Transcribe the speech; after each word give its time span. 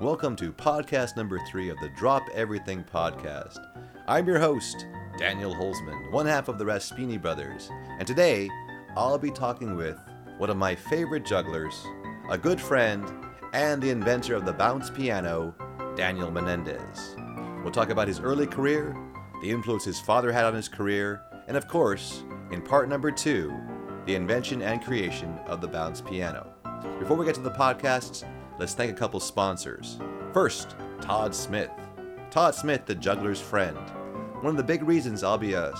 Welcome 0.00 0.36
to 0.36 0.52
podcast 0.52 1.16
number 1.16 1.38
three 1.50 1.70
of 1.70 1.80
the 1.80 1.88
Drop 1.88 2.28
Everything 2.34 2.84
podcast. 2.84 3.66
I'm 4.06 4.26
your 4.26 4.38
host, 4.38 4.86
Daniel 5.16 5.54
Holzman, 5.54 6.12
one 6.12 6.26
half 6.26 6.48
of 6.48 6.58
the 6.58 6.66
Raspyni 6.66 7.20
brothers, 7.20 7.70
and 7.98 8.06
today 8.06 8.50
I'll 8.94 9.16
be 9.16 9.30
talking 9.30 9.74
with 9.74 9.98
one 10.36 10.50
of 10.50 10.58
my 10.58 10.74
favorite 10.74 11.24
jugglers, 11.24 11.82
a 12.28 12.36
good 12.36 12.60
friend, 12.60 13.10
and 13.54 13.82
the 13.82 13.88
inventor 13.88 14.34
of 14.34 14.44
the 14.44 14.52
bounce 14.52 14.90
piano, 14.90 15.54
Daniel 15.96 16.30
Menendez. 16.30 17.16
We'll 17.62 17.72
talk 17.72 17.88
about 17.88 18.06
his 18.06 18.20
early 18.20 18.46
career, 18.46 18.94
the 19.40 19.48
influence 19.48 19.86
his 19.86 19.98
father 19.98 20.30
had 20.30 20.44
on 20.44 20.54
his 20.54 20.68
career, 20.68 21.22
and 21.48 21.56
of 21.56 21.68
course, 21.68 22.22
in 22.50 22.60
part 22.60 22.90
number 22.90 23.10
two, 23.10 23.50
the 24.04 24.14
invention 24.14 24.60
and 24.60 24.84
creation 24.84 25.38
of 25.46 25.62
the 25.62 25.68
bounce 25.68 26.02
piano. 26.02 26.52
Before 26.98 27.16
we 27.16 27.24
get 27.24 27.34
to 27.36 27.40
the 27.40 27.50
podcasts, 27.50 28.24
let's 28.58 28.74
thank 28.74 28.90
a 28.90 28.94
couple 28.94 29.20
sponsors. 29.20 29.98
First, 30.32 30.76
Todd 31.00 31.34
Smith. 31.34 31.70
Todd 32.30 32.54
Smith, 32.54 32.86
the 32.86 32.94
juggler's 32.94 33.40
friend. 33.40 33.78
One 34.40 34.50
of 34.50 34.56
the 34.56 34.62
big 34.62 34.82
reasons 34.82 35.22
I'll 35.22 35.38
be 35.38 35.54
uh, 35.54 35.72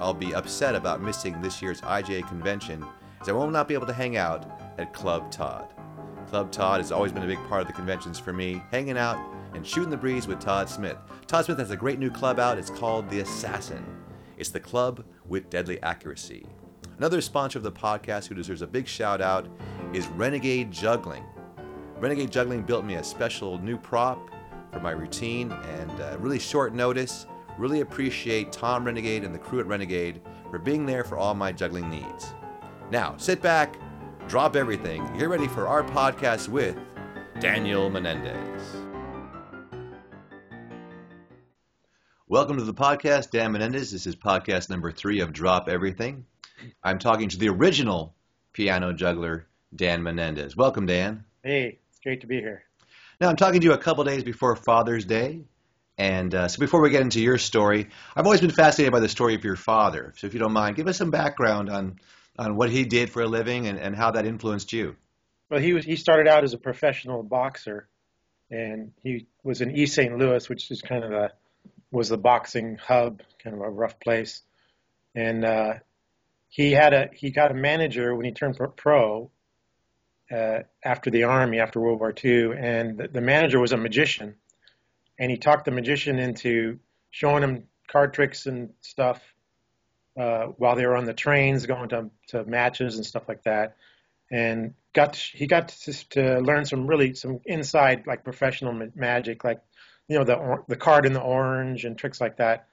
I'll 0.00 0.14
be 0.14 0.34
upset 0.34 0.74
about 0.74 1.02
missing 1.02 1.40
this 1.40 1.60
year's 1.60 1.80
IJA 1.82 2.26
convention 2.26 2.84
is 3.20 3.28
I 3.28 3.32
will 3.32 3.50
not 3.50 3.68
be 3.68 3.74
able 3.74 3.86
to 3.86 3.92
hang 3.92 4.16
out 4.16 4.46
at 4.78 4.94
Club 4.94 5.30
Todd. 5.30 5.74
Club 6.28 6.50
Todd 6.50 6.80
has 6.80 6.90
always 6.90 7.12
been 7.12 7.22
a 7.22 7.26
big 7.26 7.38
part 7.48 7.60
of 7.60 7.66
the 7.66 7.72
conventions 7.72 8.18
for 8.18 8.32
me, 8.32 8.62
hanging 8.70 8.96
out 8.96 9.18
and 9.54 9.66
shooting 9.66 9.90
the 9.90 9.96
breeze 9.96 10.26
with 10.26 10.40
Todd 10.40 10.68
Smith. 10.68 10.96
Todd 11.26 11.44
Smith 11.44 11.58
has 11.58 11.70
a 11.70 11.76
great 11.76 11.98
new 11.98 12.10
club 12.10 12.38
out. 12.38 12.56
It's 12.56 12.70
called 12.70 13.10
The 13.10 13.20
Assassin. 13.20 13.84
It's 14.38 14.50
the 14.50 14.60
club 14.60 15.04
with 15.26 15.50
deadly 15.50 15.82
accuracy. 15.82 16.46
Another 16.98 17.20
sponsor 17.20 17.58
of 17.58 17.62
the 17.62 17.72
podcast 17.72 18.26
who 18.26 18.34
deserves 18.34 18.62
a 18.62 18.66
big 18.66 18.86
shout 18.86 19.20
out 19.20 19.48
is 19.92 20.06
Renegade 20.08 20.70
Juggling. 20.70 21.24
Renegade 22.00 22.32
Juggling 22.32 22.62
built 22.62 22.86
me 22.86 22.94
a 22.94 23.04
special 23.04 23.58
new 23.58 23.76
prop 23.76 24.30
for 24.72 24.80
my 24.80 24.92
routine 24.92 25.52
and 25.52 25.90
uh, 26.00 26.16
really 26.18 26.38
short 26.38 26.72
notice. 26.72 27.26
Really 27.58 27.82
appreciate 27.82 28.52
Tom 28.52 28.86
Renegade 28.86 29.22
and 29.22 29.34
the 29.34 29.38
crew 29.38 29.60
at 29.60 29.66
Renegade 29.66 30.22
for 30.50 30.58
being 30.58 30.86
there 30.86 31.04
for 31.04 31.18
all 31.18 31.34
my 31.34 31.52
juggling 31.52 31.90
needs. 31.90 32.32
Now, 32.90 33.18
sit 33.18 33.42
back, 33.42 33.76
drop 34.28 34.56
everything, 34.56 35.04
get 35.18 35.28
ready 35.28 35.46
for 35.46 35.68
our 35.68 35.82
podcast 35.82 36.48
with 36.48 36.74
Daniel 37.38 37.90
Menendez. 37.90 38.62
Welcome 42.28 42.56
to 42.56 42.64
the 42.64 42.72
podcast, 42.72 43.30
Dan 43.30 43.52
Menendez. 43.52 43.90
This 43.90 44.06
is 44.06 44.16
podcast 44.16 44.70
number 44.70 44.90
three 44.90 45.20
of 45.20 45.34
Drop 45.34 45.68
Everything. 45.68 46.24
I'm 46.82 46.98
talking 46.98 47.28
to 47.28 47.36
the 47.36 47.50
original 47.50 48.14
piano 48.54 48.94
juggler, 48.94 49.48
Dan 49.76 50.02
Menendez. 50.02 50.56
Welcome, 50.56 50.86
Dan. 50.86 51.24
Hey, 51.42 51.79
great 52.02 52.22
to 52.22 52.26
be 52.26 52.36
here. 52.36 52.62
Now, 53.20 53.28
I'm 53.28 53.36
talking 53.36 53.60
to 53.60 53.66
you 53.66 53.72
a 53.72 53.78
couple 53.78 54.04
days 54.04 54.24
before 54.24 54.56
Father's 54.56 55.04
Day. 55.04 55.44
And 55.98 56.34
uh, 56.34 56.48
so, 56.48 56.58
before 56.58 56.80
we 56.80 56.88
get 56.88 57.02
into 57.02 57.20
your 57.20 57.36
story, 57.36 57.88
I've 58.16 58.24
always 58.24 58.40
been 58.40 58.50
fascinated 58.50 58.92
by 58.92 59.00
the 59.00 59.08
story 59.08 59.34
of 59.34 59.44
your 59.44 59.56
father. 59.56 60.14
So, 60.16 60.26
if 60.26 60.32
you 60.32 60.40
don't 60.40 60.52
mind, 60.54 60.76
give 60.76 60.86
us 60.86 60.96
some 60.96 61.10
background 61.10 61.68
on, 61.68 61.96
on 62.38 62.56
what 62.56 62.70
he 62.70 62.84
did 62.84 63.10
for 63.10 63.20
a 63.20 63.26
living 63.26 63.66
and, 63.66 63.78
and 63.78 63.94
how 63.94 64.12
that 64.12 64.24
influenced 64.24 64.72
you. 64.72 64.96
Well, 65.50 65.60
he 65.60 65.74
was 65.74 65.84
he 65.84 65.96
started 65.96 66.26
out 66.26 66.44
as 66.44 66.54
a 66.54 66.58
professional 66.58 67.22
boxer, 67.22 67.88
and 68.50 68.92
he 69.02 69.26
was 69.42 69.60
in 69.60 69.76
East 69.76 69.94
St. 69.94 70.16
Louis, 70.16 70.48
which 70.48 70.70
is 70.70 70.80
kind 70.80 71.04
of 71.04 71.12
a 71.12 71.32
was 71.90 72.08
the 72.08 72.16
boxing 72.16 72.78
hub, 72.80 73.20
kind 73.42 73.54
of 73.54 73.60
a 73.60 73.68
rough 73.68 73.98
place. 74.00 74.42
And 75.14 75.44
uh, 75.44 75.74
he 76.48 76.70
had 76.70 76.94
a 76.94 77.10
he 77.12 77.30
got 77.30 77.50
a 77.50 77.54
manager 77.54 78.14
when 78.14 78.24
he 78.24 78.32
turned 78.32 78.58
pro 78.76 79.30
uh, 80.30 80.60
after 80.84 81.10
the 81.10 81.24
army, 81.24 81.58
after 81.58 81.80
World 81.80 82.00
War 82.00 82.14
II, 82.24 82.52
and 82.56 82.98
the, 82.98 83.08
the 83.08 83.20
manager 83.20 83.58
was 83.60 83.72
a 83.72 83.76
magician 83.76 84.36
and 85.20 85.30
he 85.30 85.36
talked 85.36 85.66
the 85.66 85.70
magician 85.70 86.18
into 86.18 86.80
showing 87.10 87.44
him 87.44 87.64
card 87.86 88.14
tricks 88.14 88.46
and 88.46 88.70
stuff 88.80 89.22
uh, 90.18 90.46
while 90.56 90.74
they 90.74 90.86
were 90.86 90.96
on 90.96 91.04
the 91.04 91.12
trains 91.12 91.66
going 91.66 91.90
to, 91.90 92.10
to 92.28 92.44
matches 92.44 92.96
and 92.96 93.04
stuff 93.04 93.28
like 93.28 93.44
that. 93.44 93.76
And 94.30 94.74
got 94.94 95.12
to, 95.12 95.20
he 95.36 95.46
got 95.46 95.68
to, 95.68 96.08
to 96.10 96.40
learn 96.40 96.64
some 96.64 96.86
really 96.86 97.14
some 97.14 97.40
inside 97.44 98.06
like 98.06 98.24
professional 98.24 98.72
ma- 98.72 98.86
magic, 98.94 99.44
like 99.44 99.60
you 100.08 100.18
know 100.18 100.24
the 100.24 100.64
the 100.68 100.76
card 100.76 101.04
in 101.04 101.12
the 101.12 101.20
orange 101.20 101.84
and 101.84 101.98
tricks 101.98 102.20
like 102.20 102.38
that. 102.38 102.66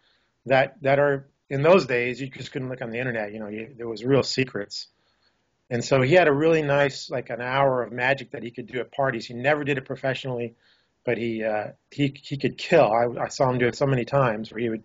That 0.46 0.82
that 0.84 1.00
are 1.00 1.28
in 1.50 1.64
those 1.64 1.88
days 1.88 2.22
you 2.22 2.30
just 2.30 2.52
couldn't 2.52 2.70
look 2.70 2.82
on 2.82 2.92
the 2.92 3.00
internet. 3.00 3.34
You 3.34 3.40
know, 3.40 3.48
you, 3.48 3.74
there 3.76 3.88
was 3.88 4.06
real 4.06 4.24
secrets. 4.24 4.88
And 5.70 5.84
so 5.84 6.02
he 6.02 6.14
had 6.14 6.28
a 6.28 6.34
really 6.34 6.62
nice 6.62 7.10
like 7.10 7.30
an 7.30 7.42
hour 7.42 7.84
of 7.84 7.92
magic 7.92 8.32
that 8.32 8.44
he 8.44 8.52
could 8.52 8.68
do 8.68 8.80
at 8.80 8.92
parties. 8.92 9.26
He 9.26 9.34
never 9.34 9.64
did 9.64 9.78
it 9.78 9.86
professionally 9.86 10.56
but 11.08 11.18
he 11.18 11.42
uh, 11.42 11.68
he 11.90 12.14
he 12.22 12.36
could 12.36 12.58
kill. 12.58 12.92
I, 12.92 13.24
I 13.24 13.28
saw 13.30 13.50
him 13.50 13.60
do 13.60 13.66
it 13.66 13.78
so 13.78 13.88
many 13.88 14.04
times 14.04 14.52
where 14.52 14.60
he 14.60 14.70
would 14.70 14.84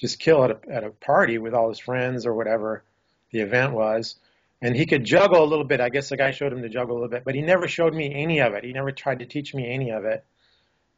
just 0.00 0.18
kill 0.18 0.42
at 0.42 0.50
a 0.50 0.58
at 0.72 0.82
a 0.82 0.90
party 0.90 1.36
with 1.36 1.52
all 1.52 1.68
his 1.68 1.78
friends 1.78 2.24
or 2.24 2.32
whatever 2.34 2.84
the 3.32 3.40
event 3.40 3.74
was, 3.74 4.16
and 4.62 4.74
he 4.74 4.86
could 4.86 5.04
juggle 5.04 5.44
a 5.44 5.44
little 5.44 5.66
bit. 5.66 5.82
I 5.82 5.90
guess 5.90 6.08
the 6.08 6.16
guy 6.16 6.30
showed 6.30 6.54
him 6.54 6.62
to 6.62 6.70
juggle 6.70 6.94
a 6.94 6.98
little 6.98 7.10
bit, 7.10 7.22
but 7.22 7.34
he 7.34 7.42
never 7.42 7.68
showed 7.68 7.92
me 7.92 8.14
any 8.14 8.40
of 8.40 8.54
it. 8.54 8.64
He 8.64 8.72
never 8.72 8.92
tried 8.92 9.18
to 9.18 9.26
teach 9.26 9.54
me 9.54 9.70
any 9.70 9.90
of 9.90 10.06
it. 10.06 10.24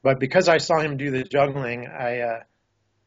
But 0.04 0.20
because 0.20 0.48
I 0.48 0.58
saw 0.58 0.78
him 0.78 0.96
do 0.96 1.10
the 1.10 1.24
juggling, 1.24 1.88
I 1.88 2.20
uh, 2.20 2.42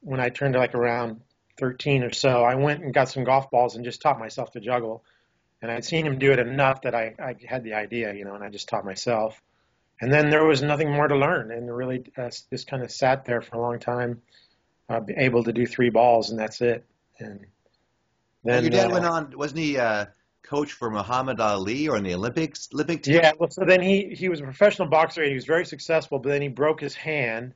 when 0.01 0.19
I 0.19 0.27
turned 0.27 0.55
like 0.55 0.75
around 0.75 1.21
13 1.59 2.03
or 2.03 2.11
so, 2.11 2.43
I 2.43 2.55
went 2.55 2.83
and 2.83 2.93
got 2.93 3.07
some 3.07 3.23
golf 3.23 3.49
balls 3.49 3.77
and 3.77 3.85
just 3.85 4.01
taught 4.01 4.19
myself 4.19 4.51
to 4.51 4.59
juggle. 4.59 5.05
And 5.63 5.71
I'd 5.71 5.85
seen 5.85 6.05
him 6.05 6.19
do 6.19 6.31
it 6.31 6.37
enough 6.37 6.83
that 6.83 6.93
I, 6.93 7.15
I 7.17 7.35
had 7.47 7.63
the 7.63 7.73
idea, 7.73 8.13
you 8.13 8.25
know, 8.25 8.35
and 8.35 8.43
I 8.43 8.49
just 8.49 8.69
taught 8.69 8.85
myself 8.85 9.41
and 10.01 10.11
then 10.11 10.29
there 10.29 10.43
was 10.43 10.61
nothing 10.61 10.91
more 10.91 11.07
to 11.07 11.15
learn, 11.15 11.51
and 11.51 11.73
really 11.73 12.03
uh, 12.17 12.29
just 12.49 12.67
kind 12.67 12.83
of 12.83 12.91
sat 12.91 13.25
there 13.25 13.41
for 13.41 13.55
a 13.55 13.61
long 13.61 13.79
time, 13.79 14.21
uh, 14.89 15.01
able 15.15 15.43
to 15.43 15.53
do 15.53 15.65
three 15.65 15.89
balls, 15.89 16.29
and 16.29 16.39
that's 16.39 16.61
it. 16.61 16.85
And 17.19 17.45
then 18.43 18.63
your 18.63 18.71
dad 18.71 18.91
uh, 18.91 18.93
went 18.93 19.05
on, 19.05 19.33
wasn't 19.37 19.59
he? 19.59 19.77
Uh, 19.77 20.07
coach 20.41 20.73
for 20.73 20.89
Muhammad 20.89 21.39
Ali 21.39 21.87
or 21.87 21.95
in 21.95 22.03
the 22.03 22.13
Olympics, 22.13 22.67
Olympic 22.73 23.03
team? 23.03 23.15
Yeah. 23.15 23.31
Well, 23.39 23.49
so 23.49 23.63
then 23.65 23.81
he 23.81 24.13
he 24.13 24.27
was 24.27 24.41
a 24.41 24.43
professional 24.43 24.89
boxer 24.89 25.21
and 25.21 25.29
he 25.29 25.35
was 25.35 25.45
very 25.45 25.65
successful, 25.65 26.19
but 26.19 26.29
then 26.29 26.41
he 26.41 26.49
broke 26.49 26.81
his 26.81 26.95
hand, 26.95 27.53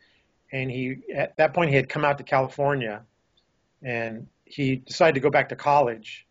and 0.52 0.72
he 0.72 1.00
at 1.14 1.36
that 1.38 1.54
point 1.54 1.70
he 1.70 1.76
had 1.76 1.90
come 1.90 2.06
out 2.06 2.18
to 2.20 2.24
California, 2.24 3.02
and 3.84 4.28
he 4.46 4.78
decided 4.78 5.16
to 5.16 5.22
go 5.22 5.30
back 5.30 5.50
to 5.50 5.56
college, 5.56 6.27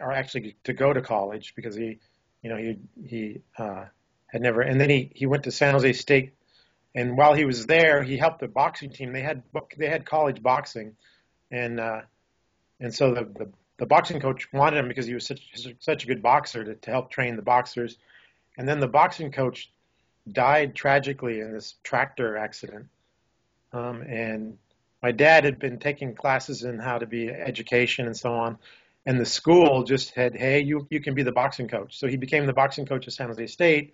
or 0.00 0.12
actually 0.12 0.56
to 0.64 0.72
go 0.72 0.92
to 0.92 1.00
college 1.00 1.54
because 1.54 1.74
he, 1.74 1.98
you 2.42 2.50
know, 2.50 2.56
he 2.56 2.78
he 3.04 3.40
uh, 3.58 3.84
had 4.26 4.42
never. 4.42 4.60
And 4.60 4.80
then 4.80 4.90
he 4.90 5.10
he 5.14 5.26
went 5.26 5.44
to 5.44 5.50
San 5.50 5.74
Jose 5.74 5.92
State, 5.94 6.34
and 6.94 7.16
while 7.16 7.34
he 7.34 7.44
was 7.44 7.66
there, 7.66 8.02
he 8.02 8.16
helped 8.16 8.40
the 8.40 8.48
boxing 8.48 8.90
team. 8.90 9.12
They 9.12 9.22
had 9.22 9.42
they 9.76 9.88
had 9.88 10.04
college 10.04 10.42
boxing, 10.42 10.96
and 11.50 11.80
uh, 11.80 12.02
and 12.80 12.94
so 12.94 13.14
the, 13.14 13.24
the 13.24 13.50
the 13.78 13.86
boxing 13.86 14.20
coach 14.20 14.52
wanted 14.52 14.78
him 14.78 14.88
because 14.88 15.06
he 15.06 15.14
was 15.14 15.26
such 15.26 15.76
such 15.80 16.04
a 16.04 16.06
good 16.06 16.22
boxer 16.22 16.64
to, 16.64 16.74
to 16.74 16.90
help 16.90 17.10
train 17.10 17.36
the 17.36 17.42
boxers. 17.42 17.96
And 18.56 18.68
then 18.68 18.78
the 18.78 18.88
boxing 18.88 19.32
coach 19.32 19.70
died 20.30 20.74
tragically 20.74 21.40
in 21.40 21.52
this 21.52 21.74
tractor 21.82 22.36
accident. 22.36 22.86
Um, 23.72 24.02
and 24.02 24.58
my 25.02 25.12
dad 25.12 25.44
had 25.44 25.58
been 25.58 25.78
taking 25.78 26.14
classes 26.14 26.62
in 26.62 26.78
how 26.78 26.98
to 26.98 27.06
be 27.06 27.28
education 27.28 28.06
and 28.06 28.16
so 28.16 28.32
on. 28.32 28.58
And 29.06 29.20
the 29.20 29.26
school 29.26 29.84
just 29.84 30.14
said, 30.14 30.34
hey, 30.34 30.60
you, 30.60 30.86
you 30.90 31.00
can 31.00 31.14
be 31.14 31.22
the 31.22 31.32
boxing 31.32 31.68
coach. 31.68 31.98
So 31.98 32.06
he 32.06 32.16
became 32.16 32.46
the 32.46 32.54
boxing 32.54 32.86
coach 32.86 33.06
at 33.06 33.12
San 33.12 33.28
Jose 33.28 33.46
State 33.48 33.92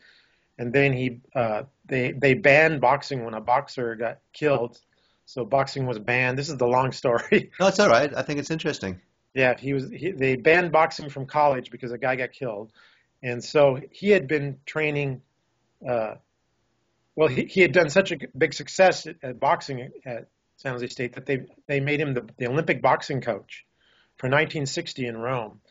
and 0.61 0.75
then 0.75 0.93
he 0.93 1.21
uh, 1.35 1.63
they 1.87 2.13
they 2.13 2.35
banned 2.35 2.83
boxing 2.83 3.25
when 3.25 3.33
a 3.33 3.41
boxer 3.41 3.97
got 3.97 4.19
killed. 4.35 4.79
So 5.25 5.45
boxing 5.45 5.87
was 5.87 5.99
banned. 5.99 6.37
This 6.37 6.51
is 6.51 6.59
the 6.59 6.67
long 6.67 6.93
story. 6.93 7.51
no, 7.61 7.69
it's 7.69 7.81
all 7.81 7.89
right. 7.89 8.13
I 8.15 8.23
think 8.23 8.39
it's 8.39 8.51
interesting. 8.51 9.01
Yeah, 9.33 9.57
he 9.59 9.73
was. 9.73 9.89
He, 9.89 10.11
they 10.11 10.37
banned 10.37 10.71
boxing 10.71 11.09
from 11.09 11.25
college 11.25 11.71
because 11.71 11.93
a 11.93 11.99
guy 11.99 12.15
got 12.17 12.33
killed, 12.33 12.73
and 13.23 13.43
so 13.43 13.81
he 13.91 14.11
had 14.11 14.29
been 14.29 14.59
training. 14.67 15.23
Uh, 15.89 16.17
well, 17.17 17.29
he, 17.29 17.47
he 17.47 17.63
had 17.63 17.73
done 17.73 17.89
such 17.89 18.13
a 18.13 18.19
big 18.37 18.53
success 18.53 19.07
at, 19.07 19.17
at 19.23 19.41
boxing 19.41 19.81
at, 19.81 19.93
at 20.05 20.29
San 20.59 20.73
Jose 20.73 20.89
State 20.89 21.15
that 21.15 21.25
they 21.25 21.47
they 21.69 21.81
made 21.81 22.01
him 22.01 22.13
the, 22.13 22.29
the 22.37 22.49
Olympic 22.49 22.83
boxing 22.83 23.23
coach 23.23 23.65
for 24.21 24.27
1960 24.27 25.07
in 25.07 25.17
Rome, 25.17 25.63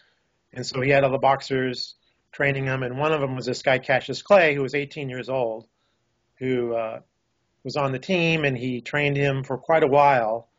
and 0.54 0.66
so 0.66 0.82
he 0.82 0.90
had 0.90 1.04
all 1.04 1.12
the 1.12 1.20
boxers 1.20 1.94
training 2.32 2.66
them, 2.66 2.82
and 2.82 2.98
one 2.98 3.14
of 3.14 3.22
them 3.22 3.36
was 3.36 3.46
this 3.46 3.62
guy 3.62 3.78
Cassius 3.78 4.24
Clay, 4.24 4.56
who 4.56 4.64
was 4.64 4.74
18 4.74 5.08
years 5.08 5.30
old, 5.30 5.68
who 6.40 6.74
uh, 6.74 7.02
was 7.64 7.76
on 7.76 7.92
the 7.92 8.00
team, 8.00 8.46
and 8.46 8.58
he 8.58 8.82
trained 8.82 9.16
him 9.16 9.44
for 9.44 9.60
quite 9.60 9.84
a 9.84 9.88
while, 9.88 10.50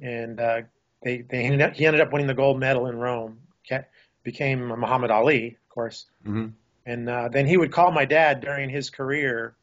and 0.00 0.38
uh, 0.38 0.60
they, 1.02 1.22
they 1.22 1.42
ended 1.42 1.62
up, 1.62 1.74
he 1.74 1.84
ended 1.84 2.00
up 2.00 2.12
winning 2.12 2.28
the 2.28 2.34
gold 2.34 2.60
medal 2.60 2.86
in 2.86 2.94
Rome, 2.96 3.40
became 4.22 4.68
Muhammad 4.68 5.10
Ali, 5.10 5.58
of 5.64 5.74
course, 5.74 6.06
mm-hmm. 6.24 6.50
and 6.86 7.08
uh, 7.08 7.28
then 7.28 7.48
he 7.48 7.56
would 7.56 7.72
call 7.72 7.90
my 7.90 8.04
dad 8.04 8.40
during 8.40 8.70
his 8.70 8.88
career 8.88 9.56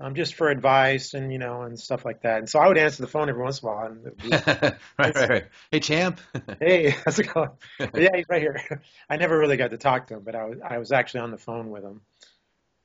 um, 0.00 0.14
just 0.14 0.34
for 0.34 0.48
advice 0.48 1.14
and 1.14 1.32
you 1.32 1.38
know 1.38 1.62
and 1.62 1.78
stuff 1.78 2.04
like 2.04 2.22
that. 2.22 2.38
And 2.38 2.48
so 2.48 2.58
I 2.58 2.68
would 2.68 2.78
answer 2.78 3.02
the 3.02 3.08
phone 3.08 3.28
every 3.28 3.42
once 3.42 3.62
in 3.62 3.68
a 3.68 3.72
while. 3.72 3.86
And 3.86 4.16
be, 4.16 4.28
right, 4.30 4.74
right, 4.98 5.28
right. 5.28 5.44
Hey, 5.70 5.80
champ. 5.80 6.20
hey, 6.60 6.90
how's 7.04 7.18
it 7.18 7.32
going? 7.32 7.50
yeah, 7.94 8.08
he's 8.14 8.26
right 8.28 8.42
here. 8.42 8.82
I 9.08 9.16
never 9.16 9.38
really 9.38 9.56
got 9.56 9.70
to 9.70 9.78
talk 9.78 10.08
to 10.08 10.14
him, 10.14 10.22
but 10.24 10.34
I 10.34 10.44
was 10.44 10.58
I 10.68 10.78
was 10.78 10.92
actually 10.92 11.20
on 11.20 11.30
the 11.30 11.38
phone 11.38 11.70
with 11.70 11.84
him, 11.84 12.00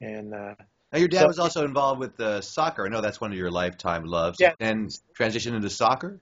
and 0.02 0.34
uh, 0.34 0.56
Now, 0.92 1.00
your 1.00 1.08
dad 1.08 1.22
So- 1.22 1.28
was 1.28 1.40
also 1.40 1.66
involved 1.66 2.00
with 2.00 2.20
uh, 2.20 2.42
soccer. 2.42 2.86
I 2.86 2.90
know 2.90 3.02
that's 3.02 3.20
one 3.20 3.32
of 3.32 3.38
your 3.38 3.52
lifetime 3.52 4.06
loves. 4.06 4.38
Yeah. 4.40 4.54
And 4.60 4.90
transitioned 5.18 5.56
into 5.56 5.70
soccer. 5.70 6.20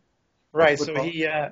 Right. 0.54 0.80
So 0.80 1.04
he, 1.04 1.28
uh, 1.28 1.50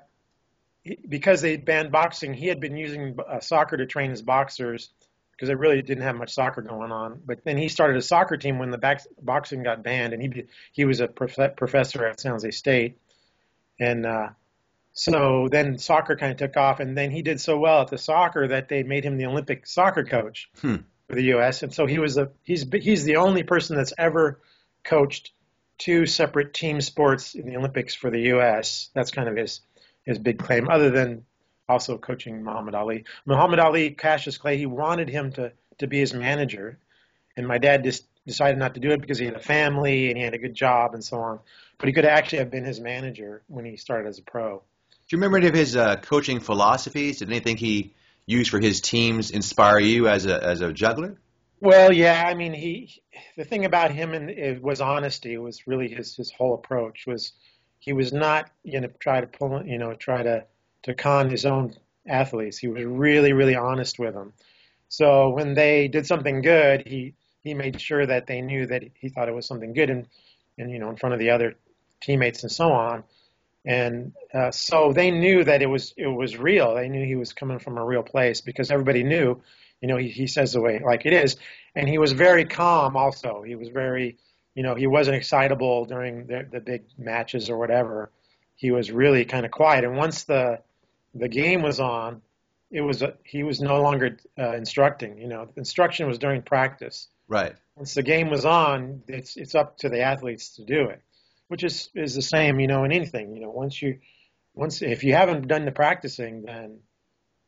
he, 0.83 0.97
because 1.07 1.41
they 1.41 1.57
banned 1.57 1.91
boxing, 1.91 2.33
he 2.33 2.47
had 2.47 2.59
been 2.59 2.75
using 2.77 3.17
uh, 3.27 3.39
soccer 3.39 3.77
to 3.77 3.85
train 3.85 4.09
his 4.09 4.21
boxers 4.21 4.89
because 5.35 5.47
they 5.49 5.55
really 5.55 5.81
didn't 5.81 6.03
have 6.03 6.15
much 6.15 6.33
soccer 6.33 6.61
going 6.61 6.91
on. 6.91 7.21
But 7.25 7.43
then 7.43 7.57
he 7.57 7.67
started 7.69 7.97
a 7.97 8.01
soccer 8.01 8.37
team 8.37 8.57
when 8.59 8.71
the 8.71 8.77
back, 8.77 9.01
boxing 9.21 9.63
got 9.63 9.83
banned, 9.83 10.13
and 10.13 10.21
he 10.21 10.43
he 10.71 10.85
was 10.85 10.99
a 11.01 11.07
prof- 11.07 11.55
professor 11.57 12.05
at 12.05 12.19
San 12.19 12.31
Jose 12.31 12.51
State, 12.51 12.97
and 13.79 14.05
uh, 14.05 14.29
so 14.93 15.47
then 15.51 15.77
soccer 15.77 16.15
kind 16.15 16.31
of 16.31 16.37
took 16.37 16.55
off, 16.57 16.79
and 16.79 16.97
then 16.97 17.11
he 17.11 17.21
did 17.21 17.41
so 17.41 17.57
well 17.57 17.81
at 17.81 17.89
the 17.89 17.97
soccer 17.97 18.47
that 18.47 18.69
they 18.69 18.83
made 18.83 19.03
him 19.03 19.17
the 19.17 19.25
Olympic 19.25 19.67
soccer 19.67 20.03
coach 20.05 20.49
Hmm. 20.61 20.77
for 21.09 21.15
the 21.15 21.23
U.S. 21.23 21.63
And 21.63 21.73
so 21.73 21.85
he 21.85 21.99
was 21.99 22.17
a 22.17 22.31
he's 22.43 22.65
he's 22.73 23.03
the 23.03 23.17
only 23.17 23.43
person 23.43 23.75
that's 23.75 23.93
ever 23.97 24.39
coached 24.83 25.31
two 25.77 26.05
separate 26.05 26.53
team 26.53 26.79
sports 26.79 27.35
in 27.35 27.45
the 27.45 27.57
Olympics 27.57 27.93
for 27.93 28.09
the 28.09 28.21
U.S. 28.21 28.89
That's 28.93 29.11
kind 29.11 29.27
of 29.27 29.35
his 29.35 29.59
his 30.05 30.17
big 30.19 30.39
claim, 30.39 30.69
other 30.69 30.91
than 30.91 31.25
also 31.67 31.97
coaching 31.97 32.44
Muhammad 32.44 32.75
Ali. 32.75 33.06
Muhammad 33.25 33.59
Ali, 33.59 33.91
Cassius 33.91 34.38
Clay, 34.38 34.57
he 34.57 34.65
wanted 34.65 35.09
him 35.09 35.31
to 35.33 35.51
to 35.79 35.88
be 35.88 36.00
his 36.00 36.13
manager, 36.13 36.77
and 37.35 37.47
my 37.47 37.57
dad 37.57 37.83
just 37.83 38.06
decided 38.25 38.57
not 38.57 38.73
to 38.73 38.79
do 38.79 38.91
it 38.91 39.01
because 39.01 39.19
he 39.19 39.25
had 39.25 39.35
a 39.35 39.39
family 39.39 40.09
and 40.09 40.17
he 40.17 40.23
had 40.23 40.33
a 40.33 40.38
good 40.38 40.53
job 40.53 40.94
and 40.94 41.03
so 41.03 41.17
on. 41.17 41.39
But 41.77 41.88
he 41.88 41.94
could 41.94 42.06
actually 42.06 42.39
have 42.39 42.50
been 42.50 42.63
his 42.63 42.79
manager 42.79 43.44
when 43.47 43.65
he 43.65 43.75
started 43.77 44.07
as 44.07 44.19
a 44.19 44.23
pro. 44.23 44.57
Do 44.57 44.63
you 45.09 45.17
remember 45.17 45.38
any 45.38 45.47
of 45.47 45.53
his 45.53 45.75
uh, 45.75 45.97
coaching 45.97 46.39
philosophies? 46.39 47.19
Did 47.19 47.29
anything 47.29 47.57
he 47.57 47.94
used 48.25 48.50
for 48.50 48.59
his 48.59 48.81
teams 48.81 49.31
inspire 49.31 49.79
you 49.79 50.07
as 50.07 50.25
a 50.25 50.44
as 50.44 50.62
a 50.62 50.73
juggler? 50.73 51.19
Well, 51.59 51.91
yeah, 51.91 52.23
I 52.25 52.33
mean, 52.33 52.53
he 52.53 53.01
the 53.38 53.44
thing 53.44 53.65
about 53.65 53.91
him 53.91 54.13
and 54.13 54.29
it 54.29 54.62
was 54.62 54.81
honesty. 54.81 55.38
Was 55.38 55.67
really 55.67 55.89
his 55.89 56.15
his 56.15 56.31
whole 56.31 56.56
approach 56.56 57.06
was 57.06 57.33
he 57.79 57.94
was 57.94 58.12
not 58.12 58.50
going 58.69 58.81
to 58.81 58.88
try 59.00 59.21
to 59.21 59.27
pull, 59.27 59.63
you 59.65 59.77
know, 59.77 59.94
try 59.94 60.23
to 60.23 60.45
to 60.85 60.93
con 60.95 61.29
his 61.29 61.45
own 61.45 61.75
athletes. 62.07 62.57
He 62.57 62.67
was 62.67 62.83
really 62.83 63.33
really 63.33 63.55
honest 63.55 63.99
with 63.99 64.13
them. 64.13 64.33
So 64.87 65.29
when 65.29 65.53
they 65.53 65.87
did 65.87 66.07
something 66.07 66.41
good, 66.41 66.87
he 66.87 67.13
he 67.43 67.53
made 67.53 67.81
sure 67.81 68.05
that 68.05 68.27
they 68.27 68.41
knew 68.41 68.65
that 68.67 68.83
he 68.95 69.09
thought 69.09 69.27
it 69.27 69.35
was 69.35 69.45
something 69.45 69.73
good 69.73 69.89
and 69.89 70.07
and 70.57 70.71
you 70.71 70.79
know 70.79 70.89
in 70.89 70.95
front 70.95 71.13
of 71.13 71.19
the 71.19 71.31
other 71.31 71.55
teammates 72.01 72.43
and 72.43 72.51
so 72.51 72.71
on. 72.71 73.03
And 73.65 74.13
uh, 74.31 74.51
so 74.51 74.93
they 74.93 75.09
knew 75.09 75.43
that 75.43 75.61
it 75.61 75.65
was 75.65 75.93
it 75.97 76.07
was 76.07 76.37
real. 76.37 76.75
They 76.75 76.88
knew 76.88 77.05
he 77.05 77.15
was 77.15 77.33
coming 77.33 77.59
from 77.59 77.77
a 77.77 77.85
real 77.85 78.03
place 78.03 78.41
because 78.41 78.69
everybody 78.69 79.03
knew, 79.03 79.41
you 79.81 79.88
know, 79.88 79.97
he, 79.97 80.09
he 80.09 80.27
says 80.27 80.53
the 80.53 80.61
way 80.61 80.79
like 80.85 81.05
it 81.05 81.13
is. 81.13 81.38
And 81.75 81.89
he 81.89 81.97
was 81.97 82.11
very 82.11 82.45
calm. 82.45 82.95
Also, 82.95 83.41
he 83.41 83.55
was 83.55 83.69
very, 83.69 84.17
you 84.53 84.61
know, 84.61 84.75
he 84.75 84.85
wasn't 84.85 85.17
excitable 85.17 85.85
during 85.85 86.27
the, 86.27 86.47
the 86.49 86.59
big 86.59 86.83
matches 86.97 87.49
or 87.49 87.57
whatever. 87.57 88.11
He 88.55 88.69
was 88.69 88.91
really 88.91 89.25
kind 89.25 89.45
of 89.45 89.51
quiet. 89.51 89.83
And 89.83 89.97
once 89.97 90.23
the 90.23 90.59
the 91.15 91.29
game 91.29 91.62
was 91.62 91.79
on, 91.79 92.21
it 92.71 92.81
was 92.81 93.01
uh, 93.01 93.12
he 93.23 93.44
was 93.44 93.62
no 93.62 93.81
longer 93.81 94.17
uh, 94.38 94.53
instructing. 94.56 95.17
You 95.17 95.27
know, 95.27 95.50
instruction 95.56 96.07
was 96.07 96.19
during 96.19 96.41
practice. 96.41 97.07
Right. 97.27 97.56
Once 97.75 97.94
the 97.94 98.03
game 98.03 98.29
was 98.29 98.45
on, 98.45 99.01
it's 99.07 99.38
it's 99.38 99.56
up 99.56 99.77
to 99.79 99.89
the 99.89 100.01
athletes 100.01 100.56
to 100.57 100.65
do 100.65 100.89
it, 100.89 101.01
which 101.47 101.63
is 101.63 101.89
is 101.95 102.15
the 102.15 102.21
same, 102.21 102.59
you 102.59 102.67
know, 102.67 102.83
in 102.83 102.91
anything. 102.91 103.33
You 103.35 103.41
know, 103.41 103.50
once 103.50 103.81
you 103.81 104.00
once 104.53 104.81
if 104.81 105.03
you 105.03 105.13
haven't 105.13 105.47
done 105.47 105.65
the 105.65 105.71
practicing, 105.71 106.44
then 106.44 106.79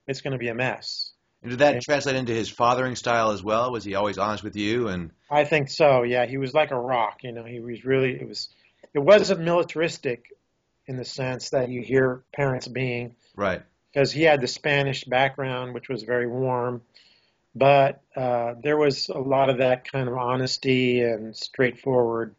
it's 0.08 0.22
going 0.22 0.34
to 0.34 0.38
be 0.40 0.48
a 0.50 0.56
mess. 0.56 1.12
And 1.44 1.52
did 1.52 1.60
that 1.60 1.76
Yeah. 1.76 1.80
translate 1.82 2.16
into 2.16 2.34
his 2.34 2.50
fathering 2.50 2.96
style 2.96 3.32
as 3.32 3.44
well? 3.44 3.72
Was 3.72 3.84
he 3.84 3.94
always 3.96 4.18
honest 4.18 4.44
with 4.44 4.56
you? 4.56 4.88
And 4.88 5.12
I 5.30 5.44
think 5.44 5.70
so. 5.70 6.04
Yeah, 6.04 6.26
he 6.26 6.38
was 6.38 6.54
like 6.54 6.72
a 6.72 6.80
rock. 6.80 7.20
You 7.24 7.32
know, 7.32 7.44
he 7.44 7.60
was 7.60 7.86
really. 7.86 8.20
It 8.20 8.28
was. 8.28 8.50
It 8.94 9.00
wasn't 9.00 9.42
militaristic, 9.42 10.32
in 10.88 10.98
the 10.98 11.06
sense 11.06 11.50
that 11.52 11.70
you 11.70 11.82
hear 11.82 12.24
parents 12.34 12.68
being, 12.68 13.16
right. 13.38 13.64
because 13.94 14.12
he 14.12 14.24
had 14.24 14.42
the 14.42 14.48
Spanish 14.48 15.06
background, 15.06 15.74
which 15.74 15.88
was 15.88 16.04
very 16.04 16.28
warm. 16.28 16.82
But 17.56 18.02
uh, 18.16 18.56
there 18.62 18.78
was 18.78 19.10
a 19.10 19.18
lot 19.18 19.50
of 19.50 19.60
that 19.60 19.90
kind 19.90 20.08
of 20.08 20.16
honesty 20.16 21.02
and 21.02 21.36
straightforward. 21.36 22.36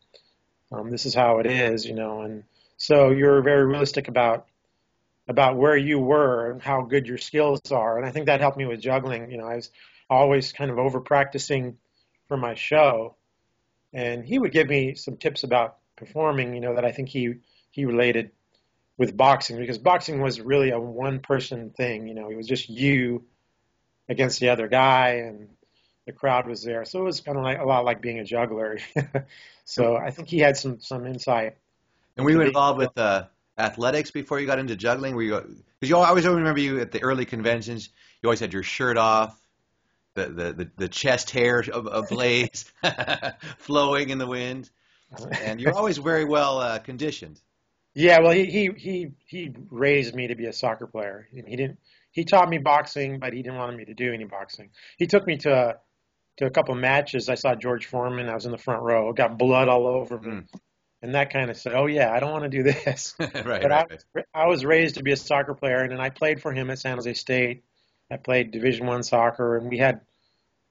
Um, 0.70 0.90
this 0.90 1.06
is 1.06 1.14
how 1.14 1.38
it 1.38 1.46
is, 1.46 1.86
you 1.86 1.94
know, 1.94 2.20
and 2.20 2.44
so 2.76 3.10
you're 3.10 3.42
very 3.42 3.64
realistic 3.64 4.08
about 4.08 4.46
about 5.26 5.56
where 5.56 5.76
you 5.76 5.98
were 5.98 6.50
and 6.50 6.62
how 6.62 6.82
good 6.82 7.06
your 7.06 7.18
skills 7.18 7.60
are. 7.70 7.98
And 7.98 8.06
I 8.06 8.10
think 8.10 8.26
that 8.26 8.40
helped 8.40 8.56
me 8.56 8.64
with 8.64 8.80
juggling. 8.80 9.30
You 9.30 9.38
know, 9.38 9.46
I 9.46 9.56
was 9.56 9.70
always 10.08 10.52
kind 10.52 10.70
of 10.70 10.78
over 10.78 11.00
practicing 11.00 11.76
for 12.28 12.36
my 12.36 12.54
show, 12.54 13.16
and 13.92 14.24
he 14.24 14.38
would 14.38 14.52
give 14.52 14.68
me 14.68 14.94
some 14.94 15.16
tips 15.16 15.42
about 15.42 15.78
performing. 15.96 16.54
You 16.54 16.60
know, 16.60 16.74
that 16.76 16.84
I 16.84 16.92
think 16.92 17.08
he 17.08 17.34
he 17.70 17.84
related 17.84 18.30
with 18.98 19.16
boxing 19.16 19.56
because 19.56 19.78
boxing 19.78 20.20
was 20.20 20.40
really 20.40 20.70
a 20.70 20.78
one 20.78 21.20
person 21.20 21.70
thing. 21.70 22.08
You 22.08 22.14
know, 22.14 22.28
it 22.28 22.36
was 22.36 22.46
just 22.46 22.68
you 22.68 23.24
against 24.08 24.40
the 24.40 24.50
other 24.50 24.68
guy, 24.68 25.22
and 25.26 25.48
the 26.04 26.12
crowd 26.12 26.46
was 26.46 26.62
there. 26.62 26.84
So 26.84 27.00
it 27.00 27.04
was 27.04 27.20
kind 27.20 27.38
of 27.38 27.44
like 27.44 27.60
a 27.60 27.64
lot 27.64 27.84
like 27.84 28.02
being 28.02 28.18
a 28.18 28.24
juggler. 28.24 28.78
so 29.64 29.96
I 29.96 30.10
think 30.10 30.28
he 30.28 30.40
had 30.40 30.56
some 30.56 30.80
some 30.80 31.06
insight. 31.06 31.56
And 32.16 32.24
were 32.24 32.32
you 32.32 32.40
involved 32.40 32.78
with 32.78 32.98
uh, 32.98 33.26
athletics 33.56 34.10
before 34.10 34.40
you 34.40 34.46
got 34.46 34.58
into 34.58 34.74
juggling? 34.74 35.14
Were 35.14 35.22
you? 35.22 35.64
Because 35.78 35.88
you 35.88 35.96
I 35.96 36.08
always 36.08 36.26
remember 36.26 36.60
you 36.60 36.80
at 36.80 36.90
the 36.90 37.02
early 37.02 37.24
conventions. 37.24 37.88
You 38.20 38.28
always 38.28 38.40
had 38.40 38.52
your 38.52 38.64
shirt 38.64 38.96
off, 38.96 39.40
the 40.14 40.26
the 40.26 40.52
the, 40.52 40.70
the 40.76 40.88
chest 40.88 41.30
hair 41.30 41.62
ablaze, 41.72 42.64
flowing 43.58 44.10
in 44.10 44.18
the 44.18 44.26
wind, 44.26 44.68
and 45.40 45.60
you're 45.60 45.74
always 45.74 45.98
very 45.98 46.24
well 46.24 46.58
uh, 46.58 46.80
conditioned. 46.80 47.40
Yeah, 47.98 48.20
well, 48.20 48.30
he 48.32 48.46
he 48.46 48.70
he 48.76 49.10
he 49.26 49.54
raised 49.70 50.14
me 50.14 50.28
to 50.28 50.36
be 50.36 50.46
a 50.46 50.52
soccer 50.52 50.86
player. 50.86 51.28
He 51.32 51.42
he 51.46 51.56
didn't. 51.56 51.78
He 52.12 52.24
taught 52.24 52.48
me 52.48 52.58
boxing, 52.58 53.18
but 53.18 53.32
he 53.32 53.42
didn't 53.42 53.58
want 53.58 53.76
me 53.76 53.84
to 53.86 53.94
do 53.94 54.12
any 54.14 54.24
boxing. 54.24 54.70
He 54.98 55.06
took 55.06 55.26
me 55.26 55.36
to 55.38 55.52
a, 55.52 55.76
to 56.38 56.46
a 56.46 56.50
couple 56.50 56.74
matches. 56.76 57.28
I 57.28 57.34
saw 57.36 57.54
George 57.56 57.86
Foreman. 57.86 58.28
I 58.28 58.34
was 58.34 58.46
in 58.46 58.52
the 58.52 58.58
front 58.58 58.82
row. 58.82 59.12
Got 59.12 59.38
blood 59.38 59.68
all 59.68 59.86
over 59.88 60.18
me, 60.20 60.28
Mm. 60.30 60.48
and 61.02 61.14
that 61.16 61.32
kind 61.32 61.50
of 61.50 61.56
said, 61.56 61.74
"Oh 61.74 61.86
yeah, 61.86 62.12
I 62.12 62.20
don't 62.20 62.32
want 62.32 62.44
to 62.44 62.50
do 62.50 62.62
this." 62.64 63.16
right, 63.20 63.32
but 63.62 63.70
right, 63.70 63.72
I, 63.72 63.86
right. 64.14 64.26
I 64.34 64.46
was 64.46 64.64
raised 64.64 64.96
to 64.96 65.02
be 65.02 65.12
a 65.12 65.16
soccer 65.16 65.54
player, 65.54 65.78
and 65.82 65.92
then 65.92 66.00
I 66.00 66.10
played 66.10 66.42
for 66.42 66.52
him 66.52 66.70
at 66.70 66.78
San 66.80 66.96
Jose 66.98 67.14
State. 67.14 67.64
I 68.10 68.16
played 68.18 68.52
Division 68.52 68.86
One 68.86 69.02
soccer, 69.02 69.56
and 69.56 69.68
we 69.68 69.78
had 69.78 70.02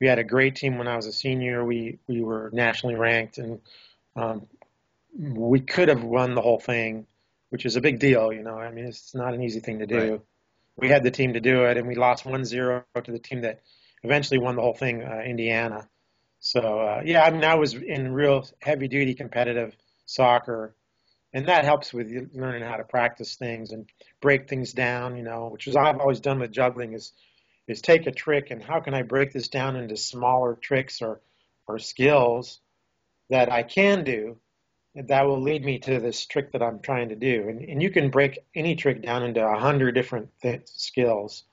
we 0.02 0.08
had 0.08 0.20
a 0.20 0.24
great 0.24 0.56
team 0.56 0.78
when 0.78 0.88
I 0.88 0.96
was 0.96 1.08
a 1.08 1.14
senior. 1.14 1.66
We 1.66 2.00
we 2.08 2.24
were 2.24 2.52
nationally 2.54 2.96
ranked, 2.96 3.38
and 3.40 3.62
um, 4.16 4.48
we 5.18 5.60
could 5.62 5.90
have 5.90 6.04
won 6.04 6.36
the 6.36 6.42
whole 6.42 6.60
thing, 6.60 7.08
which 7.50 7.66
is 7.66 7.76
a 7.76 7.82
big 7.82 8.00
deal. 8.00 8.32
You 8.32 8.44
know, 8.44 8.58
I 8.58 8.72
mean, 8.72 8.86
it's 8.86 9.14
not 9.16 9.34
an 9.34 9.42
easy 9.42 9.60
thing 9.60 9.80
to 9.80 9.86
do. 9.86 10.12
Right. 10.12 10.22
We 10.78 10.90
had 10.90 11.04
the 11.04 11.12
team 11.12 11.34
to 11.34 11.40
do 11.40 11.66
it, 11.66 11.78
and 11.78 11.88
we 11.88 11.96
lost 11.96 12.24
1-0 12.24 12.84
to 13.04 13.12
the 13.12 13.20
team 13.20 13.42
that 13.42 13.62
eventually 14.04 14.40
won 14.40 14.56
the 14.56 14.62
whole 14.62 14.76
thing, 14.76 15.04
uh, 15.04 15.22
Indiana. 15.26 15.90
So 16.40 16.62
uh, 16.62 17.02
yeah, 17.04 17.24
I 17.24 17.32
mean, 17.32 17.44
I 17.44 17.56
was 17.56 17.74
in 17.74 18.14
real 18.14 18.48
heavy 18.62 18.88
duty 18.88 19.16
competitive 19.16 19.76
soccer, 20.06 20.76
and 21.34 21.48
that 21.48 21.66
helps 21.66 21.94
with 21.94 22.12
learning 22.34 22.64
how 22.64 22.78
to 22.78 22.84
practice 22.84 23.36
things 23.36 23.72
and 23.72 23.90
break 24.22 24.48
things 24.48 24.72
down. 24.74 25.18
You 25.18 25.24
know, 25.24 25.50
which 25.52 25.68
is 25.68 25.76
I've 25.76 26.00
always 26.00 26.20
done 26.20 26.40
with 26.40 26.52
juggling 26.52 26.94
is 26.94 27.14
is 27.68 27.82
take 27.82 28.08
a 28.08 28.12
trick 28.12 28.50
and 28.50 28.64
how 28.64 28.80
can 28.80 28.94
I 28.94 29.02
break 29.02 29.34
this 29.34 29.50
down 29.50 29.76
into 29.76 29.98
smaller 29.98 30.56
tricks 30.56 31.02
or 31.02 31.22
or 31.68 31.80
skills 31.80 32.60
that 33.30 33.52
I 33.52 33.64
can 33.64 34.04
do 34.04 34.38
that 35.06 35.28
will 35.28 35.42
lead 35.42 35.64
me 35.64 35.78
to 35.80 36.00
this 36.00 36.26
trick 36.26 36.52
that 36.54 36.64
I'm 36.64 36.80
trying 36.80 37.10
to 37.10 37.16
do. 37.16 37.48
And, 37.50 37.62
and 37.62 37.82
you 37.82 37.92
can 37.92 38.10
break 38.10 38.40
any 38.56 38.76
trick 38.76 39.04
down 39.04 39.24
into 39.24 39.46
a 39.46 39.60
hundred 39.60 39.94
different 39.94 40.30
th- 40.42 40.64
skills. 40.66 41.44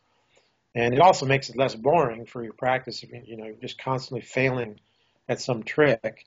And 0.75 0.95
it 0.95 1.01
also 1.01 1.27
makes 1.27 1.51
it 1.51 1.57
less 1.57 1.75
boring 1.75 2.27
for 2.27 2.43
your 2.43 2.55
practice. 2.55 3.03
If 3.03 3.13
you, 3.13 3.37
know, 3.37 3.45
you're 3.45 3.55
just 3.55 3.79
constantly 3.79 4.23
failing 4.23 4.81
at 5.29 5.41
some 5.41 5.63
trick. 5.63 6.27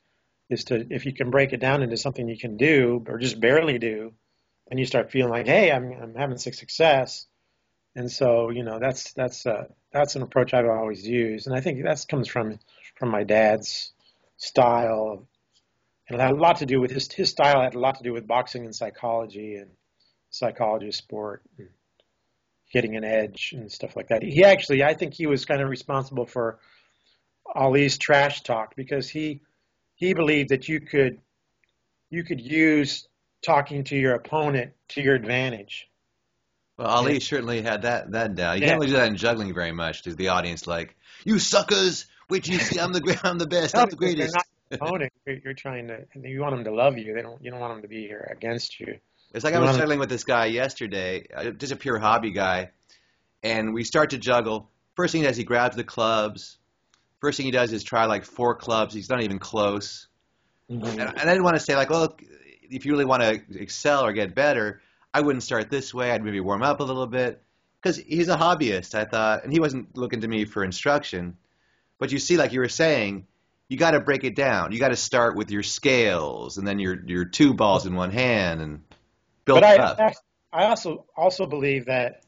Is 0.49 0.63
to 0.65 0.87
if 0.89 1.05
you 1.05 1.11
can 1.11 1.29
break 1.29 1.51
it 1.51 1.59
down 1.59 1.83
into 1.83 1.97
something 1.97 2.29
you 2.29 2.37
can 2.37 2.55
do 2.55 3.03
or 3.09 3.17
just 3.17 3.41
barely 3.41 3.79
do, 3.79 4.13
and 4.71 4.79
you 4.79 4.85
start 4.85 5.11
feeling 5.11 5.29
like, 5.29 5.45
hey, 5.45 5.69
I'm 5.73 5.91
I'm 5.91 6.15
having 6.15 6.37
success. 6.37 7.27
And 7.97 8.09
so 8.09 8.49
you 8.49 8.63
know 8.63 8.79
that's 8.79 9.11
that's 9.11 9.45
uh, 9.45 9.65
that's 9.91 10.15
an 10.15 10.21
approach 10.21 10.53
I've 10.53 10.65
always 10.65 11.05
used, 11.05 11.47
and 11.47 11.55
I 11.55 11.59
think 11.59 11.83
that 11.83 12.05
comes 12.07 12.29
from 12.29 12.59
from 12.95 13.09
my 13.09 13.25
dad's 13.25 13.91
style 14.37 15.09
of 15.11 15.27
and 16.09 16.19
it 16.19 16.23
had 16.23 16.31
a 16.31 16.35
lot 16.35 16.57
to 16.57 16.65
do 16.65 16.79
with 16.79 16.91
his 16.91 17.11
his 17.11 17.29
style 17.29 17.61
had 17.61 17.75
a 17.75 17.79
lot 17.79 17.97
to 17.97 18.03
do 18.03 18.13
with 18.13 18.27
boxing 18.27 18.65
and 18.65 18.75
psychology 18.75 19.55
and 19.55 19.71
psychology 20.29 20.87
of 20.87 20.95
sport 20.95 21.43
and 21.57 21.69
getting 22.71 22.95
an 22.95 23.03
edge 23.03 23.53
and 23.55 23.71
stuff 23.71 23.95
like 23.95 24.09
that. 24.09 24.23
He 24.23 24.43
actually, 24.43 24.83
I 24.83 24.93
think 24.93 25.13
he 25.13 25.25
was 25.25 25.45
kind 25.45 25.61
of 25.61 25.69
responsible 25.69 26.25
for 26.25 26.59
Ali's 27.55 27.97
trash 27.97 28.41
talk 28.43 28.75
because 28.75 29.09
he 29.09 29.41
he 29.95 30.13
believed 30.13 30.49
that 30.49 30.67
you 30.67 30.79
could 30.81 31.19
you 32.09 32.23
could 32.23 32.41
use 32.41 33.07
talking 33.45 33.83
to 33.85 33.95
your 33.95 34.15
opponent 34.15 34.73
to 34.89 35.01
your 35.01 35.15
advantage. 35.15 35.87
Well, 36.77 36.87
Ali 36.87 37.13
Yeah. 37.13 37.19
certainly 37.19 37.61
had 37.61 37.81
that 37.83 38.11
that 38.11 38.35
down. 38.35 38.57
You 38.57 38.61
Yeah. 38.61 38.67
can't 38.69 38.79
really 38.81 38.91
do 38.91 38.97
that 38.97 39.07
in 39.07 39.17
juggling 39.17 39.53
very 39.53 39.71
much 39.71 40.03
to 40.03 40.13
the 40.15 40.27
audience. 40.29 40.67
Like, 40.67 40.95
you 41.25 41.39
suckers! 41.39 42.05
Wait 42.29 42.43
till 42.43 42.53
you 42.55 42.59
see 42.59 42.79
I'm 42.79 42.91
the 42.93 43.19
I'm 43.23 43.37
the 43.37 43.47
best, 43.47 43.77
I'm 43.77 43.89
the 43.89 43.95
greatest. 43.95 44.35
Opponent, 44.71 45.11
you're, 45.25 45.37
you're 45.43 45.53
trying 45.53 45.87
to 45.87 46.05
you 46.21 46.41
want 46.41 46.55
them 46.55 46.63
to 46.65 46.71
love 46.71 46.97
you. 46.97 47.13
They 47.13 47.21
don't 47.21 47.43
you 47.43 47.51
don't 47.51 47.59
want 47.59 47.73
them 47.73 47.81
to 47.81 47.87
be 47.87 48.01
here 48.07 48.27
against 48.35 48.79
you. 48.79 48.97
It's 49.33 49.43
like 49.43 49.53
You 49.53 49.57
I 49.59 49.61
was 49.61 49.67
wanna- 49.69 49.79
juggling 49.79 49.99
with 49.99 50.09
this 50.09 50.23
guy 50.23 50.45
yesterday, 50.45 51.25
uh, 51.35 51.51
just 51.51 51.71
a 51.73 51.75
pure 51.75 51.99
hobby 51.99 52.31
guy, 52.31 52.71
and 53.43 53.73
we 53.73 53.83
start 53.83 54.11
to 54.11 54.17
juggle. 54.17 54.69
First 54.95 55.11
thing 55.11 55.21
he 55.21 55.27
does, 55.27 55.37
he 55.37 55.43
grabs 55.43 55.75
the 55.75 55.83
clubs. 55.83 56.57
First 57.19 57.37
thing 57.37 57.45
he 57.45 57.51
does 57.51 57.73
is 57.73 57.83
try 57.83 58.05
like 58.05 58.23
four 58.25 58.55
clubs. 58.55 58.93
He's 58.93 59.09
not 59.09 59.21
even 59.21 59.39
close. 59.39 60.07
And, 60.69 60.83
and 60.85 61.01
I 61.01 61.23
didn't 61.25 61.43
want 61.43 61.55
to 61.55 61.59
say 61.61 61.75
like, 61.75 61.89
well, 61.89 62.15
if 62.69 62.85
you 62.85 62.91
really 62.91 63.05
want 63.05 63.23
to 63.23 63.41
excel 63.59 64.05
or 64.05 64.11
get 64.13 64.35
better, 64.35 64.81
I 65.13 65.21
wouldn't 65.21 65.43
start 65.43 65.69
this 65.69 65.93
way. 65.93 66.11
I'd 66.11 66.23
maybe 66.23 66.39
warm 66.41 66.61
up 66.63 66.79
a 66.79 66.83
little 66.83 67.07
bit 67.07 67.41
because 67.81 67.97
he's 67.97 68.27
a 68.27 68.35
hobbyist. 68.35 68.93
I 68.95 69.05
thought, 69.05 69.43
and 69.43 69.51
he 69.53 69.59
wasn't 69.59 69.95
looking 69.97 70.21
to 70.21 70.27
me 70.27 70.45
for 70.45 70.63
instruction. 70.63 71.37
But 71.99 72.11
you 72.11 72.19
see, 72.19 72.37
like 72.37 72.51
you 72.53 72.59
were 72.59 72.69
saying, 72.69 73.25
you 73.69 73.77
got 73.77 73.91
to 73.91 73.99
break 73.99 74.23
it 74.23 74.35
down. 74.35 74.71
You 74.71 74.79
got 74.79 74.89
to 74.89 74.95
start 74.95 75.35
with 75.35 75.51
your 75.51 75.63
scales, 75.63 76.57
and 76.57 76.67
then 76.67 76.79
your 76.79 77.03
your 77.05 77.25
two 77.25 77.53
balls 77.53 77.85
in 77.85 77.95
one 77.95 78.11
hand, 78.11 78.61
and 78.61 78.81
build 79.45 79.59
but 79.59 79.63
it 79.63 79.79
I, 79.79 79.83
up. 79.83 80.13
I 80.53 80.65
also 80.65 81.05
also 81.15 81.45
believe 81.45 81.85
that, 81.85 82.23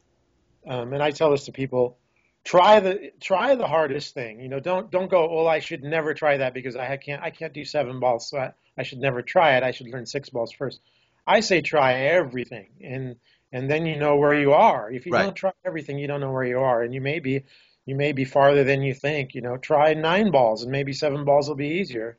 um, 0.67 0.93
and 0.93 1.01
I 1.01 1.11
tell 1.11 1.31
this 1.31 1.45
to 1.45 1.51
people: 1.51 1.97
try 2.43 2.79
the 2.79 3.11
try 3.21 3.55
the 3.55 3.67
hardest 3.67 4.13
thing. 4.13 4.39
You 4.41 4.49
know, 4.49 4.59
don't 4.59 4.91
don't 4.91 5.09
go. 5.09 5.33
Well, 5.33 5.47
I 5.47 5.59
should 5.59 5.83
never 5.83 6.13
try 6.13 6.37
that 6.37 6.53
because 6.53 6.75
I 6.75 6.97
can't 6.97 7.21
I 7.21 7.29
can't 7.29 7.53
do 7.53 7.63
seven 7.63 7.99
balls, 7.99 8.29
so 8.29 8.37
I, 8.37 8.53
I 8.77 8.83
should 8.83 8.99
never 8.99 9.21
try 9.21 9.55
it. 9.55 9.63
I 9.63 9.71
should 9.71 9.87
learn 9.87 10.05
six 10.05 10.29
balls 10.29 10.51
first. 10.51 10.81
I 11.25 11.39
say 11.39 11.61
try 11.61 11.93
everything, 11.93 12.69
and 12.83 13.15
and 13.51 13.69
then 13.69 13.85
you 13.85 13.97
know 13.97 14.17
where 14.17 14.33
you 14.33 14.53
are. 14.53 14.91
If 14.91 15.05
you 15.05 15.13
Right. 15.13 15.23
don't 15.23 15.35
try 15.35 15.51
everything, 15.65 15.97
you 15.99 16.07
don't 16.07 16.19
know 16.21 16.31
where 16.31 16.43
you 16.45 16.59
are, 16.59 16.81
and 16.83 16.93
you 16.93 17.01
may 17.01 17.19
be 17.19 17.43
you 17.89 17.95
may 17.95 18.11
be 18.11 18.23
farther 18.23 18.63
than 18.63 18.83
you 18.83 18.93
think. 18.93 19.33
You 19.33 19.41
know, 19.41 19.57
try 19.57 19.95
nine 19.95 20.29
balls, 20.29 20.61
and 20.61 20.71
maybe 20.71 20.93
seven 20.93 21.25
balls 21.25 21.47
will 21.49 21.55
be 21.55 21.79
easier. 21.79 22.17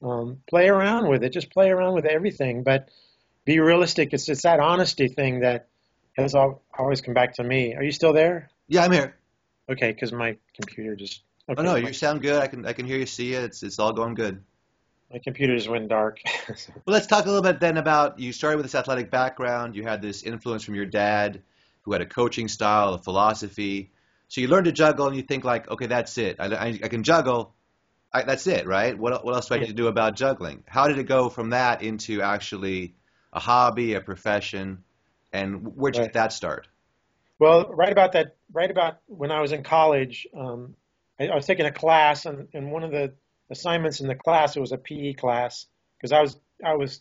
Um, 0.00 0.38
play 0.48 0.68
around 0.68 1.08
with 1.08 1.24
it. 1.24 1.30
Just 1.32 1.50
play 1.50 1.70
around 1.70 1.94
with 1.94 2.04
everything, 2.04 2.62
but 2.62 2.88
be 3.44 3.58
realistic. 3.58 4.12
It's 4.12 4.28
it's 4.28 4.42
that 4.42 4.60
honesty 4.60 5.08
thing 5.08 5.40
that 5.40 5.66
has 6.16 6.36
al- 6.36 6.62
always 6.78 7.00
come 7.00 7.14
back 7.14 7.34
to 7.34 7.42
me. 7.44 7.74
Are 7.74 7.82
you 7.82 7.90
still 7.90 8.12
there? 8.12 8.50
Yeah, 8.68 8.84
I'm 8.84 8.92
here. 8.92 9.16
Okay, 9.68 9.90
because 9.92 10.12
my 10.12 10.36
computer 10.54 10.94
just. 10.94 11.22
Okay, 11.50 11.60
Oh 11.60 11.64
no, 11.64 11.72
my, 11.72 11.88
you 11.88 11.92
sound 11.92 12.22
good. 12.22 12.40
I 12.40 12.46
can 12.46 12.64
I 12.64 12.72
can 12.72 12.86
hear 12.86 12.98
you, 12.98 13.06
see 13.06 13.32
you. 13.32 13.40
It's 13.40 13.64
it's 13.64 13.80
all 13.80 13.92
going 13.92 14.14
good. 14.14 14.40
my 15.12 15.18
computer 15.18 15.56
just 15.56 15.68
went 15.68 15.88
dark. 15.88 16.20
Well, 16.48 16.94
let's 16.94 17.06
talk 17.08 17.24
a 17.24 17.28
little 17.28 17.42
bit 17.42 17.58
then 17.58 17.76
about 17.76 18.18
you 18.20 18.32
started 18.32 18.56
with 18.58 18.66
this 18.66 18.74
athletic 18.76 19.10
background. 19.10 19.74
You 19.74 19.82
had 19.82 20.00
this 20.00 20.22
influence 20.22 20.62
from 20.62 20.76
your 20.76 20.86
dad, 20.86 21.42
who 21.82 21.92
had 21.92 22.02
a 22.02 22.06
coaching 22.06 22.46
style, 22.48 22.94
a 22.94 22.98
philosophy. 22.98 23.90
So 24.28 24.40
you 24.40 24.48
learn 24.48 24.64
to 24.64 24.72
juggle, 24.72 25.06
and 25.06 25.16
you 25.16 25.22
think 25.22 25.44
like, 25.44 25.68
okay, 25.70 25.86
that's 25.86 26.18
it. 26.18 26.36
I, 26.38 26.46
I, 26.46 26.66
I 26.84 26.88
can 26.88 27.02
juggle. 27.02 27.54
I, 28.12 28.22
that's 28.24 28.46
it, 28.46 28.66
right? 28.66 28.98
What 28.98 29.24
what 29.24 29.34
else 29.34 29.48
do 29.48 29.54
I 29.54 29.58
need 29.58 29.68
to 29.68 29.72
do 29.74 29.88
about 29.88 30.16
juggling? 30.16 30.64
How 30.66 30.88
did 30.88 30.98
it 30.98 31.04
go 31.04 31.28
from 31.28 31.50
that 31.50 31.82
into 31.82 32.22
actually 32.22 32.96
a 33.32 33.40
hobby, 33.40 33.94
a 33.94 34.00
profession, 34.00 34.84
and 35.32 35.76
where 35.76 35.92
did 35.92 36.02
Right. 36.02 36.12
that 36.14 36.32
start? 36.32 36.68
Well, 37.38 37.68
right 37.72 37.92
about 37.92 38.12
that, 38.12 38.36
right 38.52 38.70
about 38.70 38.98
when 39.06 39.30
I 39.30 39.40
was 39.40 39.52
in 39.52 39.62
college, 39.62 40.26
um, 40.36 40.74
I, 41.20 41.28
I 41.28 41.34
was 41.34 41.46
taking 41.46 41.66
a 41.66 41.72
class, 41.72 42.26
and, 42.26 42.48
and 42.52 42.72
one 42.72 42.82
of 42.84 42.90
the 42.90 43.14
assignments 43.50 44.00
in 44.00 44.08
the 44.08 44.14
class 44.14 44.56
it 44.56 44.60
was 44.60 44.72
a 44.72 44.78
PE 44.78 45.14
class 45.14 45.66
because 45.96 46.12
I 46.12 46.20
was 46.20 46.36
I 46.64 46.74
was 46.74 47.00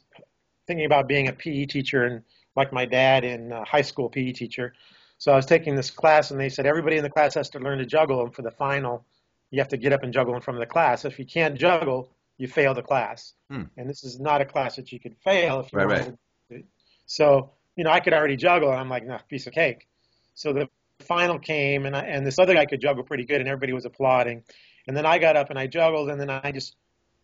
thinking 0.68 0.86
about 0.86 1.08
being 1.08 1.28
a 1.28 1.34
PE 1.34 1.66
teacher 1.66 2.04
and 2.06 2.24
like 2.56 2.72
my 2.74 2.86
dad 2.86 3.24
in 3.24 3.52
uh, 3.52 3.66
high 3.66 3.82
school 3.82 4.10
PE 4.10 4.32
teacher. 4.34 4.74
So 5.18 5.32
I 5.32 5.36
was 5.36 5.46
taking 5.46 5.76
this 5.76 5.90
class, 5.90 6.32
and 6.32 6.40
they 6.40 6.50
said 6.50 6.66
everybody 6.66 6.98
in 6.98 7.04
the 7.04 7.10
class 7.10 7.34
has 7.36 7.50
to 7.52 7.60
learn 7.60 7.80
to 7.80 7.86
juggle, 7.86 8.24
and 8.24 8.34
for 8.34 8.44
the 8.44 8.52
final, 8.52 9.06
you 9.52 9.60
have 9.60 9.70
to 9.70 9.78
get 9.78 9.94
up 9.94 10.04
and 10.04 10.14
juggle 10.14 10.36
in 10.36 10.42
front 10.42 10.58
of 10.58 10.62
the 10.62 10.72
class. 10.72 11.06
If 11.06 11.18
you 11.20 11.26
can't 11.26 11.58
juggle, 11.58 12.12
you 12.38 12.48
fail 12.48 12.74
the 12.74 12.84
class. 12.84 13.34
Hmm. 13.50 13.64
And 13.78 13.90
this 13.90 14.04
is 14.04 14.20
not 14.20 14.42
a 14.42 14.46
class 14.46 14.76
that 14.76 14.92
you 14.92 15.00
could 15.00 15.16
fail 15.24 15.60
if 15.62 15.74
you 15.74 15.80
Right, 15.80 15.88
wanted 15.88 16.18
to. 16.52 16.64
So 17.06 17.52
you 17.78 17.84
know, 17.84 17.92
I 17.92 18.00
could 18.00 18.14
already 18.14 18.36
juggle, 18.36 18.72
and 18.72 18.80
I'm 18.80 18.90
like, 18.90 19.06
nah, 19.06 19.20
piece 19.20 19.48
of 19.48 19.54
cake. 19.54 19.88
So 20.34 20.52
the 20.52 20.68
final 21.00 21.40
came, 21.40 21.86
and 21.86 21.96
I, 21.96 22.02
and 22.02 22.26
this 22.26 22.40
other 22.40 22.54
guy 22.54 22.66
could 22.66 22.82
juggle 22.82 23.04
pretty 23.04 23.24
good, 23.26 23.40
and 23.40 23.48
everybody 23.48 23.72
was 23.72 23.86
applauding. 23.86 24.44
And 24.88 24.98
then 24.98 25.06
I 25.06 25.20
got 25.20 25.36
up 25.38 25.50
and 25.50 25.60
I 25.60 25.68
juggled, 25.68 26.10
and 26.10 26.20
then 26.20 26.30
I 26.30 26.52
just 26.52 26.76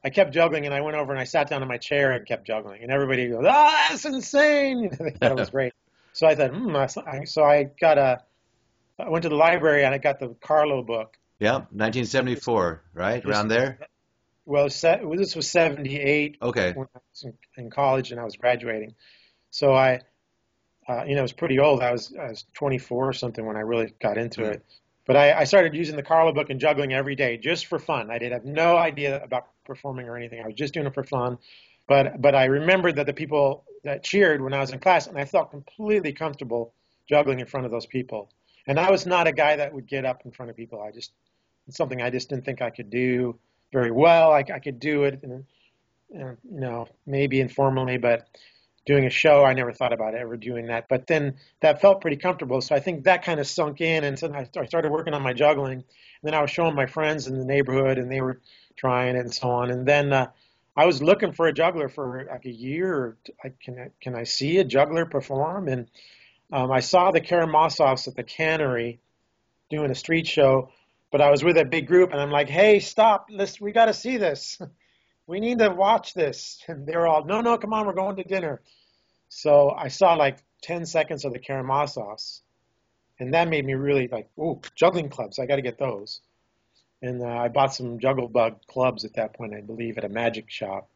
I 0.04 0.10
kept 0.10 0.34
juggling, 0.34 0.66
and 0.66 0.74
I 0.74 0.82
went 0.82 0.96
over 0.96 1.12
and 1.12 1.20
I 1.20 1.24
sat 1.24 1.50
down 1.50 1.62
in 1.62 1.68
my 1.68 1.78
chair 1.78 2.12
and 2.12 2.26
kept 2.26 2.46
juggling, 2.46 2.84
and 2.84 2.92
everybody 2.92 3.28
goes, 3.30 3.44
"Ah, 3.48 3.88
that's 3.90 4.06
insane!" 4.06 4.84
You 4.84 4.90
know, 4.90 4.98
they 5.00 5.12
thought 5.12 5.32
it 5.32 5.38
was 5.38 5.50
great. 5.50 5.74
So 6.14 6.28
I 6.28 6.36
thought, 6.36 6.52
hmm. 6.52 6.76
I- 6.76 7.26
So 7.26 7.44
I 7.44 7.64
got 7.64 7.98
a, 7.98 8.22
I 9.00 9.10
went 9.10 9.24
to 9.24 9.30
the 9.30 9.36
library 9.36 9.84
and 9.84 9.94
I 9.94 9.98
got 9.98 10.20
the 10.20 10.30
Carlo 10.42 10.84
book. 10.84 11.18
Yeah, 11.40 11.66
1974, 11.72 12.84
right 12.94 13.26
around 13.26 13.50
there. 13.50 13.80
Well, 14.46 14.66
this 14.66 15.36
was 15.36 15.50
'78 15.50 16.38
Okay, 16.42 16.74
when 16.74 16.88
I 16.96 17.00
was 17.12 17.34
in, 17.58 17.70
college 17.70 18.12
and 18.12 18.20
I 18.20 18.24
was 18.24 18.36
graduating. 18.36 18.94
So 19.50 19.74
I, 19.74 20.02
uh, 20.88 21.04
you 21.06 21.16
know, 21.16 21.20
I 21.20 21.24
was 21.24 21.34
pretty 21.34 21.60
old. 21.60 21.82
I 21.82 21.92
was 21.92 22.14
I 22.20 22.28
was 22.30 22.46
24 22.54 23.10
or 23.10 23.14
something 23.14 23.46
when 23.46 23.56
I 23.58 23.62
really 23.62 23.94
got 24.00 24.18
into 24.18 24.42
Mhm. 24.42 24.54
it. 24.56 24.66
But 25.06 25.18
I, 25.18 25.34
I 25.34 25.44
started 25.46 25.76
using 25.76 25.96
the 25.98 26.04
Carlo 26.04 26.32
book 26.34 26.50
and 26.50 26.60
juggling 26.60 26.94
every 26.94 27.16
day 27.16 27.38
just 27.38 27.66
for 27.66 27.78
fun. 27.80 28.10
I 28.10 28.20
did 28.20 28.32
have 28.32 28.46
no 28.46 28.78
idea 28.78 29.22
about 29.22 29.48
performing 29.66 30.08
or 30.08 30.16
anything. 30.16 30.42
I 30.42 30.46
was 30.48 30.56
just 30.56 30.74
doing 30.74 30.86
it 30.88 30.94
for 30.94 31.04
fun. 31.04 31.38
But 31.88 32.22
but 32.22 32.36
I 32.36 32.46
remembered 32.46 32.96
that 32.98 33.06
the 33.06 33.14
people 33.14 33.66
that 33.84 34.04
cheered 34.04 34.42
when 34.42 34.54
I 34.54 34.60
was 34.60 34.72
in 34.72 34.80
class, 34.80 35.08
and 35.08 35.18
I 35.18 35.26
felt 35.26 35.52
completely 35.52 36.14
comfortable 36.14 36.74
juggling 37.08 37.40
in 37.40 37.46
front 37.46 37.66
of 37.66 37.72
those 37.72 37.86
people. 37.86 38.30
And 38.68 38.80
I 38.80 38.90
was 38.90 39.06
not 39.06 39.28
a 39.28 39.32
guy 39.32 39.58
that 39.58 39.74
would 39.74 39.88
get 39.88 40.06
up 40.06 40.22
in 40.26 40.32
front 40.32 40.50
of 40.50 40.56
people. 40.56 40.82
I 40.82 40.92
just 40.92 41.12
it's 41.68 41.78
something 41.78 42.02
I 42.02 42.10
just 42.10 42.30
didn't 42.30 42.46
think 42.46 42.62
I 42.62 42.70
could 42.70 42.90
do 42.90 43.38
very 43.72 43.92
well. 43.92 44.32
I, 44.32 44.40
I 44.54 44.60
could 44.60 44.80
do 44.80 45.04
it, 45.04 45.22
and 45.24 45.46
you 46.10 46.38
know, 46.44 46.88
maybe 47.06 47.40
informally, 47.40 47.98
but 47.98 48.28
doing 48.86 49.06
a 49.06 49.10
show, 49.10 49.46
I 49.46 49.54
never 49.54 49.72
thought 49.72 49.94
about 49.94 50.14
ever 50.14 50.36
doing 50.36 50.68
that. 50.68 50.88
But 50.90 51.08
then 51.08 51.36
that 51.62 51.82
felt 51.82 52.02
pretty 52.02 52.18
comfortable, 52.18 52.62
so 52.62 52.76
I 52.76 52.80
think 52.80 53.06
that 53.06 53.24
kind 53.24 53.40
of 53.40 53.48
sunk 53.48 53.82
in, 53.82 54.04
and 54.04 54.18
so 54.18 54.32
I 54.34 54.48
I 54.58 54.66
started 54.66 54.92
working 54.92 55.14
on 55.14 55.22
my 55.22 55.34
juggling. 55.34 55.84
And 56.24 56.32
then 56.32 56.34
I 56.34 56.42
was 56.42 56.52
showing 56.52 56.76
my 56.76 56.86
friends 56.86 57.28
in 57.28 57.38
the 57.38 57.46
neighborhood, 57.46 57.98
and 57.98 58.12
they 58.12 58.22
were 58.22 58.40
trying 58.76 59.16
it 59.16 59.20
and 59.20 59.34
so 59.34 59.50
on. 59.50 59.72
And 59.72 59.86
then 59.86 60.14
uh, 60.14 60.28
I 60.76 60.86
was 60.86 61.04
looking 61.04 61.34
for 61.34 61.48
a 61.48 61.54
juggler 61.54 61.88
for 61.88 62.26
like 62.30 62.46
a 62.46 62.52
year. 62.52 63.18
I, 63.44 63.50
can 63.64 63.80
I, 63.80 63.88
can 64.02 64.16
I 64.16 64.24
see 64.24 64.58
a 64.58 64.64
juggler 64.64 65.06
perform? 65.06 65.68
And 65.68 65.88
um, 66.52 66.72
I 66.72 66.80
saw 66.80 67.12
the 67.12 67.22
Karamazovs 67.22 68.08
at 68.08 68.16
the 68.16 68.24
Cannery 68.24 69.00
doing 69.70 69.92
a 69.92 69.96
street 69.96 70.28
show, 70.28 70.70
but 71.12 71.22
I 71.22 71.30
was 71.30 71.44
with 71.44 71.58
a 71.58 71.66
big 71.66 71.88
group, 71.88 72.12
and 72.12 72.20
I'm 72.20 72.32
like, 72.32 72.50
"Hey, 72.50 72.80
stop! 72.80 73.28
Let's 73.30 73.62
we 73.62 73.72
got 73.72 73.86
to 73.86 73.94
see 73.94 74.18
this. 74.18 74.60
We 75.26 75.40
need 75.40 75.60
to 75.60 75.70
watch 75.70 76.14
this." 76.14 76.62
And 76.68 76.86
they 76.86 76.98
were 76.98 77.08
all, 77.08 77.24
"No, 77.24 77.40
no, 77.40 77.58
come 77.58 77.72
on, 77.72 77.86
we're 77.86 77.94
going 77.94 78.18
to 78.18 78.24
dinner." 78.26 78.62
So 79.30 79.70
I 79.70 79.88
saw 79.88 80.16
like 80.16 80.44
10 80.64 80.86
seconds 80.86 81.24
of 81.24 81.32
the 81.32 81.40
Karamazovs, 81.40 82.42
and 83.20 83.34
that 83.34 83.48
made 83.48 83.66
me 83.66 83.74
really 83.74 84.10
like, 84.10 84.28
"Ooh, 84.38 84.60
juggling 84.76 85.08
clubs! 85.08 85.40
I 85.40 85.46
got 85.46 85.56
to 85.56 85.62
get 85.62 85.78
those." 85.78 86.20
And 87.04 87.22
uh, 87.22 87.28
I 87.28 87.50
bought 87.50 87.74
some 87.76 88.00
Jugglebug 88.00 88.66
clubs 88.68 89.04
at 89.04 89.16
that 89.16 89.34
point, 89.34 89.54
I 89.54 89.60
believe, 89.60 89.98
at 89.98 90.06
a 90.06 90.10
magic 90.10 90.50
shop. 90.50 90.90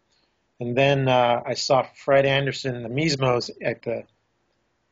And 0.62 0.76
then 0.76 1.10
uh, 1.10 1.44
I 1.46 1.54
saw 1.54 1.84
Fred 1.84 2.26
Anderson, 2.26 2.82
the 2.82 2.90
Mismos, 2.90 3.52
at 3.62 3.82
the 3.84 4.04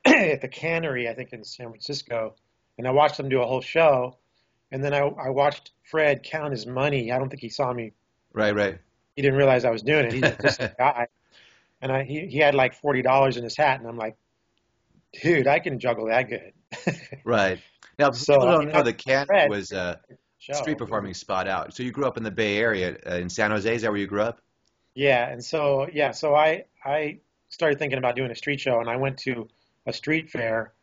at 0.05 0.41
the 0.41 0.49
Cannery, 0.49 1.09
I 1.09 1.13
think 1.13 1.31
in 1.31 1.45
San 1.45 1.69
Francisco, 1.69 2.35
and 2.77 2.85
I 2.85 2.91
watched 2.91 3.15
them 3.15 3.29
do 3.29 3.41
a 3.41 3.47
whole 3.47 3.61
show. 3.61 4.17
And 4.71 4.83
then 4.83 4.93
I, 4.93 4.99
I 4.99 5.29
watched 5.29 5.71
Fred 5.89 6.21
count 6.21 6.51
his 6.51 6.67
money. 6.67 7.13
I 7.13 7.17
don't 7.17 7.29
think 7.29 7.41
he 7.41 7.49
saw 7.49 7.71
me. 7.71 7.93
right, 8.33 8.53
right. 8.53 8.77
He 9.15 9.21
didn't 9.21 9.37
realize 9.37 9.63
I 9.63 9.69
was 9.69 9.83
doing 9.83 10.07
it. 10.07 10.11
He's 10.11 10.21
just 10.41 10.59
a 10.59 10.75
guy. 10.77 11.07
And 11.81 11.93
I, 11.93 12.03
he, 12.03 12.27
he 12.27 12.39
had 12.39 12.55
like 12.55 12.73
forty 12.75 13.01
dollars 13.01 13.37
in 13.37 13.43
his 13.45 13.55
hat, 13.55 13.79
and 13.79 13.87
I'm 13.87 13.97
like, 13.97 14.17
dude, 15.21 15.47
I 15.47 15.59
can 15.59 15.79
juggle 15.79 16.07
that 16.07 16.27
good. 16.29 16.51
Right. 17.23 17.59
Now, 17.97 18.11
So, 18.11 18.33
people 18.33 18.47
I 18.49 18.51
don't 18.51 18.73
know 18.73 18.83
the 18.83 18.91
cat 18.91 19.29
was 19.49 19.71
a 19.71 20.01
Show. 20.45 20.53
street 20.53 20.77
performing 20.77 21.15
spot 21.15 21.47
out. 21.47 21.73
So 21.73 21.81
you 21.81 21.91
grew 21.91 22.05
up 22.05 22.17
in 22.17 22.23
the 22.23 22.29
Bay 22.29 22.57
Area, 22.57 22.97
uh, 23.03 23.15
in 23.15 23.29
San 23.29 23.49
Jose. 23.49 23.73
Is 23.73 23.81
that 23.81 23.89
where 23.89 23.99
you 23.99 24.05
grew 24.05 24.21
up? 24.21 24.41
Yeah, 24.93 25.27
and 25.27 25.43
so 25.43 25.87
yeah, 25.91 26.11
so 26.11 26.35
I 26.35 26.65
I 26.83 27.17
started 27.49 27.79
thinking 27.79 27.97
about 27.97 28.15
doing 28.15 28.29
a 28.29 28.35
street 28.35 28.59
show, 28.59 28.79
and 28.79 28.87
I 28.87 28.97
went 28.97 29.17
to 29.19 29.47
a 29.87 29.93
street 29.93 30.29
fair 30.29 30.73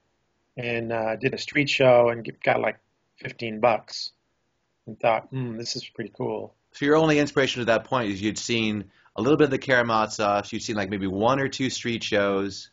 and 0.56 0.92
uh, 0.92 1.14
did 1.14 1.32
a 1.32 1.38
street 1.38 1.70
show 1.70 2.08
and 2.08 2.28
got 2.42 2.60
like 2.60 2.78
15 3.18 3.60
bucks, 3.60 4.10
and 4.86 4.98
thought, 4.98 5.28
hmm, 5.28 5.56
this 5.56 5.76
is 5.76 5.88
pretty 5.88 6.12
cool. 6.16 6.54
So 6.72 6.84
your 6.84 6.96
only 6.96 7.20
inspiration 7.20 7.60
at 7.60 7.68
that 7.68 7.84
point 7.84 8.10
is 8.10 8.20
you'd 8.20 8.38
seen 8.38 8.86
a 9.14 9.22
little 9.22 9.36
bit 9.36 9.44
of 9.44 9.50
the 9.50 9.58
Karamazovs, 9.60 10.52
you'd 10.52 10.62
seen 10.62 10.74
like 10.74 10.90
maybe 10.90 11.06
one 11.06 11.38
or 11.38 11.46
two 11.46 11.70
street 11.70 12.02
shows, 12.02 12.70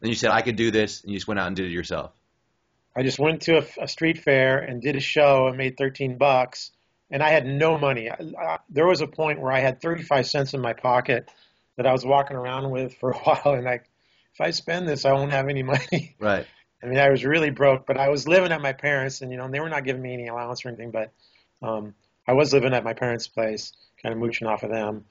and 0.00 0.08
you 0.08 0.14
said, 0.14 0.30
I 0.30 0.40
could 0.40 0.56
do 0.56 0.70
this, 0.70 1.02
and 1.02 1.12
you 1.12 1.18
just 1.18 1.28
went 1.28 1.38
out 1.38 1.48
and 1.48 1.54
did 1.56 1.66
it 1.66 1.72
yourself. 1.72 2.12
I 2.96 3.02
just 3.02 3.18
went 3.18 3.42
to 3.42 3.58
a, 3.58 3.84
a 3.84 3.88
street 3.88 4.18
fair 4.18 4.58
and 4.58 4.82
did 4.82 4.96
a 4.96 5.00
show 5.00 5.46
and 5.46 5.56
made 5.56 5.76
13 5.76 6.18
bucks, 6.18 6.72
and 7.10 7.22
I 7.22 7.30
had 7.30 7.46
no 7.46 7.78
money. 7.78 8.10
I, 8.10 8.16
I, 8.38 8.58
there 8.68 8.86
was 8.86 9.00
a 9.00 9.06
point 9.06 9.40
where 9.40 9.52
I 9.52 9.60
had 9.60 9.80
35 9.80 10.26
cents 10.26 10.54
in 10.54 10.60
my 10.60 10.72
pocket 10.72 11.30
that 11.76 11.86
I 11.86 11.92
was 11.92 12.04
walking 12.04 12.36
around 12.36 12.70
with 12.70 12.94
for 12.94 13.10
a 13.10 13.18
while, 13.18 13.54
and 13.54 13.64
like, 13.64 13.88
if 14.34 14.40
I 14.40 14.50
spend 14.50 14.88
this, 14.88 15.04
I 15.04 15.12
won't 15.12 15.32
have 15.32 15.48
any 15.48 15.62
money. 15.62 16.16
Right. 16.18 16.46
I 16.82 16.86
mean, 16.86 16.98
I 16.98 17.10
was 17.10 17.24
really 17.24 17.50
broke, 17.50 17.86
but 17.86 17.98
I 17.98 18.08
was 18.08 18.26
living 18.26 18.52
at 18.52 18.62
my 18.62 18.72
parents, 18.72 19.20
and 19.20 19.30
you 19.30 19.36
know, 19.36 19.44
and 19.44 19.54
they 19.54 19.60
were 19.60 19.68
not 19.68 19.84
giving 19.84 20.02
me 20.02 20.14
any 20.14 20.28
allowance 20.28 20.64
or 20.64 20.68
anything, 20.68 20.90
but 20.90 21.12
um, 21.62 21.94
I 22.26 22.32
was 22.32 22.52
living 22.52 22.72
at 22.72 22.84
my 22.84 22.94
parents' 22.94 23.28
place, 23.28 23.72
kind 24.02 24.12
of 24.12 24.18
mooching 24.18 24.48
off 24.48 24.62
of 24.62 24.70
them. 24.70 25.04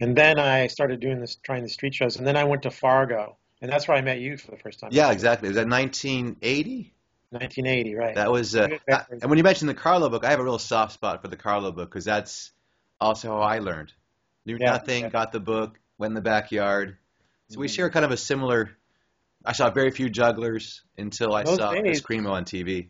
And 0.00 0.16
then 0.16 0.40
I 0.40 0.66
started 0.66 0.98
doing 0.98 1.20
this, 1.20 1.36
trying 1.36 1.62
the 1.62 1.68
street 1.68 1.94
shows, 1.94 2.16
and 2.16 2.26
then 2.26 2.36
I 2.36 2.44
went 2.44 2.62
to 2.62 2.70
Fargo, 2.70 3.36
and 3.60 3.70
that's 3.70 3.86
where 3.86 3.96
I 3.96 4.00
met 4.00 4.18
you 4.18 4.36
for 4.36 4.50
the 4.50 4.56
first 4.56 4.80
time. 4.80 4.90
Yeah, 4.92 5.12
exactly. 5.12 5.48
Was 5.48 5.56
that 5.56 5.68
1980? 5.68 6.92
1980, 7.32 7.94
right? 7.94 8.14
That 8.14 8.30
was. 8.30 8.54
Uh, 8.54 8.68
I, 8.90 9.02
and 9.10 9.24
when 9.28 9.38
you 9.38 9.44
mentioned 9.44 9.68
the 9.68 9.74
Carlo 9.74 10.08
book, 10.08 10.24
I 10.24 10.30
have 10.30 10.40
a 10.40 10.44
real 10.44 10.58
soft 10.58 10.92
spot 10.92 11.22
for 11.22 11.28
the 11.28 11.36
Carlo 11.36 11.72
book 11.72 11.90
because 11.90 12.04
that's 12.04 12.52
also 13.00 13.28
how 13.28 13.40
I 13.40 13.58
learned. 13.58 13.92
Knew 14.46 14.56
Yeah, 14.60 14.72
nothing, 14.72 15.04
yeah. 15.04 15.08
got 15.10 15.32
the 15.32 15.40
book, 15.40 15.78
went 15.98 16.10
in 16.10 16.14
the 16.14 16.20
backyard. 16.20 16.96
So 17.48 17.58
we 17.60 17.66
Mhm. 17.68 17.74
share 17.74 17.90
kind 17.90 18.04
of 18.04 18.10
a 18.10 18.16
similar. 18.16 18.70
I 19.44 19.52
saw 19.52 19.70
very 19.70 19.90
few 19.90 20.08
jugglers 20.08 20.82
until 20.98 21.34
I 21.34 21.42
Those 21.42 21.58
saw 21.58 21.70
Kris 21.70 21.82
days- 21.82 22.02
Kremo 22.02 22.30
on 22.30 22.44
TV. 22.44 22.88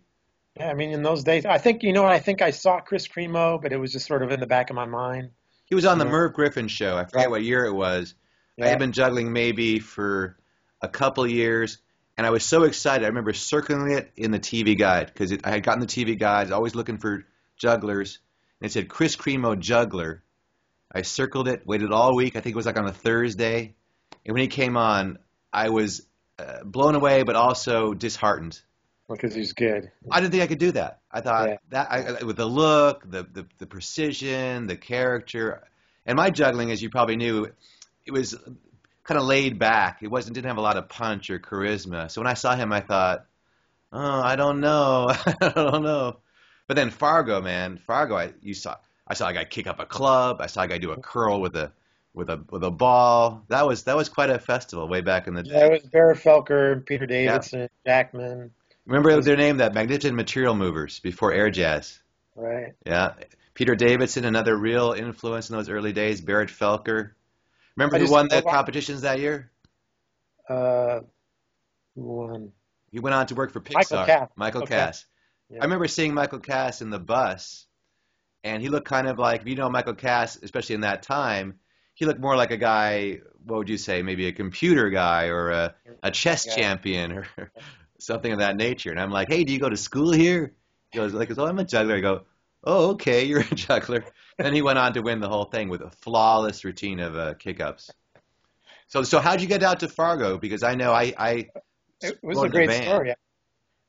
Yeah, 0.57 0.69
I 0.71 0.75
mean, 0.75 0.91
in 0.91 1.03
those 1.03 1.25
days, 1.25 1.47
I 1.47 1.57
think 1.59 1.83
you 1.83 1.93
know? 1.95 2.05
I 2.05 2.19
think 2.19 2.43
I 2.43 2.51
saw 2.51 2.79
Kris 2.81 3.09
Kremo, 3.09 3.61
but 3.61 3.73
it 3.73 3.79
was 3.79 3.91
just 3.93 4.07
sort 4.07 4.23
of 4.23 4.31
in 4.31 4.39
the 4.41 4.47
back 4.47 4.69
of 4.71 4.77
my 4.77 4.85
mind. 4.85 5.31
He 5.65 5.75
was 5.75 5.87
on 5.87 5.97
the 5.99 6.05
Yeah. 6.05 6.11
Merv 6.11 6.35
Griffin 6.35 6.69
show. 6.69 6.97
I 6.99 7.05
forget 7.07 7.31
what 7.31 7.43
year 7.43 7.65
it 7.65 7.73
was. 7.73 8.15
I 8.61 8.69
had 8.69 8.79
been 8.79 8.93
juggling 8.93 9.33
maybe 9.33 9.79
for 9.79 10.37
a 10.83 10.89
couple 10.89 11.27
years, 11.27 11.79
and 12.17 12.27
I 12.27 12.31
was 12.31 12.45
so 12.45 12.65
excited. 12.65 13.05
I 13.05 13.09
remember 13.09 13.33
circling 13.33 13.93
it 13.93 14.11
in 14.17 14.31
the 14.31 14.39
TV 14.41 14.79
guide 14.79 15.07
because 15.07 15.33
I 15.45 15.51
had 15.51 15.63
gotten 15.63 15.81
the 15.81 15.87
TV 15.87 16.19
guides, 16.19 16.51
always 16.51 16.75
looking 16.75 16.99
for 16.99 17.25
jugglers, 17.57 18.19
and 18.61 18.69
it 18.69 18.73
said 18.73 18.89
Kris 18.89 19.17
Kremo 19.17 19.59
juggler. 19.59 20.23
I 20.95 21.03
circled 21.03 21.49
it, 21.49 21.67
waited 21.67 21.91
all 21.91 22.15
week. 22.15 22.37
I 22.37 22.41
think 22.41 22.55
it 22.55 22.57
was 22.57 22.67
like 22.67 22.79
on 22.79 22.87
a 22.87 22.93
Thursday, 22.93 23.75
and 24.27 24.35
when 24.35 24.43
he 24.43 24.49
came 24.49 24.77
on, 24.77 25.19
I 25.53 25.71
was 25.71 26.03
uh, 26.39 26.65
blown 26.65 26.95
away, 26.95 27.23
but 27.23 27.35
also 27.37 27.95
disheartened. 27.95 28.61
because 29.09 29.35
he's 29.35 29.53
good. 29.53 29.91
I 30.11 30.21
didn't 30.21 30.33
think 30.33 30.43
I 30.43 30.47
could 30.47 30.59
do 30.59 30.73
that. 30.73 31.01
I 31.11 31.21
thought 31.23 31.49
Yeah. 31.49 31.57
that 31.71 31.91
I, 31.91 32.25
with 32.25 32.37
the 32.37 32.47
look, 32.47 33.11
the, 33.11 33.23
the 33.25 33.47
the 33.59 33.67
precision, 33.67 34.67
the 34.67 34.77
character, 34.77 35.63
and 36.07 36.17
my 36.17 36.31
juggling, 36.31 36.71
as 36.71 36.83
you 36.83 36.91
probably 36.91 37.17
knew, 37.17 37.49
it 38.07 38.11
was 38.13 38.35
kind 39.13 39.23
of 39.23 39.29
laid 39.29 39.59
back. 39.59 40.03
It 40.03 40.09
wasn't 40.09 40.35
didn't 40.35 40.49
have 40.49 40.59
a 40.59 40.63
lot 40.63 40.77
of 40.77 40.89
punch 40.89 41.31
or 41.31 41.39
charisma. 41.39 42.11
So 42.11 42.21
when 42.21 42.29
I 42.29 42.35
saw 42.35 42.57
him, 42.57 42.73
I 42.73 42.81
thought, 42.81 43.27
oh, 43.93 44.21
I 44.21 44.37
don't 44.37 44.61
know, 44.61 45.09
I 45.41 45.49
don't 45.55 45.83
know. 45.83 46.17
But 46.67 46.77
then 46.77 46.91
Fargo, 46.91 47.41
man, 47.41 47.77
Fargo, 47.77 48.17
I 48.17 48.33
you 48.41 48.55
saw 48.55 48.77
I 49.07 49.15
saw 49.15 49.29
a 49.29 49.35
guy 49.35 49.45
kick 49.45 49.67
up 49.67 49.81
a 49.81 49.87
club. 49.87 50.41
I 50.41 50.47
saw 50.47 50.63
a 50.63 50.69
guy 50.69 50.79
do 50.79 50.93
a 50.93 50.97
curl 50.97 51.41
with 51.41 51.57
a 51.57 51.73
with 52.15 52.31
a 52.31 52.43
with 52.51 52.65
a 52.65 52.71
ball. 52.71 53.45
That 53.49 53.67
was 53.67 53.85
that 53.85 53.97
was 53.97 54.09
quite 54.09 54.31
a 54.31 54.39
festival 54.39 54.89
way 54.89 55.01
back 55.01 55.27
in 55.27 55.35
the 55.35 55.45
Yeah, 55.45 55.67
it 55.67 55.73
was 55.73 55.91
Barrett 55.91 56.19
Felker, 56.19 56.73
and 56.73 56.87
Peter 56.87 57.07
Davidson, 57.07 57.69
Jackman, 57.87 58.51
Remember 58.87 59.21
their 59.21 59.37
name, 59.37 59.59
that 59.59 59.75
Magnificent 59.75 60.17
Material 60.17 60.55
Movers 60.55 60.99
before 60.99 61.33
Air 61.33 61.51
Jazz. 61.51 62.01
right? 62.35 62.75
Yeah. 62.85 63.15
Peter 63.55 63.75
Davidson, 63.75 64.25
another 64.25 64.57
real 64.57 64.93
influence 64.93 65.51
in 65.51 65.57
those 65.57 65.69
early 65.69 65.93
days. 65.93 66.21
Barrett 66.21 66.49
Felker. 66.49 67.11
Remember 67.77 67.97
I 67.97 67.99
who 67.99 68.11
won 68.11 68.29
the 68.29 68.43
competitions 68.43 69.03
that 69.03 69.19
year? 69.21 69.51
Uh, 70.49 71.01
won? 71.95 72.53
He 72.91 73.01
went 73.01 73.15
on 73.15 73.27
to 73.27 73.35
work 73.35 73.53
for 73.53 73.61
Pixar. 73.61 73.75
Michael 73.77 74.07
Kass. 74.07 74.29
Michael 74.37 74.63
Okay. 74.63 74.75
Kass. 74.77 75.07
Yeah. 75.51 75.61
I 75.61 75.65
remember 75.65 75.89
seeing 75.89 76.15
Michael 76.15 76.41
Kass 76.41 76.83
in 76.83 76.91
the 76.91 76.99
bus, 76.99 77.67
and 78.45 78.63
he 78.63 78.69
looked 78.69 78.89
kind 78.89 79.09
of 79.09 79.19
like, 79.19 79.43
if 79.43 79.49
you 79.49 79.55
know 79.57 79.69
Michael 79.71 79.95
Kass, 79.95 80.39
especially 80.43 80.75
in 80.75 80.81
that 80.83 81.03
time, 81.03 81.59
he 81.95 82.07
looked 82.07 82.21
more 82.21 82.37
like 82.37 82.51
a 82.51 82.57
guy, 82.57 83.21
what 83.45 83.59
would 83.59 83.69
you 83.69 83.79
say, 83.79 84.03
maybe 84.03 84.27
a 84.27 84.33
computer 84.33 84.91
guy 84.91 85.27
or 85.29 85.51
a, 85.51 85.75
a 86.03 86.11
chess 86.11 86.47
Yeah. 86.47 86.55
champion 86.55 87.13
or 87.13 87.27
something 87.99 88.33
of 88.33 88.39
that 88.41 88.57
nature. 88.57 88.91
And 88.91 89.01
I'm 89.01 89.11
like, 89.11 89.29
hey, 89.31 89.45
do 89.45 89.53
you 89.53 89.59
go 89.61 89.69
to 89.69 89.77
school 89.77 90.13
here? 90.13 90.53
He 90.91 90.99
goes, 90.99 91.13
like, 91.15 91.37
oh, 91.37 91.47
I'm 91.47 91.59
a 91.59 91.65
juggler. 91.65 91.97
I 91.97 92.01
go, 92.01 92.25
oh, 92.65 92.91
okay, 92.91 93.25
you're 93.29 93.41
a 93.41 93.55
juggler. 93.55 94.05
then 94.39 94.55
he 94.55 94.63
went 94.63 94.79
on 94.79 94.93
to 94.95 95.03
win 95.03 95.21
the 95.21 95.29
whole 95.29 95.45
thing 95.45 95.69
with 95.69 95.83
a 95.83 95.91
flawless 95.91 96.65
routine 96.65 97.01
of 97.01 97.17
uh, 97.17 97.35
kick-ups. 97.35 97.91
So, 98.89 99.03
so 99.03 99.21
how'd 99.21 99.41
you 99.41 99.49
get 99.49 99.63
out 99.63 99.81
to 99.81 99.89
Fargo? 99.89 100.37
Because 100.37 100.63
I 100.63 100.75
know 100.75 100.93
I, 100.93 101.15
I 101.19 101.47
It 102.03 102.19
was 102.23 102.43
a 102.43 102.49
great 102.49 102.71
story. 102.71 103.15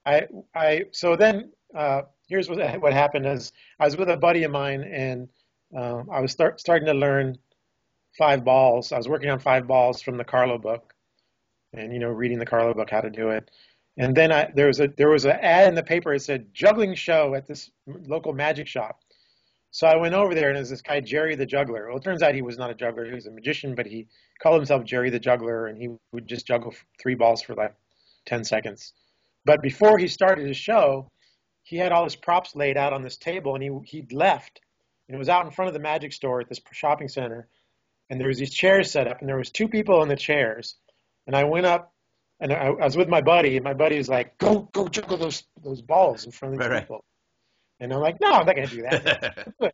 I, 0.06 0.28
I, 0.56 0.86
so 0.92 1.16
then, 1.16 1.52
uh, 1.76 2.04
here's 2.28 2.50
what, 2.50 2.60
what 2.82 2.94
happened 2.94 3.26
is 3.26 3.52
I 3.80 3.86
was 3.86 3.98
with 3.98 4.10
a 4.10 4.18
buddy 4.18 4.44
of 4.44 4.52
mine 4.52 4.84
and, 4.84 5.28
uh, 5.76 6.04
I 6.12 6.20
was 6.20 6.32
start, 6.32 6.60
starting 6.60 6.86
to 6.88 6.94
learn 6.94 7.38
five 8.18 8.44
balls. 8.44 8.92
I 8.92 8.98
was 8.98 9.10
working 9.10 9.30
on 9.30 9.40
five 9.40 9.68
balls 9.68 10.02
from 10.02 10.18
the 10.18 10.24
Carlo 10.24 10.58
book 10.58 10.94
and, 11.74 11.92
you 11.92 12.00
know, 12.00 12.10
reading 12.10 12.40
the 12.40 12.46
Carlo 12.46 12.74
book, 12.74 12.90
how 12.90 13.02
to 13.02 13.10
do 13.10 13.30
it. 13.30 13.50
And 13.98 14.16
then 14.16 14.32
I, 14.32 14.52
there 14.56 14.68
was 14.68 14.80
a, 14.80 14.88
there 14.88 15.10
was 15.10 15.26
an 15.26 15.38
ad 15.42 15.68
in 15.68 15.76
the 15.76 15.84
paper. 15.84 16.14
It 16.14 16.22
said 16.22 16.54
juggling 16.54 16.96
show 16.96 17.36
at 17.36 17.48
this 17.48 17.70
local 17.86 18.34
magic 18.34 18.68
shop. 18.68 19.00
So 19.72 19.88
I 19.88 19.98
went 19.98 20.14
over 20.14 20.36
there 20.36 20.50
and 20.50 20.58
there's 20.58 20.70
this 20.70 20.82
guy, 20.82 21.00
Jerry 21.00 21.36
the 21.36 21.46
Juggler. 21.46 21.88
Well, 21.88 21.98
it 21.98 22.04
turns 22.04 22.22
out 22.22 22.36
he 22.36 22.42
was 22.42 22.58
not 22.58 22.70
a 22.70 22.76
juggler. 22.76 23.06
He 23.06 23.14
was 23.14 23.26
a 23.26 23.32
magician, 23.32 23.76
but 23.76 23.88
he 23.88 24.08
called 24.42 24.56
himself 24.56 24.84
Jerry 24.84 25.10
the 25.10 25.20
Juggler 25.20 25.68
and 25.68 25.78
he 25.78 25.90
would 26.12 26.28
just 26.28 26.46
juggle 26.46 26.74
three 27.02 27.16
balls 27.16 27.42
for 27.42 27.56
like 27.56 27.76
10 28.26 28.44
seconds. 28.44 28.94
But 29.46 29.62
before 29.62 29.98
he 29.98 30.08
started 30.08 30.48
his 30.48 30.58
show, 30.58 31.10
he 31.64 31.78
had 31.78 31.92
all 31.92 32.04
his 32.04 32.16
props 32.16 32.56
laid 32.56 32.78
out 32.78 32.94
on 32.94 33.02
this 33.02 33.18
table, 33.18 33.56
and 33.56 33.64
he 33.64 33.72
he'd 33.86 34.12
left, 34.12 34.60
and 35.08 35.16
it 35.16 35.18
was 35.18 35.30
out 35.30 35.46
in 35.46 35.52
front 35.52 35.68
of 35.68 35.74
the 35.74 35.80
magic 35.80 36.14
store 36.14 36.42
at 36.42 36.50
this 36.50 36.62
shopping 36.72 37.08
center, 37.08 37.48
and 38.10 38.20
there 38.20 38.28
was 38.28 38.38
these 38.38 38.54
chairs 38.54 38.92
set 38.92 39.08
up, 39.08 39.22
and 39.22 39.30
there 39.30 39.38
was 39.38 39.50
two 39.50 39.68
people 39.68 40.04
in 40.04 40.10
the 40.10 40.16
chairs, 40.16 40.76
and 41.26 41.36
I 41.36 41.46
went 41.46 41.66
up, 41.66 41.93
and 42.44 42.52
I, 42.54 42.66
I 42.68 42.86
was 42.86 42.96
with 42.98 43.08
my 43.08 43.22
buddy, 43.22 43.56
and 43.56 43.64
my 43.64 43.74
buddy 43.74 43.98
was 43.98 44.10
like, 44.10 44.38
"Go 44.38 44.70
go 44.74 44.88
juggle 44.88 45.18
those 45.18 45.44
those 45.64 45.82
balls 45.82 46.26
in 46.26 46.32
front 46.32 46.54
of 46.54 46.60
these 46.60 46.68
Right, 46.68 46.74
right. 46.76 46.84
people," 46.84 47.04
and 47.80 47.92
I'm 47.92 48.02
like, 48.02 48.20
"No, 48.22 48.32
I'm 48.32 48.46
not 48.46 48.56
gonna 48.56 48.68
do 48.68 48.84
that." 48.84 49.54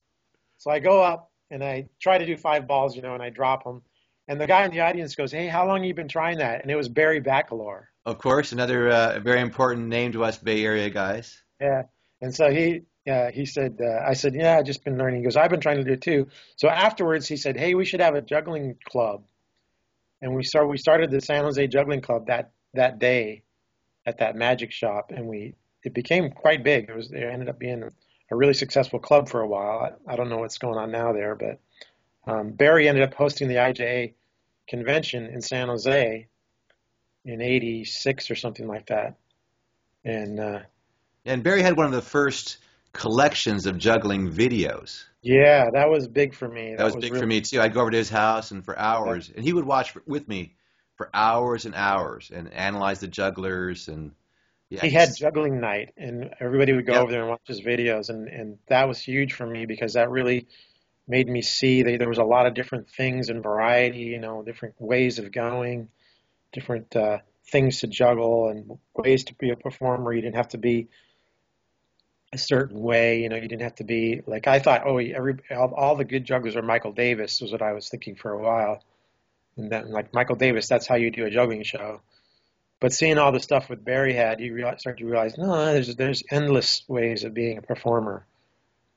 So 0.61 0.69
I 0.69 0.79
go 0.79 1.01
up 1.01 1.31
and 1.49 1.63
I 1.63 1.87
try 2.01 2.17
to 2.17 2.25
do 2.25 2.35
five 2.35 2.67
balls, 2.67 2.93
you 2.93 3.01
know, 3.01 3.13
and 3.13 3.23
I 3.23 3.29
drop 3.29 3.63
them. 3.63 3.81
And 4.27 4.41
the 4.41 4.45
guy 4.45 4.65
in 4.65 4.71
the 4.71 4.81
audience 4.81 5.15
goes, 5.15 5.31
"Hey, 5.31 5.47
how 5.47 5.65
long 5.65 5.77
have 5.77 5.85
you 5.85 5.93
been 5.93 6.09
trying 6.09 6.39
that?" 6.39 6.61
And 6.61 6.69
it 6.69 6.75
was 6.75 6.89
Barry 6.89 7.21
Bakalor. 7.21 7.83
Of 8.05 8.17
course, 8.17 8.51
another 8.51 8.89
uh, 8.89 9.19
very 9.19 9.39
important 9.39 9.87
name 9.87 10.11
to 10.11 10.23
us 10.25 10.37
Bay 10.37 10.65
Area 10.65 10.89
guys. 10.89 11.41
Yeah. 11.61 11.83
And 12.21 12.35
so 12.35 12.51
he, 12.51 12.81
uh, 13.09 13.31
he 13.31 13.45
said, 13.45 13.79
uh, 13.81 14.03
I 14.05 14.13
said, 14.13 14.35
yeah, 14.35 14.57
I've 14.57 14.65
just 14.65 14.83
been 14.83 14.97
learning. 14.97 15.21
He 15.21 15.23
goes, 15.23 15.37
I've 15.37 15.49
been 15.49 15.61
trying 15.61 15.77
to 15.77 15.83
do 15.83 15.93
it 15.93 16.01
too. 16.01 16.27
So 16.57 16.67
afterwards, 16.67 17.27
he 17.27 17.37
said, 17.37 17.55
hey, 17.57 17.73
we 17.73 17.85
should 17.85 18.01
have 18.01 18.15
a 18.15 18.21
juggling 18.21 18.75
club. 18.83 19.23
And 20.21 20.35
we 20.35 20.43
start, 20.43 20.67
we 20.67 20.77
started 20.77 21.11
the 21.11 21.21
San 21.21 21.45
Jose 21.45 21.65
Juggling 21.67 22.01
Club 22.01 22.27
that 22.27 22.51
that 22.73 22.99
day 22.99 23.43
at 24.05 24.19
that 24.19 24.35
magic 24.35 24.71
shop, 24.71 25.11
and 25.15 25.27
we 25.27 25.55
it 25.83 25.93
became 25.93 26.31
quite 26.31 26.63
big. 26.63 26.89
It 26.89 26.95
was 26.95 27.11
it 27.11 27.23
ended 27.23 27.49
up 27.49 27.59
being 27.59 27.83
a 28.31 28.35
really 28.35 28.53
successful 28.53 28.99
club 28.99 29.29
for 29.29 29.41
a 29.41 29.47
while. 29.47 29.97
I, 30.07 30.13
I 30.13 30.15
don't 30.15 30.29
know 30.29 30.37
what's 30.37 30.57
going 30.57 30.77
on 30.77 30.91
now 30.91 31.13
there, 31.13 31.35
but 31.35 31.59
um, 32.31 32.51
Barry 32.51 32.87
ended 32.87 33.03
up 33.03 33.13
hosting 33.13 33.47
the 33.47 33.55
IJA 33.55 34.13
convention 34.67 35.25
in 35.25 35.41
San 35.41 35.67
Jose 35.67 36.27
in 37.25 37.41
'86 37.41 38.31
or 38.31 38.35
something 38.35 38.67
like 38.67 38.87
that, 38.87 39.15
and. 40.03 40.39
Uh, 40.39 40.59
And 41.25 41.43
Barry 41.43 41.61
had 41.61 41.77
one 41.77 41.85
of 41.85 41.91
the 41.91 42.01
first 42.01 42.57
collections 42.93 43.65
of 43.65 43.77
juggling 43.77 44.31
videos. 44.31 45.03
Yeah, 45.21 45.69
that 45.71 45.89
was 45.89 46.07
big 46.07 46.33
for 46.33 46.47
me. 46.47 46.75
That 46.75 46.85
was 46.85 46.95
big 46.95 47.11
really, 47.11 47.19
for 47.19 47.27
me 47.27 47.41
too. 47.41 47.61
I'd 47.61 47.73
go 47.73 47.81
over 47.81 47.91
to 47.91 47.97
his 47.97 48.09
house 48.09 48.51
and 48.51 48.63
for 48.63 48.77
hours, 48.79 49.31
and 49.35 49.43
he 49.43 49.53
would 49.53 49.65
watch 49.65 49.93
with 50.07 50.27
me 50.27 50.55
for 50.99 51.09
hours 51.13 51.63
and 51.65 51.75
hours 51.75 52.29
and 52.29 52.51
analyze 52.51 52.99
the 52.99 53.07
jugglers 53.07 53.87
and 53.87 54.11
yeah, 54.69 54.81
He 54.81 54.91
had 54.91 55.15
juggling 55.17 55.59
night, 55.59 55.93
and 55.97 56.29
everybody 56.39 56.73
would 56.73 56.85
go 56.85 56.93
over 56.93 57.11
there 57.11 57.21
and 57.21 57.29
watch 57.29 57.41
his 57.47 57.61
videos, 57.61 58.09
and 58.09 58.27
and 58.27 58.59
that 58.67 58.87
was 58.87 58.99
huge 58.99 59.33
for 59.33 59.47
me 59.47 59.65
because 59.65 59.93
that 59.93 60.11
really 60.11 60.45
made 61.07 61.27
me 61.27 61.41
see 61.41 61.81
that 61.81 61.97
there 61.97 62.07
was 62.07 62.19
a 62.19 62.23
lot 62.23 62.45
of 62.45 62.53
different 62.53 62.87
things 62.87 63.29
and 63.29 63.41
variety, 63.41 64.01
you 64.01 64.19
know, 64.19 64.43
different 64.43 64.75
ways 64.77 65.17
of 65.17 65.31
going, 65.31 65.87
different 66.53 66.95
uh, 66.95 67.17
things 67.47 67.79
to 67.79 67.87
juggle, 67.87 68.49
and 68.49 68.77
ways 68.93 69.23
to 69.23 69.33
be 69.35 69.49
a 69.49 69.55
performer. 69.55 70.13
You 70.13 70.21
didn't 70.21 70.35
have 70.35 70.49
to 70.49 70.59
be 70.59 70.89
a 72.31 72.37
certain 72.37 72.79
way, 72.79 73.23
you 73.23 73.29
know. 73.29 73.37
You 73.37 73.47
didn't 73.47 73.63
have 73.63 73.75
to 73.75 73.85
be 73.85 74.21
like 74.27 74.45
I 74.45 74.59
thought. 74.59 74.83
Oh, 74.85 74.97
every 74.99 75.37
all, 75.49 75.73
all 75.73 75.95
the 75.95 76.05
good 76.05 76.25
jugglers 76.25 76.55
are 76.55 76.61
Michael 76.61 76.91
Davis 76.91 77.41
was 77.41 77.51
what 77.51 77.63
I 77.63 77.73
was 77.73 77.89
thinking 77.89 78.15
for 78.15 78.31
a 78.31 78.37
while, 78.37 78.83
and 79.59 79.69
then 79.69 79.91
like 79.91 80.13
Michael 80.13 80.37
Davis, 80.37 80.67
that's 80.67 80.87
how 80.87 80.95
you 80.95 81.11
do 81.11 81.25
a 81.25 81.29
juggling 81.29 81.63
show. 81.63 82.01
But 82.79 82.93
seeing 82.93 83.17
all 83.17 83.33
the 83.33 83.41
stuff 83.41 83.69
with 83.69 83.83
Barry 83.83 84.13
had, 84.13 84.39
you 84.39 84.53
realize, 84.53 84.79
start 84.79 84.99
to 84.99 85.05
realize, 85.05 85.37
no, 85.37 85.65
there's 85.65 85.95
there's 85.97 86.23
endless 86.31 86.83
ways 86.87 87.25
of 87.25 87.33
being 87.33 87.57
a 87.57 87.61
performer. 87.61 88.25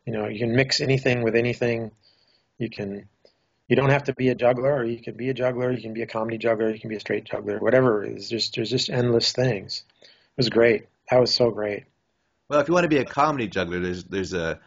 You 0.06 0.12
know, 0.12 0.28
you 0.28 0.38
can 0.38 0.54
mix 0.54 0.80
anything 0.80 1.22
with 1.22 1.34
anything. 1.34 1.90
You 2.58 2.70
can, 2.70 3.08
you 3.68 3.74
don't 3.74 3.90
have 3.90 4.04
to 4.04 4.14
be 4.14 4.28
a 4.28 4.36
juggler, 4.36 4.72
or 4.72 4.84
you 4.84 5.02
can 5.02 5.16
be 5.16 5.30
a 5.30 5.34
juggler. 5.34 5.72
You 5.72 5.82
can 5.82 5.94
be 5.94 6.02
a 6.02 6.06
comedy 6.06 6.38
juggler. 6.38 6.70
You 6.70 6.78
can 6.78 6.90
be 6.90 6.96
a 6.96 7.00
straight 7.00 7.24
juggler. 7.24 7.58
Whatever 7.58 8.04
it 8.04 8.16
is, 8.16 8.28
just 8.28 8.54
there's 8.54 8.70
just 8.70 8.88
endless 8.88 9.32
things. 9.32 9.82
It 10.00 10.08
was 10.36 10.48
great. 10.48 10.86
That 11.10 11.20
was 11.20 11.34
so 11.34 11.50
great. 11.50 11.84
Well, 12.48 12.60
if 12.60 12.68
you 12.68 12.74
want 12.74 12.84
to 12.84 12.88
be 12.88 12.98
a 12.98 13.04
comedy 13.04 13.48
juggler, 13.48 13.80
there's 13.80 14.04
there's 14.04 14.32
a 14.32 14.60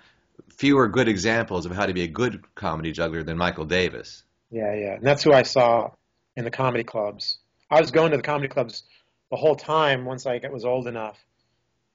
fewer 0.50 0.90
good 0.90 1.08
examples 1.08 1.66
of 1.66 1.72
how 1.72 1.86
to 1.86 1.94
be 1.94 2.04
a 2.04 2.08
good 2.08 2.44
comedy 2.56 2.92
juggler 2.92 3.24
than 3.24 3.38
Michael 3.38 3.66
Davis. 3.66 4.25
Yeah, 4.52 4.74
yeah. 4.74 4.94
And 4.94 5.04
that's 5.04 5.24
who 5.24 5.34
I 5.34 5.44
saw 5.44 5.92
in 6.36 6.44
the 6.44 6.52
comedy 6.52 6.84
clubs. 6.84 7.40
I 7.70 7.82
was 7.82 7.92
going 7.92 8.12
to 8.12 8.18
the 8.18 8.24
comedy 8.24 8.48
clubs 8.48 8.84
the 9.32 9.38
whole 9.38 9.56
time 9.56 10.06
once 10.06 10.26
I 10.26 10.40
was 10.52 10.66
old 10.66 10.88
enough, 10.88 11.18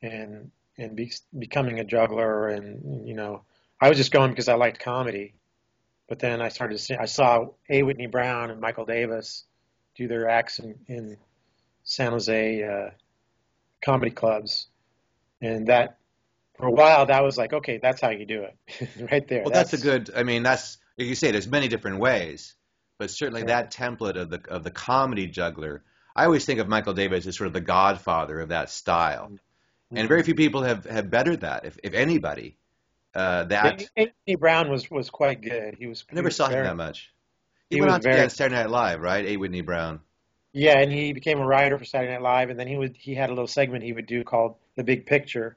and 0.03 0.51
and 0.79 0.97
be, 0.97 1.13
becoming 1.39 1.81
a 1.81 1.85
juggler, 1.85 2.49
and 2.49 3.07
you 3.07 3.15
know, 3.15 3.43
I 3.81 3.89
was 3.89 3.99
just 3.99 4.13
going 4.13 4.31
because 4.31 4.49
I 4.49 4.55
liked 4.55 4.81
comedy. 4.81 5.35
But 6.09 6.19
then 6.19 6.43
I 6.43 6.49
started 6.49 6.77
to 6.77 6.83
see, 6.83 6.97
I 6.97 7.05
saw 7.05 7.47
A. 7.69 7.85
Whitney 7.85 8.09
Brown 8.09 8.51
and 8.51 8.61
Michael 8.61 8.85
Davis 8.85 9.45
do 9.95 10.09
their 10.09 10.29
acts 10.29 10.59
in, 10.59 10.75
in 10.89 11.17
San 11.85 12.11
Jose 12.11 12.63
uh, 12.65 12.91
comedy 13.85 14.11
clubs, 14.11 14.67
and 15.41 15.69
that 15.69 15.99
for 16.59 16.67
a 16.67 16.71
while 16.71 17.07
that 17.07 17.23
was 17.23 17.39
like, 17.39 17.53
okay, 17.53 17.79
that's 17.79 18.01
how 18.01 18.11
you 18.11 18.27
do 18.27 18.43
it, 18.43 18.89
right 19.13 19.27
there. 19.29 19.43
Well, 19.43 19.53
that's, 19.53 19.71
that's, 19.71 19.83
a 19.83 19.87
good. 19.87 20.11
I 20.17 20.25
mean, 20.25 20.43
that's 20.43 20.79
like 21.01 21.09
you 21.09 21.15
say. 21.15 21.31
There's 21.31 21.49
many 21.49 21.69
different 21.69 21.99
ways, 21.99 22.55
but 22.99 23.11
certainly 23.11 23.43
yeah. 23.43 23.47
that 23.49 23.73
template 23.73 24.17
of 24.17 24.31
the 24.31 24.41
of 24.49 24.63
the 24.65 24.71
comedy 24.71 25.27
juggler. 25.27 25.83
I 26.15 26.25
always 26.25 26.45
think 26.45 26.61
of 26.61 26.69
Michael 26.69 26.93
Davis 26.93 27.27
as 27.27 27.37
sort 27.37 27.47
of 27.47 27.53
the 27.53 27.61
godfather 27.61 28.41
of 28.41 28.51
that 28.51 28.71
style, 28.71 29.31
mm-hmm. 29.33 29.97
and 29.97 30.09
very 30.09 30.23
few 30.23 30.35
people 30.35 30.63
have 30.63 30.85
have 30.85 31.11
bettered 31.11 31.41
that, 31.41 31.65
if 31.65 31.79
if 31.83 31.95
anybody. 31.95 32.57
Uh, 33.13 33.45
that 33.45 33.83
A. 33.97 34.03
Whitney 34.03 34.37
Brown 34.37 34.71
was 34.71 34.91
was 34.91 35.11
quite 35.11 35.41
good. 35.41 35.75
He 35.79 35.87
was. 35.87 36.05
I 36.11 36.15
never 36.15 36.27
was 36.27 36.37
saw 36.37 36.49
very, 36.49 36.61
him 36.61 36.67
that 36.67 36.77
much. 36.77 37.13
He, 37.69 37.77
he 37.77 37.81
went 37.81 37.93
on 37.93 38.03
very, 38.03 38.17
to 38.17 38.31
Saturday 38.31 38.57
Night 38.57 38.71
Live, 38.71 39.01
right? 39.01 39.25
A. 39.27 39.37
Whitney 39.37 39.63
Brown. 39.63 40.01
Yeah, 40.53 40.79
and 40.79 40.93
he 40.93 41.13
became 41.13 41.39
a 41.39 41.47
writer 41.47 41.79
for 41.79 41.85
Saturday 41.85 42.13
Night 42.13 42.23
Live, 42.23 42.51
and 42.51 42.59
then 42.59 42.69
he 42.69 42.77
would 42.77 42.97
he 42.97 43.15
had 43.15 43.31
a 43.31 43.33
little 43.33 43.47
segment 43.47 43.85
he 43.85 43.93
would 43.93 44.07
do 44.07 44.23
called 44.23 44.57
The 44.77 44.85
Big 44.85 45.07
Picture, 45.07 45.57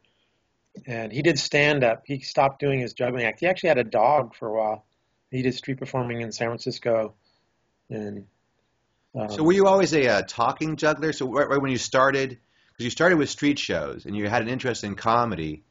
and 0.88 1.12
he 1.12 1.22
did 1.22 1.38
stand 1.38 1.84
up. 1.84 2.04
He 2.06 2.20
stopped 2.20 2.60
doing 2.60 2.80
his 2.80 2.94
juggling 2.94 3.26
act. 3.26 3.40
He 3.40 3.48
actually 3.48 3.70
had 3.70 3.80
a 3.80 3.84
dog 3.84 4.36
for 4.36 4.48
a 4.48 4.54
while. 4.54 4.86
He 5.34 5.42
did 5.42 5.56
street 5.56 5.80
performing 5.80 6.22
in 6.22 6.32
San 6.32 6.48
Francisco, 6.48 7.16
and. 7.90 8.28
Um, 9.16 9.30
so 9.30 9.44
were 9.44 9.54
you 9.54 9.68
always 9.68 9.94
a 9.94 10.08
uh, 10.08 10.22
talking 10.28 10.76
juggler? 10.76 11.12
So 11.12 11.32
right, 11.32 11.48
right 11.48 11.62
when 11.62 11.72
you 11.72 11.78
started, 11.78 12.30
because 12.30 12.84
you 12.84 12.90
started 12.90 13.18
with 13.18 13.30
street 13.30 13.60
shows 13.60 14.06
and 14.06 14.16
you 14.16 14.28
had 14.28 14.42
an 14.42 14.48
interest 14.48 14.84
in 14.84 14.96
comedy, 14.96 15.64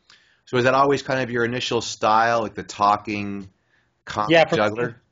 so 0.47 0.57
was 0.57 0.65
that 0.65 0.75
always 0.75 1.03
kind 1.03 1.21
of 1.21 1.31
your 1.31 1.45
initial 1.45 1.81
style, 1.81 2.41
like 2.43 2.55
the 2.55 2.63
talking 2.63 3.49
comic 4.05 4.31
yeah, 4.31 4.45
from, 4.45 4.57
juggler? 4.57 5.03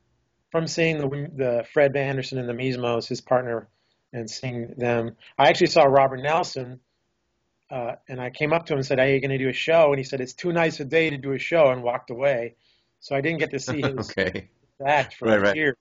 From 0.51 0.67
seeing 0.67 0.97
the 0.97 1.07
the 1.07 1.65
Fred 1.73 1.95
Anderson 1.95 2.37
and 2.37 2.47
the 2.47 2.53
Mismos, 2.53 3.07
his 3.07 3.21
partner, 3.21 3.69
and 4.11 4.29
seeing 4.29 4.73
them, 4.77 5.15
I 5.37 5.47
actually 5.47 5.67
saw 5.67 5.83
Robert 5.83 6.21
Nelson, 6.21 6.81
uh, 7.69 7.95
and 8.07 8.19
I 8.19 8.29
came 8.29 8.51
up 8.51 8.65
to 8.65 8.73
him 8.73 8.79
and 8.79 8.85
said, 8.85 8.99
"Are 8.99 9.07
you 9.07 9.21
going 9.21 9.31
to 9.31 9.37
do 9.37 9.49
a 9.49 9.53
show?" 9.53 9.91
And 9.91 9.97
he 9.97 10.03
said, 10.03 10.19
"It's 10.19 10.33
too 10.33 10.51
nice 10.51 10.79
a 10.81 10.85
day 10.85 11.09
to 11.09 11.17
do 11.17 11.31
a 11.31 11.39
show," 11.39 11.69
and 11.71 11.83
walked 11.83 12.09
away. 12.09 12.55
So 13.01 13.15
I 13.15 13.21
didn't 13.21 13.39
get 13.39 13.51
to 13.51 13.59
see 13.59 13.81
his 13.81 14.11
okay. 14.11 14.49
act 14.85 15.15
for 15.15 15.27
right, 15.27 15.37
a 15.37 15.41
right. 15.41 15.55
year. 15.55 15.77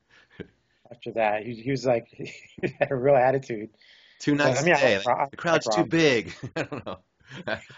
After 0.91 1.13
that, 1.13 1.45
he, 1.45 1.55
he 1.55 1.71
was 1.71 1.87
like, 1.87 2.09
he 2.09 2.35
had 2.81 2.91
a 2.91 2.97
real 2.97 3.15
attitude. 3.15 3.71
Too 4.19 4.35
nice 4.35 4.57
but, 4.57 4.63
I 4.63 4.65
mean, 4.65 4.75
day. 4.75 5.03
I, 5.07 5.13
I, 5.13 5.29
the 5.31 5.37
crowd's 5.37 5.69
too 5.69 5.85
big. 5.85 6.35
I 6.57 6.63
don't 6.65 6.85
know. 6.85 6.99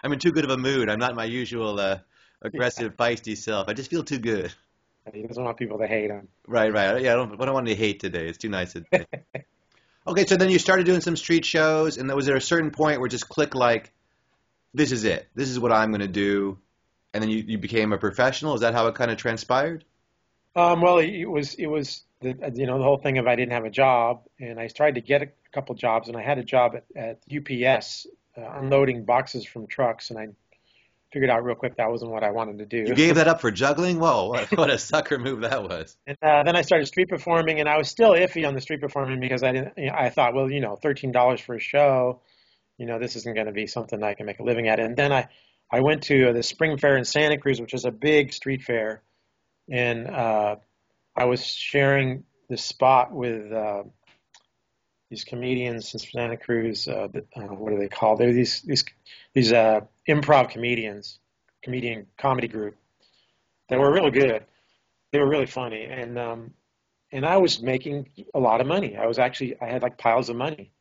I'm 0.02 0.12
in 0.12 0.18
too 0.18 0.32
good 0.32 0.44
of 0.44 0.50
a 0.50 0.56
mood. 0.56 0.88
I'm 0.88 0.98
not 0.98 1.14
my 1.14 1.26
usual 1.26 1.78
uh, 1.78 1.98
aggressive, 2.40 2.94
yeah. 2.98 3.06
feisty 3.06 3.36
self. 3.36 3.68
I 3.68 3.74
just 3.74 3.90
feel 3.90 4.02
too 4.02 4.18
good. 4.18 4.54
He 5.12 5.26
doesn't 5.26 5.44
want 5.44 5.58
people 5.58 5.78
to 5.78 5.86
hate 5.86 6.10
him. 6.10 6.28
Right, 6.46 6.72
right. 6.72 7.02
Yeah, 7.02 7.12
I 7.12 7.16
don't, 7.16 7.40
I 7.40 7.44
don't 7.44 7.54
want 7.54 7.68
any 7.68 7.76
hate 7.76 8.00
today. 8.00 8.28
It's 8.28 8.38
too 8.38 8.48
nice 8.48 8.72
today. 8.72 9.06
okay, 10.06 10.24
so 10.24 10.36
then 10.36 10.48
you 10.48 10.60
started 10.60 10.86
doing 10.86 11.00
some 11.00 11.16
street 11.16 11.44
shows, 11.44 11.98
and 11.98 12.10
was 12.14 12.26
there 12.26 12.36
a 12.36 12.40
certain 12.40 12.70
point 12.70 13.00
where 13.00 13.08
just 13.08 13.28
click 13.28 13.54
like, 13.54 13.92
this 14.72 14.92
is 14.92 15.04
it. 15.04 15.28
This 15.34 15.50
is 15.50 15.58
what 15.58 15.72
I'm 15.72 15.90
going 15.90 16.00
to 16.00 16.08
do, 16.08 16.58
and 17.14 17.22
then 17.22 17.30
you, 17.30 17.38
you 17.46 17.58
became 17.58 17.92
a 17.92 17.98
professional. 17.98 18.54
Is 18.54 18.60
that 18.62 18.74
how 18.74 18.86
it 18.86 18.94
kind 18.94 19.10
of 19.10 19.16
transpired? 19.16 19.84
Um, 20.54 20.80
well, 20.80 20.98
it 20.98 21.24
was 21.24 21.54
it 21.54 21.66
was 21.66 22.02
the 22.20 22.52
you 22.54 22.66
know 22.66 22.78
the 22.78 22.84
whole 22.84 22.98
thing 22.98 23.18
of 23.18 23.26
I 23.26 23.36
didn't 23.36 23.52
have 23.52 23.64
a 23.64 23.70
job, 23.70 24.22
and 24.38 24.58
I 24.58 24.68
tried 24.68 24.96
to 24.96 25.00
get 25.00 25.22
a 25.22 25.28
couple 25.52 25.74
jobs, 25.74 26.08
and 26.08 26.16
I 26.16 26.22
had 26.22 26.38
a 26.38 26.44
job 26.44 26.76
at, 26.76 26.84
at 26.96 27.22
UPS 27.34 28.06
uh, 28.36 28.42
unloading 28.60 29.04
boxes 29.04 29.46
from 29.46 29.66
trucks, 29.66 30.10
and 30.10 30.18
I 30.18 30.28
figured 31.10 31.30
out 31.30 31.44
real 31.44 31.54
quick 31.54 31.76
that 31.76 31.90
wasn't 31.90 32.10
what 32.10 32.22
I 32.22 32.30
wanted 32.30 32.58
to 32.58 32.66
do. 32.66 32.88
You 32.88 32.94
gave 32.94 33.16
that 33.16 33.28
up 33.28 33.40
for 33.40 33.50
juggling? 33.50 33.98
Whoa, 33.98 34.28
what, 34.28 34.56
what 34.56 34.70
a 34.70 34.78
sucker 34.78 35.18
move 35.18 35.40
that 35.40 35.62
was! 35.62 35.96
And 36.06 36.16
uh, 36.22 36.42
then 36.42 36.56
I 36.56 36.62
started 36.62 36.86
street 36.86 37.08
performing, 37.08 37.60
and 37.60 37.68
I 37.68 37.78
was 37.78 37.88
still 37.88 38.12
iffy 38.12 38.46
on 38.46 38.54
the 38.54 38.60
street 38.60 38.80
performing 38.80 39.20
because 39.20 39.42
I 39.42 39.52
didn't. 39.52 39.78
You 39.78 39.86
know, 39.86 39.94
I 39.96 40.10
thought, 40.10 40.34
well, 40.34 40.50
you 40.50 40.60
know, 40.60 40.76
thirteen 40.76 41.12
dollars 41.12 41.40
for 41.40 41.54
a 41.54 41.60
show, 41.60 42.20
you 42.78 42.86
know, 42.86 42.98
this 42.98 43.16
isn't 43.16 43.34
going 43.34 43.46
to 43.46 43.52
be 43.52 43.66
something 43.66 44.02
I 44.02 44.14
can 44.14 44.26
make 44.26 44.38
a 44.38 44.42
living 44.42 44.68
at. 44.68 44.80
And 44.80 44.96
then 44.96 45.12
I, 45.12 45.28
I 45.72 45.80
went 45.80 46.02
to 46.04 46.32
the 46.32 46.42
spring 46.42 46.76
fair 46.76 46.96
in 46.96 47.04
Santa 47.04 47.38
Cruz, 47.38 47.60
which 47.60 47.74
is 47.74 47.84
a 47.84 47.90
big 47.90 48.32
street 48.32 48.62
fair, 48.62 49.02
and 49.70 50.06
uh, 50.06 50.56
I 51.16 51.24
was 51.24 51.44
sharing 51.44 52.24
the 52.48 52.56
spot 52.56 53.12
with. 53.12 53.52
Uh, 53.52 53.84
these 55.12 55.24
comedians 55.24 55.92
in 55.92 56.00
Santa 56.00 56.38
Cruz. 56.38 56.88
Uh, 56.88 57.06
uh, 57.36 57.42
what 57.42 57.70
are 57.70 57.78
they 57.78 57.88
called? 57.88 58.18
They're 58.18 58.32
these 58.32 58.62
these 58.62 58.82
these 59.34 59.52
uh, 59.52 59.80
improv 60.08 60.48
comedians, 60.48 61.18
comedian 61.62 62.06
comedy 62.16 62.48
group. 62.48 62.76
They 63.68 63.76
were 63.76 63.92
really 63.92 64.10
good. 64.10 64.42
They 65.12 65.18
were 65.18 65.28
really 65.28 65.44
funny, 65.44 65.84
and 65.84 66.18
um, 66.18 66.54
and 67.12 67.26
I 67.26 67.36
was 67.36 67.60
making 67.60 68.08
a 68.32 68.40
lot 68.40 68.62
of 68.62 68.66
money. 68.66 68.96
I 68.96 69.06
was 69.06 69.18
actually 69.18 69.54
I 69.60 69.66
had 69.66 69.82
like 69.82 69.98
piles 69.98 70.30
of 70.30 70.36
money, 70.36 70.72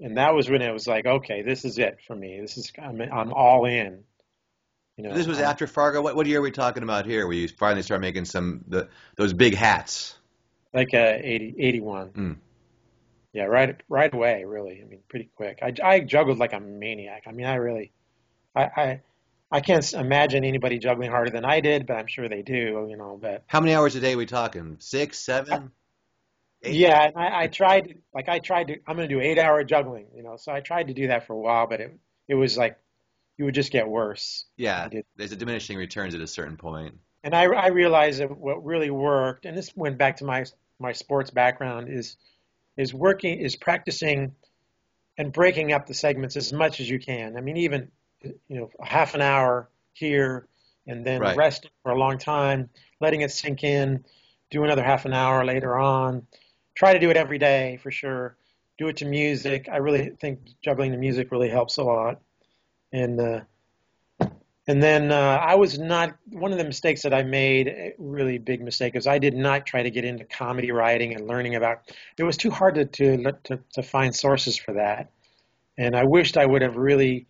and 0.00 0.16
that 0.16 0.34
was 0.34 0.48
when 0.48 0.62
it 0.62 0.72
was 0.72 0.86
like, 0.86 1.04
okay, 1.04 1.42
this 1.42 1.66
is 1.66 1.78
it 1.78 1.98
for 2.06 2.16
me. 2.16 2.40
This 2.40 2.56
is 2.56 2.72
I'm 2.82 3.02
I'm 3.02 3.34
all 3.34 3.66
in. 3.66 4.02
You 4.98 5.04
know, 5.04 5.14
this 5.14 5.28
was 5.28 5.38
after 5.38 5.68
Fargo. 5.68 6.02
What 6.02 6.16
what 6.16 6.26
year 6.26 6.40
are 6.40 6.42
we 6.42 6.50
talking 6.50 6.82
about 6.82 7.06
here? 7.06 7.24
Where 7.24 7.36
you 7.36 7.46
finally 7.46 7.82
start 7.82 8.00
making 8.00 8.24
some 8.24 8.64
the 8.66 8.88
those 9.14 9.32
big 9.32 9.54
hats? 9.54 10.18
Like 10.74 10.92
uh, 10.92 11.14
80, 11.20 11.54
81. 11.56 12.08
Mm. 12.10 12.36
Yeah, 13.32 13.44
right, 13.44 13.80
right 13.88 14.12
away. 14.12 14.44
Really, 14.44 14.82
I 14.82 14.88
mean, 14.88 14.98
pretty 15.08 15.30
quick. 15.36 15.60
I, 15.62 15.72
I 15.82 16.00
juggled 16.00 16.38
like 16.38 16.52
a 16.52 16.58
maniac. 16.58 17.24
I 17.28 17.32
mean, 17.32 17.46
I 17.46 17.54
really, 17.54 17.92
I, 18.56 18.62
I, 18.64 19.00
I 19.52 19.60
can't 19.60 19.92
imagine 19.94 20.44
anybody 20.44 20.78
juggling 20.78 21.12
harder 21.12 21.30
than 21.30 21.44
I 21.44 21.60
did, 21.60 21.86
but 21.86 21.96
I'm 21.96 22.08
sure 22.08 22.28
they 22.28 22.42
do. 22.42 22.88
You 22.90 22.96
know, 22.96 23.16
but 23.22 23.44
how 23.46 23.60
many 23.60 23.74
hours 23.74 23.94
a 23.94 24.00
day 24.00 24.14
are 24.14 24.18
we 24.18 24.26
talking? 24.26 24.76
Six, 24.80 25.20
seven? 25.20 25.70
Eight? 26.64 26.74
Yeah, 26.74 27.10
I, 27.14 27.44
I 27.44 27.46
tried. 27.46 27.98
Like 28.12 28.28
I 28.28 28.40
tried 28.40 28.66
to. 28.66 28.78
I'm 28.84 28.96
going 28.96 29.08
to 29.08 29.14
do 29.14 29.20
eight 29.20 29.38
hour 29.38 29.62
juggling. 29.62 30.06
You 30.16 30.24
know, 30.24 30.36
so 30.36 30.50
I 30.50 30.58
tried 30.58 30.88
to 30.88 30.94
do 30.94 31.06
that 31.06 31.28
for 31.28 31.34
a 31.34 31.38
while, 31.38 31.68
but 31.68 31.80
it 31.80 31.96
it 32.26 32.34
was 32.34 32.58
like 32.58 32.78
it 33.38 33.44
would 33.44 33.54
just 33.54 33.72
get 33.72 33.88
worse. 33.88 34.46
Yeah, 34.56 34.88
there's 35.16 35.32
a 35.32 35.36
diminishing 35.36 35.78
returns 35.78 36.14
at 36.14 36.20
a 36.20 36.26
certain 36.26 36.56
point. 36.56 36.96
And 37.22 37.34
I 37.34 37.44
I 37.44 37.68
realized 37.68 38.20
that 38.20 38.36
what 38.36 38.64
really 38.64 38.90
worked, 38.90 39.46
and 39.46 39.56
this 39.56 39.74
went 39.76 39.96
back 39.96 40.16
to 40.18 40.24
my 40.24 40.44
my 40.78 40.92
sports 40.92 41.30
background, 41.30 41.88
is 41.88 42.16
is 42.76 42.92
working 42.92 43.38
is 43.38 43.56
practicing 43.56 44.34
and 45.16 45.32
breaking 45.32 45.72
up 45.72 45.86
the 45.86 45.94
segments 45.94 46.36
as 46.36 46.52
much 46.52 46.80
as 46.80 46.90
you 46.90 46.98
can. 46.98 47.36
I 47.36 47.40
mean, 47.40 47.56
even 47.56 47.90
you 48.22 48.36
know, 48.48 48.70
half 48.80 49.14
an 49.14 49.22
hour 49.22 49.68
here 49.92 50.48
and 50.86 51.04
then 51.04 51.20
right. 51.20 51.36
resting 51.36 51.70
for 51.82 51.92
a 51.92 51.98
long 51.98 52.18
time, 52.18 52.70
letting 53.00 53.20
it 53.20 53.30
sink 53.30 53.62
in, 53.62 54.04
do 54.50 54.64
another 54.64 54.82
half 54.82 55.04
an 55.04 55.12
hour 55.12 55.44
later 55.44 55.78
on. 55.78 56.26
Try 56.74 56.92
to 56.92 56.98
do 56.98 57.10
it 57.10 57.16
every 57.16 57.38
day 57.38 57.78
for 57.82 57.90
sure. 57.90 58.36
Do 58.78 58.88
it 58.88 58.98
to 58.98 59.04
music. 59.04 59.68
I 59.70 59.78
really 59.78 60.10
think 60.20 60.40
juggling 60.62 60.92
the 60.92 60.96
music 60.96 61.30
really 61.32 61.48
helps 61.48 61.76
a 61.76 61.82
lot. 61.82 62.20
And 62.92 63.20
uh, 63.20 63.40
and 64.68 64.82
then 64.82 65.10
uh, 65.10 65.38
I 65.42 65.54
was 65.54 65.78
not 65.78 66.14
one 66.30 66.52
of 66.52 66.58
the 66.58 66.64
mistakes 66.64 67.00
that 67.02 67.14
I 67.14 67.22
made, 67.22 67.68
a 67.68 67.94
really 67.98 68.36
big 68.36 68.60
mistake, 68.60 68.96
is 68.96 69.06
I 69.06 69.18
did 69.18 69.34
not 69.34 69.64
try 69.64 69.82
to 69.82 69.90
get 69.90 70.04
into 70.04 70.24
comedy 70.24 70.70
writing 70.70 71.14
and 71.14 71.26
learning 71.26 71.54
about. 71.54 71.90
It 72.18 72.24
was 72.24 72.36
too 72.36 72.50
hard 72.50 72.74
to 72.74 72.84
to 72.84 73.32
to, 73.44 73.58
to 73.72 73.82
find 73.82 74.14
sources 74.14 74.58
for 74.58 74.74
that, 74.74 75.10
and 75.78 75.96
I 75.96 76.04
wished 76.04 76.36
I 76.36 76.44
would 76.44 76.60
have 76.60 76.76
really, 76.76 77.26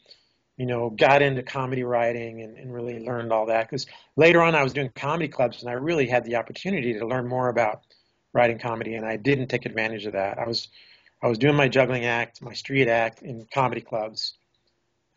you 0.56 0.66
know, 0.66 0.90
got 0.90 1.22
into 1.22 1.44
comedy 1.44 1.84
writing 1.84 2.42
and, 2.42 2.58
and 2.58 2.74
really 2.74 2.98
learned 2.98 3.32
all 3.32 3.46
that. 3.46 3.70
Because 3.70 3.86
later 4.16 4.42
on, 4.42 4.56
I 4.56 4.64
was 4.64 4.72
doing 4.72 4.90
comedy 4.96 5.28
clubs, 5.28 5.62
and 5.62 5.70
I 5.70 5.74
really 5.74 6.08
had 6.08 6.24
the 6.24 6.34
opportunity 6.34 6.98
to 6.98 7.06
learn 7.06 7.28
more 7.28 7.50
about 7.50 7.82
writing 8.32 8.58
comedy, 8.58 8.96
and 8.96 9.06
I 9.06 9.16
didn't 9.16 9.46
take 9.46 9.64
advantage 9.64 10.06
of 10.06 10.14
that. 10.14 10.40
I 10.40 10.46
was 10.46 10.68
I 11.22 11.28
was 11.28 11.38
doing 11.38 11.54
my 11.54 11.68
juggling 11.68 12.04
act, 12.04 12.42
my 12.42 12.52
street 12.52 12.88
act 12.88 13.22
in 13.22 13.46
comedy 13.54 13.80
clubs 13.80 14.37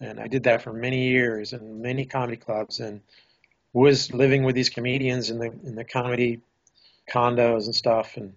and 0.02 0.20
I 0.20 0.28
did 0.28 0.44
that 0.44 0.64
for 0.64 0.74
many 0.74 1.10
years 1.10 1.54
in 1.54 1.82
many 1.82 2.06
comedy 2.06 2.38
clubs, 2.38 2.80
and 2.80 3.02
was 3.74 4.12
living 4.14 4.44
with 4.44 4.56
these 4.56 4.70
comedians 4.70 5.30
in 5.30 5.40
the 5.40 5.52
in 5.64 5.76
the 5.76 5.84
comedy 5.84 6.42
condos 7.10 7.66
and 7.66 7.76
stuff, 7.76 8.18
and 8.18 8.34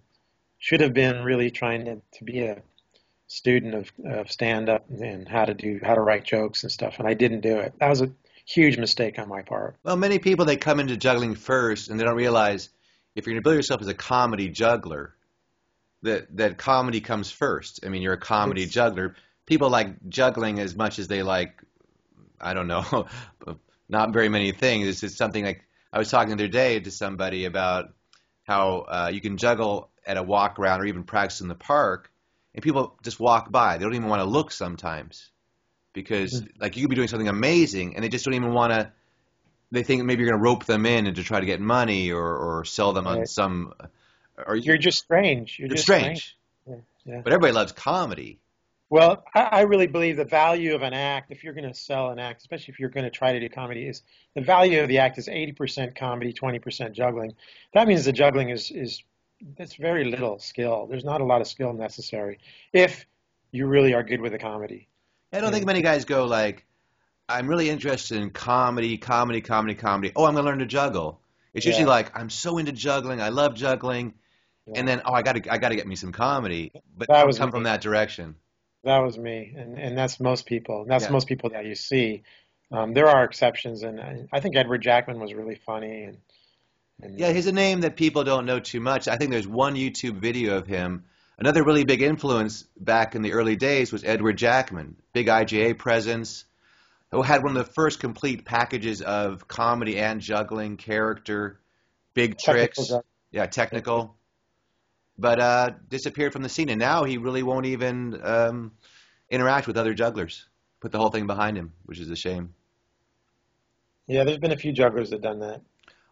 should 0.59 0.81
have 0.81 0.95
been 0.95 1.25
really 1.25 1.51
trying 1.51 1.85
to, 1.87 2.01
to 2.19 2.25
be 2.25 2.41
a 2.41 2.63
student 3.27 3.75
of, 3.75 3.93
of 4.07 4.31
stand 4.31 4.69
up 4.69 4.89
and 4.91 5.29
how 5.29 5.45
to 5.45 5.55
do 5.55 5.81
how 5.83 5.95
to 5.95 6.01
write 6.01 6.25
jokes 6.25 6.63
and 6.63 6.71
stuff, 6.71 6.99
and 6.99 7.09
I 7.09 7.15
didn't 7.15 7.41
do 7.41 7.57
it. 7.59 7.73
That 7.81 7.89
was 7.89 8.03
a 8.03 8.11
huge 8.47 8.79
mistake 8.79 9.19
on 9.19 9.29
my 9.29 9.43
part. 9.43 9.77
Well, 9.83 9.97
many 9.97 10.19
people 10.19 10.45
they 10.45 10.57
come 10.57 10.81
into 10.81 10.97
juggling 10.97 11.35
first, 11.35 11.89
and 11.89 11.99
they 11.99 12.05
don't 12.05 12.17
realize 12.17 12.69
if 13.15 13.27
you're 13.27 13.35
going 13.35 13.43
to 13.43 13.45
build 13.45 13.57
yourself 13.57 13.81
as 13.81 13.89
a 13.89 13.95
comedy 13.95 14.49
juggler, 14.49 15.15
that 16.03 16.37
that 16.37 16.59
comedy 16.59 17.01
comes 17.01 17.31
first. 17.31 17.81
I 17.85 17.89
mean, 17.89 18.03
you're 18.03 18.13
a 18.13 18.19
comedy 18.19 18.65
it's, 18.65 18.73
juggler 18.73 19.17
people 19.47 19.71
like 19.71 20.09
juggling 20.09 20.59
as 20.59 20.75
much 20.75 20.99
as 20.99 21.09
they 21.09 21.23
like, 21.23 21.63
I 22.41 22.55
don't 22.55 22.69
know, 22.69 23.07
not 23.89 24.13
very 24.13 24.29
many 24.29 24.53
things. 24.53 24.87
It's 24.87 25.01
just 25.01 25.17
something 25.17 25.45
like 25.45 25.65
I 25.93 25.99
was 25.99 26.11
talking 26.11 26.29
the 26.29 26.45
other 26.45 26.49
day 26.49 26.81
to 26.81 26.91
somebody 26.91 27.45
about 27.45 27.93
how 28.45 28.81
uh, 28.81 29.11
you 29.13 29.21
can 29.21 29.37
juggle 29.37 29.91
at 30.07 30.17
a 30.17 30.23
walk 30.23 30.59
around 30.59 30.81
or 30.81 30.87
even 30.87 31.05
practice 31.05 31.41
in 31.41 31.49
the 31.49 31.55
park, 31.55 32.11
and 32.55 32.63
people 32.63 32.99
just 33.03 33.19
walk 33.19 33.51
by. 33.51 33.79
They 33.79 33.85
don't 33.85 33.95
even 33.95 34.09
want 34.09 34.21
to 34.21 34.29
look 34.29 34.53
sometimes 34.53 35.31
because 35.93 36.41
mm-hmm. 36.41 36.61
like 36.61 36.77
you 36.77 36.83
could 36.83 36.91
be 36.91 36.97
doing 36.97 37.09
something 37.09 37.29
amazing 37.29 37.95
and 37.95 38.05
they 38.05 38.09
just 38.09 38.25
don't 38.25 38.35
even 38.35 38.53
want 38.53 38.73
to 38.73 38.93
they 39.75 39.83
think 39.83 40.03
maybe 40.05 40.23
you're 40.23 40.31
going 40.31 40.41
to 40.41 40.45
rope 40.45 40.65
them 40.65 40.87
in 40.87 41.07
and 41.07 41.17
to 41.17 41.23
try 41.23 41.41
to 41.41 41.47
get 41.47 41.61
money 41.61 42.13
or, 42.13 42.25
or 42.25 42.65
sell 42.65 42.93
them 42.93 43.07
on 43.07 43.19
Right. 43.19 43.29
some. 43.29 43.73
Or 44.47 44.57
You're 44.57 44.79
just 44.79 44.99
strange. 44.99 45.59
You're 45.59 45.67
it's 45.67 45.85
just 45.85 45.85
strange. 45.85 46.37
Yeah, 46.67 46.77
yeah. 47.05 47.21
But 47.23 47.33
everybody 47.33 47.53
loves 47.53 47.73
comedy. 47.73 48.41
Well, 48.95 49.25
I, 49.35 49.41
I 49.41 49.61
really 49.63 49.89
believe 49.89 50.17
the 50.19 50.25
value 50.25 50.73
of 50.73 50.83
an 50.83 50.95
act, 50.95 51.33
if 51.33 51.43
you're 51.43 51.53
going 51.53 51.67
to 51.67 51.75
sell 51.75 52.11
an 52.11 52.21
act, 52.21 52.43
especially 52.43 52.71
if 52.71 52.79
you're 52.79 52.91
going 52.91 53.03
to 53.03 53.11
try 53.11 53.33
to 53.33 53.41
do 53.41 53.49
comedy, 53.49 53.89
is 53.89 54.03
the 54.37 54.41
value 54.41 54.81
of 54.81 54.89
the 54.89 54.99
act 54.99 55.19
is 55.19 55.27
80% 55.27 55.97
comedy, 55.97 56.33
20% 56.33 56.93
juggling. 56.93 57.35
That 57.73 57.89
means 57.89 58.05
the 58.05 58.13
juggling 58.13 58.51
is 58.51 58.71
is 58.71 59.03
that's 59.59 59.75
very 59.75 60.05
little 60.05 60.39
skill. 60.39 60.87
There's 60.89 61.05
not 61.05 61.21
a 61.21 61.25
lot 61.25 61.41
of 61.41 61.49
skill 61.49 61.73
necessary 61.73 62.39
if 62.73 63.05
you 63.51 63.67
really 63.67 63.95
are 63.95 64.05
good 64.05 64.21
with 64.21 64.31
the 64.31 64.39
comedy. 64.39 64.87
I 65.33 65.41
don't 65.41 65.51
think 65.51 65.67
many 65.67 65.83
guys 65.83 66.05
go 66.05 66.25
like, 66.25 66.65
I'm 67.29 67.49
really 67.49 67.69
interested 67.71 68.19
in 68.19 68.31
comedy, 68.31 68.97
comedy, 68.97 69.41
comedy, 69.41 69.75
comedy. 69.75 70.13
Oh, 70.15 70.25
I'm 70.25 70.35
going 70.35 70.45
to 70.45 70.49
learn 70.51 70.61
to 70.61 70.67
juggle. 70.67 71.21
It's 71.53 71.67
usually 71.67 71.83
Yeah. 71.83 71.91
like 71.91 72.17
I'm 72.17 72.31
so 72.31 72.59
into 72.59 72.71
juggling, 72.71 73.21
I 73.21 73.31
love 73.31 73.57
juggling, 73.57 74.15
Yeah. 74.69 74.75
and 74.77 74.87
then 74.87 75.03
oh, 75.05 75.15
I 75.15 75.23
got 75.23 75.33
to 75.35 75.53
I 75.53 75.59
got 75.59 75.71
to 75.71 75.77
get 75.77 75.89
me 75.89 75.97
some 75.97 76.13
comedy. 76.13 76.71
But 76.97 77.09
That 77.09 77.27
was 77.27 77.39
come 77.39 77.49
me. 77.49 77.51
from 77.51 77.65
that 77.65 77.81
direction. 77.81 78.37
That 78.85 78.99
was 78.99 79.17
me, 79.19 79.55
and 79.57 79.79
and 79.79 79.97
that's 79.97 80.21
most 80.21 80.47
people. 80.47 80.83
And 80.83 80.91
that's 80.91 81.05
Yeah. 81.05 81.11
most 81.13 81.27
people 81.27 81.51
that 81.51 81.65
you 81.65 81.75
see. 81.75 82.23
Um, 82.71 82.93
there 82.93 83.09
are 83.09 83.25
exceptions, 83.25 83.83
and 83.83 84.01
I, 84.01 84.27
I 84.33 84.41
think 84.41 84.57
Edward 84.57 84.83
Jackman 84.83 85.21
was 85.21 85.33
really 85.33 85.55
funny. 85.67 86.05
And, 86.05 86.19
and 87.01 87.19
Yeah, 87.19 87.31
he's 87.33 87.47
a 87.47 87.53
name 87.53 87.83
that 87.83 87.97
people 87.97 88.25
don't 88.25 88.47
know 88.47 88.59
too 88.61 88.81
much. 88.81 89.07
I 89.09 89.17
think 89.17 89.31
there's 89.31 89.47
one 89.47 89.75
YouTube 89.75 90.21
video 90.21 90.57
of 90.59 90.67
him. 90.67 91.05
Another 91.39 91.65
really 91.65 91.85
big 91.85 92.03
influence 92.03 92.65
back 92.77 93.15
in 93.15 93.23
the 93.23 93.33
early 93.33 93.57
days 93.57 93.93
was 93.93 94.05
Edward 94.05 94.39
Jackman, 94.39 94.97
big 95.13 95.27
IJA 95.27 95.79
presence, 95.79 96.45
who 97.11 97.23
had 97.23 97.43
one 97.43 97.57
of 97.57 97.67
the 97.67 97.73
first 97.73 98.01
complete 98.01 98.45
packages 98.45 99.03
of 99.03 99.47
comedy 99.49 99.99
and 99.99 100.21
juggling, 100.21 100.77
character, 100.77 101.61
big 102.15 102.39
technical 102.39 102.55
tricks, 102.85 102.89
jug- 102.89 103.05
yeah, 103.31 103.47
technical, 103.47 104.17
but 105.19 105.41
uh, 105.41 105.71
disappeared 105.89 106.33
from 106.33 106.43
the 106.43 106.49
scene. 106.49 106.69
And 106.69 106.79
now 106.79 107.05
he 107.05 107.19
really 107.19 107.43
won't 107.43 107.67
even 107.67 108.21
um, 108.23 108.73
interact 109.31 109.67
with 109.67 109.77
other 109.77 109.95
jugglers. 109.95 110.47
Put 110.81 110.93
the 110.93 110.99
whole 110.99 111.11
thing 111.11 111.27
behind 111.27 111.57
him, 111.57 111.73
which 111.85 111.99
is 111.99 112.11
a 112.11 112.17
shame. 112.17 112.55
Yeah, 114.07 114.25
there's 114.25 114.39
been 114.39 114.53
a 114.53 114.57
few 114.57 114.73
jugglers 114.73 115.11
that 115.11 115.23
done 115.23 115.41
that. 115.41 115.63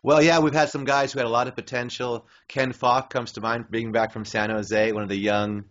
Well, 0.03 0.23
yeah, 0.23 0.41
we've 0.41 0.55
had 0.55 0.71
some 0.71 0.85
guys 0.85 1.13
who 1.13 1.19
had 1.19 1.27
a 1.27 1.31
lot 1.31 1.47
of 1.47 1.55
potential. 1.55 2.27
Ken 2.49 2.73
Falk 2.73 3.11
comes 3.11 3.33
to 3.33 3.41
mind, 3.41 3.67
being 3.71 3.93
back 3.93 4.13
from 4.13 4.25
San 4.25 4.51
Jose, 4.51 4.93
one 4.93 5.03
of 5.03 5.09
the 5.09 5.17
young 5.17 5.65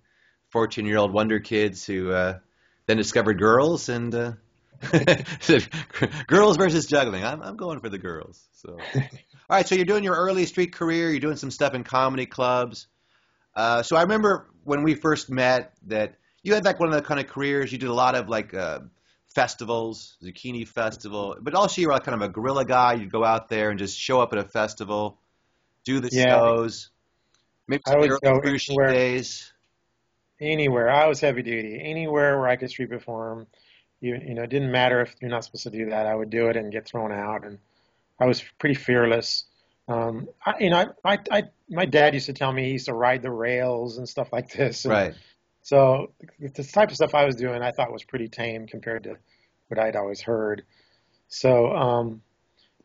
14-year-old 0.54 1.12
wonder 1.12 1.40
kids 1.40 1.86
who 1.86 2.12
uh, 2.12 2.38
then 2.86 2.98
discovered 2.98 3.40
girls 3.40 3.90
and 3.90 4.14
uh, 4.14 4.32
girls 6.28 6.58
versus 6.58 6.86
juggling. 6.86 7.24
I'm, 7.24 7.42
I'm 7.42 7.58
going 7.58 7.80
for 7.80 7.90
the 7.90 7.98
girls. 7.98 8.42
So, 8.54 8.78
all 8.96 9.02
right. 9.50 9.68
So 9.68 9.76
you're 9.76 9.86
doing 9.86 10.04
your 10.04 10.16
early 10.16 10.46
street 10.46 10.74
career. 10.74 11.10
You're 11.10 11.20
doing 11.20 11.38
some 11.38 11.52
stuff 11.52 11.74
in 11.74 11.84
comedy 11.84 12.26
clubs. 12.26 12.88
Uh, 13.56 13.84
so 13.84 13.96
I 13.96 14.02
remember 14.02 14.48
when 14.64 14.84
we 14.84 14.96
first 14.96 15.30
met 15.30 15.74
that 15.88 16.16
you 16.44 16.54
had 16.54 16.66
like 16.66 16.80
one 16.80 16.90
of 16.90 16.96
the 16.96 17.02
kind 17.02 17.20
of 17.20 17.28
careers. 17.28 17.72
You 17.72 17.78
did 17.78 17.90
a 17.90 17.94
lot 17.94 18.16
of 18.16 18.30
like 18.30 18.54
uh, 18.54 18.80
festivals, 19.34 20.18
Zucchini 20.24 20.68
Festival, 20.68 21.38
but 21.42 21.54
also 21.54 21.82
you 21.82 21.88
were 21.88 21.94
like 21.94 22.04
kind 22.04 22.16
of 22.16 22.28
a 22.28 22.32
guerrilla 22.32 22.66
guy. 22.66 22.94
You'd 22.94 23.12
go 23.12 23.24
out 23.24 23.50
there 23.50 23.70
and 23.70 23.80
just 23.80 23.98
show 24.00 24.20
up 24.22 24.34
at 24.34 24.40
a 24.40 24.44
festival, 24.48 25.20
do 25.86 26.00
the 26.00 26.10
Yeah. 26.12 26.40
shows. 26.40 26.90
Maybe 27.68 27.84
I 27.88 27.96
would 27.96 28.10
go 28.22 28.40
anywhere. 28.44 28.88
days. 28.88 29.54
Anywhere. 30.40 30.90
I 30.90 31.08
was 31.08 31.20
heavy 31.22 31.44
duty. 31.44 31.80
Anywhere 31.82 32.40
where 32.40 32.48
I 32.48 32.56
could 32.56 32.70
street 32.70 32.90
perform. 32.90 33.48
You, 34.00 34.16
you 34.16 34.34
know, 34.34 34.42
it 34.44 34.50
didn't 34.50 34.72
matter 34.72 35.00
if 35.02 35.16
you're 35.22 35.30
not 35.30 35.46
supposed 35.46 35.64
to 35.64 35.70
do 35.70 35.90
that. 35.92 36.08
I 36.08 36.16
would 36.16 36.32
do 36.32 36.48
it 36.48 36.56
and 36.58 36.72
get 36.72 36.88
thrown 36.88 37.12
out. 37.12 37.46
And 37.46 37.60
I 38.20 38.26
was 38.26 38.44
pretty 38.58 38.74
fearless. 38.76 39.46
Um, 39.92 40.30
I, 40.46 40.54
you 40.60 40.70
know, 40.70 40.94
I, 41.04 41.14
I, 41.14 41.18
I, 41.32 41.44
my 41.70 41.86
dad 41.86 42.14
used 42.14 42.28
to 42.28 42.34
tell 42.34 42.52
me 42.52 42.66
he 42.66 42.72
used 42.72 42.86
to 42.86 42.94
ride 42.94 43.22
the 43.22 43.32
rails 43.32 43.98
and 43.98 44.08
stuff 44.08 44.32
like 44.32 44.52
this. 44.52 44.86
And 44.86 44.94
Right. 44.94 45.14
So 45.62 46.12
the 46.40 46.64
type 46.64 46.90
of 46.90 46.96
stuff 46.96 47.14
I 47.14 47.26
was 47.26 47.36
doing, 47.36 47.62
I 47.62 47.72
thought 47.72 47.92
was 47.92 48.04
pretty 48.04 48.28
tame 48.28 48.68
compared 48.68 49.04
to 49.04 49.18
what 49.68 49.80
I'd 49.80 49.96
always 49.96 50.22
heard. 50.22 50.64
So, 51.28 51.72
um, 51.72 52.22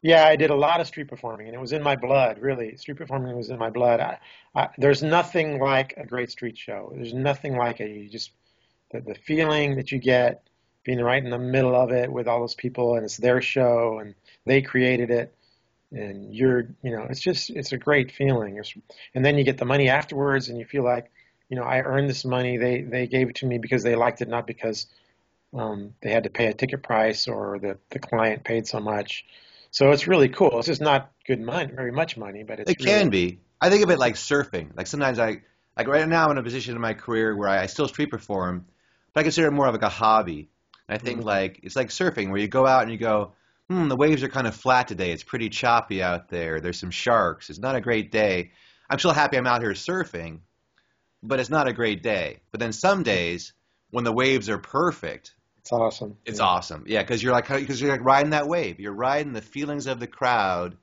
yeah, 0.02 0.26
I 0.26 0.36
did 0.36 0.50
a 0.50 0.54
lot 0.54 0.80
of 0.80 0.86
street 0.86 1.08
performing, 1.08 1.46
and 1.46 1.54
it 1.56 1.60
was 1.60 1.72
in 1.72 1.82
my 1.82 1.96
blood, 1.96 2.38
really. 2.38 2.76
Street 2.76 2.98
performing 2.98 3.34
was 3.36 3.50
in 3.50 3.58
my 3.58 3.70
blood. 3.70 4.00
I, 4.00 4.18
I, 4.54 4.68
there's 4.78 5.02
nothing 5.02 5.58
like 5.58 5.94
a 5.96 6.06
great 6.06 6.30
street 6.30 6.56
show. 6.58 6.92
There's 6.94 7.14
nothing 7.14 7.56
like 7.56 7.80
it. 7.80 7.90
You 7.90 8.08
just 8.08 8.30
the, 8.92 9.00
the 9.00 9.14
feeling 9.14 9.76
that 9.76 9.90
you 9.90 9.98
get 9.98 10.42
being 10.84 11.00
right 11.00 11.24
in 11.24 11.30
the 11.30 11.38
middle 11.38 11.74
of 11.74 11.90
it 11.90 12.12
with 12.12 12.28
all 12.28 12.40
those 12.40 12.54
people, 12.54 12.94
and 12.94 13.04
it's 13.04 13.16
their 13.16 13.42
show, 13.42 13.98
and 13.98 14.14
they 14.44 14.62
created 14.62 15.10
it, 15.10 15.34
and 15.92 16.34
you're, 16.34 16.68
you 16.82 16.90
know, 16.96 17.06
it's 17.08 17.20
just 17.20 17.50
it's 17.50 17.72
a 17.72 17.78
great 17.78 18.12
feeling. 18.12 18.58
It's, 18.58 18.74
and 19.14 19.24
then 19.24 19.38
you 19.38 19.44
get 19.44 19.58
the 19.58 19.64
money 19.64 19.88
afterwards, 19.88 20.48
and 20.48 20.58
you 20.58 20.64
feel 20.64 20.84
like, 20.84 21.10
you 21.48 21.56
know, 21.56 21.64
I 21.64 21.80
earned 21.80 22.08
this 22.08 22.24
money. 22.24 22.56
They 22.58 22.82
they 22.82 23.06
gave 23.06 23.28
it 23.30 23.36
to 23.36 23.46
me 23.46 23.58
because 23.58 23.82
they 23.82 23.96
liked 23.96 24.20
it, 24.22 24.28
not 24.28 24.46
because 24.46 24.86
um, 25.54 25.94
they 26.02 26.10
had 26.12 26.24
to 26.24 26.30
pay 26.30 26.46
a 26.46 26.54
ticket 26.54 26.82
price 26.82 27.28
or 27.28 27.58
the 27.58 27.78
the 27.90 27.98
client 27.98 28.44
paid 28.44 28.66
so 28.66 28.80
much. 28.80 29.24
So 29.70 29.90
it's 29.92 30.08
really 30.08 30.28
cool. 30.28 30.58
It's 30.58 30.68
just 30.68 30.80
not 30.80 31.12
good 31.26 31.40
money, 31.40 31.72
very 31.74 31.92
much 31.92 32.16
money, 32.16 32.44
but 32.44 32.60
it's 32.60 32.74
It 32.74 32.78
can 32.78 33.08
really, 33.08 33.10
be. 33.10 33.40
I 33.60 33.70
think 33.70 33.82
of 33.82 33.90
it 33.90 33.98
like 33.98 34.14
surfing. 34.14 34.76
Like 34.76 34.86
sometimes 34.86 35.18
I, 35.18 35.42
like 35.76 35.86
right 35.88 36.06
now 36.08 36.26
I'm 36.26 36.32
in 36.32 36.38
a 36.38 36.42
position 36.42 36.74
in 36.74 36.80
my 36.80 36.94
career 36.94 37.34
where 37.36 37.48
I, 37.48 37.62
I 37.62 37.66
still 37.66 37.88
street 37.88 38.10
perform, 38.10 38.66
but 39.12 39.20
I 39.20 39.22
consider 39.22 39.48
it 39.48 39.52
more 39.52 39.66
of 39.66 39.74
like 39.74 39.82
a 39.82 39.88
hobby. 39.88 40.48
And 40.88 40.94
I 40.94 40.98
think 41.02 41.24
Mhm. 41.24 41.24
like 41.24 41.60
it's 41.62 41.76
like 41.76 41.88
surfing 41.88 42.28
where 42.30 42.40
you 42.40 42.48
go 42.48 42.66
out 42.66 42.82
and 42.82 42.90
you 42.92 42.98
go, 42.98 43.32
hmm, 43.68 43.88
the 43.88 43.96
waves 43.96 44.22
are 44.22 44.28
kind 44.28 44.46
of 44.46 44.54
flat 44.54 44.88
today. 44.88 45.12
It's 45.12 45.24
pretty 45.24 45.48
choppy 45.48 46.02
out 46.02 46.28
there. 46.28 46.60
There's 46.60 46.78
some 46.80 46.90
sharks. 46.90 47.50
It's 47.50 47.58
not 47.58 47.76
a 47.76 47.80
great 47.80 48.10
day. 48.12 48.52
I'm 48.88 48.98
still 48.98 49.12
happy 49.12 49.36
I'm 49.36 49.46
out 49.46 49.62
here 49.62 49.72
surfing, 49.72 50.40
but 51.22 51.40
it's 51.40 51.50
not 51.50 51.68
a 51.68 51.72
great 51.74 52.02
day. 52.02 52.40
But 52.52 52.60
then 52.60 52.72
some 52.72 53.02
days 53.02 53.54
when 53.90 54.04
the 54.04 54.12
waves 54.12 54.48
are 54.48 54.58
perfect, 54.58 55.34
It's 55.58 55.72
awesome. 55.72 56.16
it's 56.26 56.40
Yeah. 56.40 56.40
awesome. 56.40 56.84
Yeah, 56.86 57.02
because 57.02 57.22
you're 57.22 57.32
like 57.32 57.48
because 57.48 57.80
you're 57.80 57.92
like 57.92 58.04
riding 58.04 58.30
that 58.30 58.48
wave. 58.48 58.80
You're 58.80 58.92
riding 58.94 59.32
the 59.32 59.42
feelings 59.42 59.86
of 59.86 60.00
the 60.00 60.06
crowd 60.06 60.76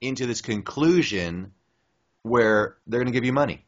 into 0.00 0.26
this 0.26 0.42
conclusion 0.42 1.52
where 2.22 2.78
they're 2.86 3.00
going 3.00 3.12
to 3.12 3.16
give 3.18 3.24
you 3.26 3.32
money. 3.32 3.64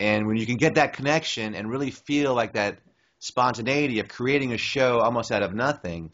And 0.00 0.26
when 0.26 0.36
you 0.36 0.46
can 0.46 0.56
get 0.56 0.76
that 0.76 0.92
connection 0.94 1.54
and 1.54 1.70
really 1.70 1.90
feel 1.90 2.34
like 2.34 2.54
that 2.54 2.80
spontaneity 3.20 4.00
of 4.00 4.08
creating 4.08 4.52
a 4.52 4.58
show 4.58 5.00
almost 5.00 5.32
out 5.32 5.42
of 5.42 5.54
nothing, 5.54 6.12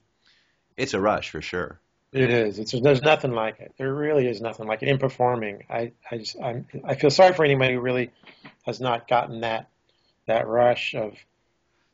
it's 0.77 0.95
a 0.95 1.01
rush 1.01 1.31
for 1.31 1.41
sure. 1.41 1.81
It 2.13 2.31
is. 2.31 2.61
It's 2.61 2.71
there's 2.71 3.03
nothing 3.03 3.33
like 3.33 3.59
it. 3.59 3.75
There 3.77 3.93
really 3.93 4.29
is 4.29 4.41
nothing 4.41 4.69
like 4.69 4.83
it 4.83 4.89
in 4.89 4.99
performing. 4.99 5.65
I 5.69 5.93
I 6.09 6.19
just 6.19 6.41
I'm, 6.41 6.67
I 6.85 6.95
feel 6.95 7.11
sorry 7.11 7.33
for 7.33 7.45
anybody 7.45 7.75
who 7.75 7.81
really 7.81 8.13
has 8.63 8.81
not 8.81 9.09
gotten 9.09 9.41
that 9.41 9.69
that 10.27 10.47
rush 10.47 10.95
of. 10.95 11.17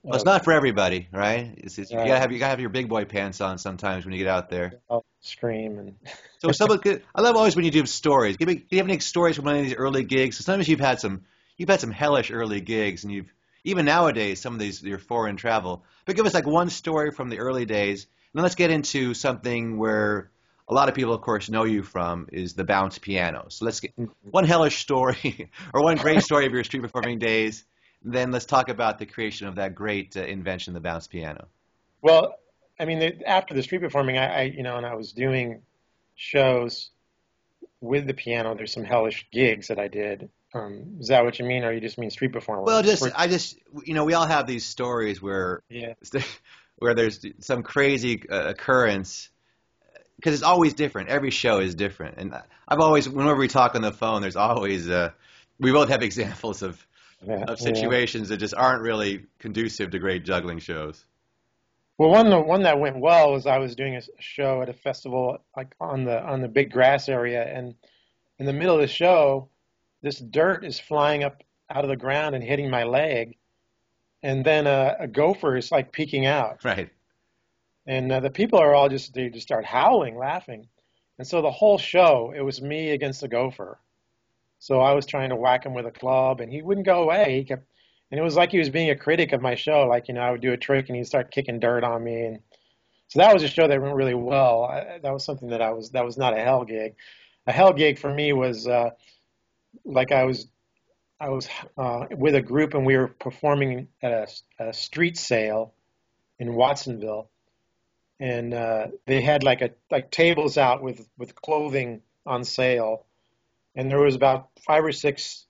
Well, 0.02 0.14
it's 0.14 0.24
not 0.24 0.44
for 0.44 0.52
everybody, 0.52 1.08
right? 1.12 1.52
It's, 1.58 1.78
it's, 1.78 1.90
you 1.90 1.96
gotta 1.96 2.18
have 2.18 2.32
you 2.32 2.38
gotta 2.38 2.50
have 2.50 2.60
your 2.60 2.70
big 2.70 2.88
boy 2.88 3.06
pants 3.06 3.40
on 3.40 3.58
sometimes 3.58 4.04
when 4.04 4.12
you 4.12 4.18
get 4.18 4.28
out 4.28 4.50
there. 4.50 4.80
of 4.90 5.04
scream 5.20 5.78
and 5.78 5.94
So 6.38 6.52
someone 6.52 6.78
could, 6.82 7.02
I 7.14 7.20
love 7.20 7.36
always 7.36 7.54
when 7.54 7.64
you 7.64 7.70
do 7.70 7.86
stories. 7.86 8.36
Give 8.36 8.48
me, 8.48 8.56
do 8.56 8.66
you 8.70 8.78
have 8.78 8.88
any 8.88 8.98
stories 8.98 9.36
from 9.36 9.44
one 9.44 9.56
of 9.56 9.62
these 9.62 9.74
early 9.74 10.04
gigs? 10.04 10.38
Sometimes 10.38 10.68
you've 10.68 10.80
had 10.80 11.00
some, 11.00 11.22
you've 11.56 11.68
had 11.68 11.80
some 11.80 11.90
hellish 11.90 12.30
early 12.30 12.60
gigs, 12.60 13.04
and 13.04 13.12
you've 13.12 13.32
even 13.64 13.84
nowadays 13.84 14.40
some 14.40 14.54
of 14.54 14.60
these 14.60 14.82
your 14.82 14.98
foreign 14.98 15.36
travel. 15.36 15.84
But 16.06 16.16
give 16.16 16.26
us 16.26 16.34
like 16.34 16.46
one 16.46 16.70
story 16.70 17.10
from 17.12 17.28
the 17.28 17.38
early 17.38 17.66
days, 17.66 18.06
and 18.32 18.38
then 18.38 18.42
let's 18.42 18.54
get 18.54 18.70
into 18.70 19.14
something 19.14 19.76
where 19.76 20.30
a 20.68 20.74
lot 20.74 20.88
of 20.88 20.94
people, 20.94 21.12
of 21.12 21.20
course, 21.20 21.50
know 21.50 21.64
you 21.64 21.82
from 21.82 22.28
is 22.32 22.54
the 22.54 22.62
bounce 22.62 22.96
piano. 22.96 23.46
So 23.48 23.64
let's 23.64 23.80
get 23.80 23.92
one 24.22 24.44
hellish 24.44 24.78
story 24.78 25.50
or 25.74 25.82
one 25.82 25.96
great 25.96 26.22
story 26.22 26.46
of 26.46 26.52
your 26.52 26.62
street 26.62 26.82
performing 26.82 27.18
days. 27.18 27.64
Then 28.02 28.30
let's 28.30 28.46
talk 28.46 28.68
about 28.68 28.98
the 28.98 29.06
creation 29.06 29.48
of 29.48 29.56
that 29.56 29.74
great 29.74 30.16
uh, 30.16 30.20
invention, 30.20 30.72
the 30.72 30.80
bounce 30.80 31.08
piano. 31.08 31.48
Well, 32.02 32.36
I 32.78 32.84
mean, 32.84 33.00
the, 33.00 33.28
after 33.28 33.52
the 33.52 33.62
street 33.64 33.80
performing, 33.80 34.16
I, 34.16 34.26
I, 34.26 34.42
you 34.42 34.62
know, 34.62 34.76
and 34.76 34.86
I 34.86 34.94
was 34.94 35.12
doing 35.12 35.62
shows 36.14 36.90
with 37.80 38.06
the 38.06 38.14
piano. 38.14 38.54
There's 38.54 38.72
some 38.72 38.84
hellish 38.84 39.26
gigs 39.32 39.68
that 39.68 39.78
I 39.80 39.88
did. 39.88 40.30
Um, 40.54 40.96
is 41.00 41.08
that 41.08 41.24
what 41.24 41.38
you 41.38 41.44
mean, 41.44 41.64
or 41.64 41.72
you 41.72 41.80
just 41.80 41.98
mean 41.98 42.10
street 42.10 42.32
performing? 42.32 42.64
Well, 42.64 42.82
just 42.82 43.04
I 43.14 43.28
just 43.28 43.56
you 43.84 43.94
know 43.94 44.04
we 44.04 44.14
all 44.14 44.26
have 44.26 44.46
these 44.46 44.66
stories 44.66 45.22
where 45.22 45.62
yeah, 45.68 45.94
where 46.80 46.94
there's 46.94 47.24
some 47.38 47.62
crazy 47.62 48.28
uh, 48.28 48.48
occurrence 48.48 49.28
because 50.16 50.34
it's 50.34 50.42
always 50.42 50.74
different. 50.74 51.08
Every 51.08 51.30
show 51.30 51.60
is 51.60 51.74
different, 51.74 52.18
and 52.18 52.34
I've 52.68 52.80
always 52.80 53.08
whenever 53.08 53.38
we 53.38 53.48
talk 53.48 53.74
on 53.74 53.82
the 53.82 53.92
phone, 53.92 54.20
there's 54.20 54.36
always 54.36 54.88
uh, 54.88 55.10
we 55.58 55.72
both 55.72 55.88
have 55.88 56.02
examples 56.10 56.62
of 56.62 56.84
yeah, 57.24 57.44
of 57.44 57.60
yeah. 57.60 57.72
situations 57.72 58.28
that 58.30 58.38
just 58.38 58.54
aren't 58.54 58.82
really 58.82 59.26
conducive 59.38 59.90
to 59.90 59.98
great 59.98 60.24
juggling 60.24 60.58
shows. 60.58 61.04
Well, 61.98 62.10
one 62.10 62.30
the 62.30 62.40
one 62.40 62.62
that 62.62 62.80
went 62.80 62.98
well 62.98 63.32
was 63.32 63.46
I 63.46 63.58
was 63.58 63.76
doing 63.76 63.96
a 63.96 64.02
show 64.18 64.62
at 64.62 64.68
a 64.68 64.72
festival, 64.72 65.38
like 65.56 65.74
on 65.80 66.04
the 66.04 66.22
on 66.22 66.40
the 66.40 66.48
big 66.48 66.72
grass 66.72 67.08
area, 67.08 67.42
and 67.44 67.74
in 68.38 68.46
the 68.46 68.54
middle 68.54 68.74
of 68.74 68.80
the 68.80 68.88
show, 68.88 69.50
this 70.02 70.18
dirt 70.18 70.64
is 70.64 70.80
flying 70.80 71.24
up 71.24 71.42
out 71.68 71.84
of 71.84 71.90
the 71.90 71.96
ground 71.96 72.34
and 72.34 72.42
hitting 72.42 72.70
my 72.70 72.84
leg, 72.84 73.36
and 74.22 74.44
then 74.44 74.66
a, 74.66 74.96
a 75.00 75.06
gopher 75.08 75.56
is 75.56 75.70
like 75.72 75.92
peeking 75.92 76.26
out, 76.26 76.64
Right. 76.64 76.90
and 77.86 78.10
uh, 78.12 78.20
the 78.20 78.30
people 78.30 78.58
are 78.58 78.74
all 78.74 78.88
just 78.88 79.14
they 79.14 79.28
just 79.28 79.46
start 79.46 79.64
howling, 79.64 80.16
laughing, 80.16 80.68
And 81.18 81.26
so 81.26 81.42
the 81.42 81.50
whole 81.50 81.78
show, 81.78 82.32
it 82.36 82.40
was 82.42 82.60
me 82.62 82.90
against 82.90 83.20
the 83.20 83.28
gopher. 83.28 83.78
So 84.58 84.80
I 84.80 84.92
was 84.92 85.06
trying 85.06 85.30
to 85.30 85.36
whack 85.36 85.64
him 85.64 85.74
with 85.74 85.86
a 85.86 85.90
club, 85.90 86.40
and 86.40 86.52
he 86.52 86.60
wouldn't 86.62 86.86
go 86.86 87.02
away. 87.02 87.36
He 87.38 87.44
kept, 87.44 87.64
and 88.10 88.20
it 88.20 88.22
was 88.22 88.36
like 88.36 88.50
he 88.50 88.58
was 88.58 88.68
being 88.70 88.90
a 88.90 88.96
critic 88.96 89.32
of 89.32 89.40
my 89.40 89.54
show. 89.54 89.86
Like 89.86 90.08
you 90.08 90.14
know, 90.14 90.20
I 90.20 90.30
would 90.30 90.42
do 90.42 90.52
a 90.52 90.56
trick, 90.58 90.88
and 90.88 90.96
he'd 90.96 91.06
start 91.06 91.30
kicking 91.30 91.60
dirt 91.60 91.82
on 91.84 92.04
me, 92.04 92.24
and 92.26 92.40
so 93.08 93.18
that 93.20 93.32
was 93.32 93.42
a 93.42 93.48
show 93.48 93.66
that 93.66 93.80
went 93.82 93.94
really 93.94 94.14
well. 94.14 94.64
I, 94.64 94.98
that 95.02 95.12
was 95.12 95.24
something 95.24 95.48
that 95.48 95.62
I 95.62 95.70
was 95.72 95.90
that 95.92 96.04
was 96.04 96.18
not 96.18 96.34
a 96.36 96.40
hell 96.42 96.64
gig. 96.64 96.94
A 97.46 97.52
hell 97.52 97.72
gig 97.72 97.98
for 97.98 98.12
me 98.12 98.32
was 98.34 98.66
uh, 98.68 98.90
like 99.84 100.12
I 100.12 100.24
was 100.24 100.46
I 101.20 101.28
was 101.28 101.48
uh, 101.76 102.06
with 102.10 102.34
a 102.34 102.42
group, 102.42 102.74
and 102.74 102.86
we 102.86 102.96
were 102.96 103.08
performing 103.08 103.88
at 104.02 104.12
a, 104.58 104.68
a 104.68 104.72
street 104.72 105.18
sale 105.18 105.74
in 106.38 106.54
Watsonville, 106.54 107.28
and 108.18 108.54
uh, 108.54 108.86
they 109.06 109.20
had 109.20 109.42
like 109.42 109.60
a 109.60 109.70
like 109.90 110.10
tables 110.10 110.56
out 110.56 110.82
with 110.82 111.06
with 111.18 111.34
clothing 111.34 112.02
on 112.26 112.44
sale 112.44 113.06
and 113.74 113.90
there 113.90 114.00
was 114.00 114.14
about 114.14 114.48
five 114.66 114.84
or 114.84 114.92
six 114.92 115.46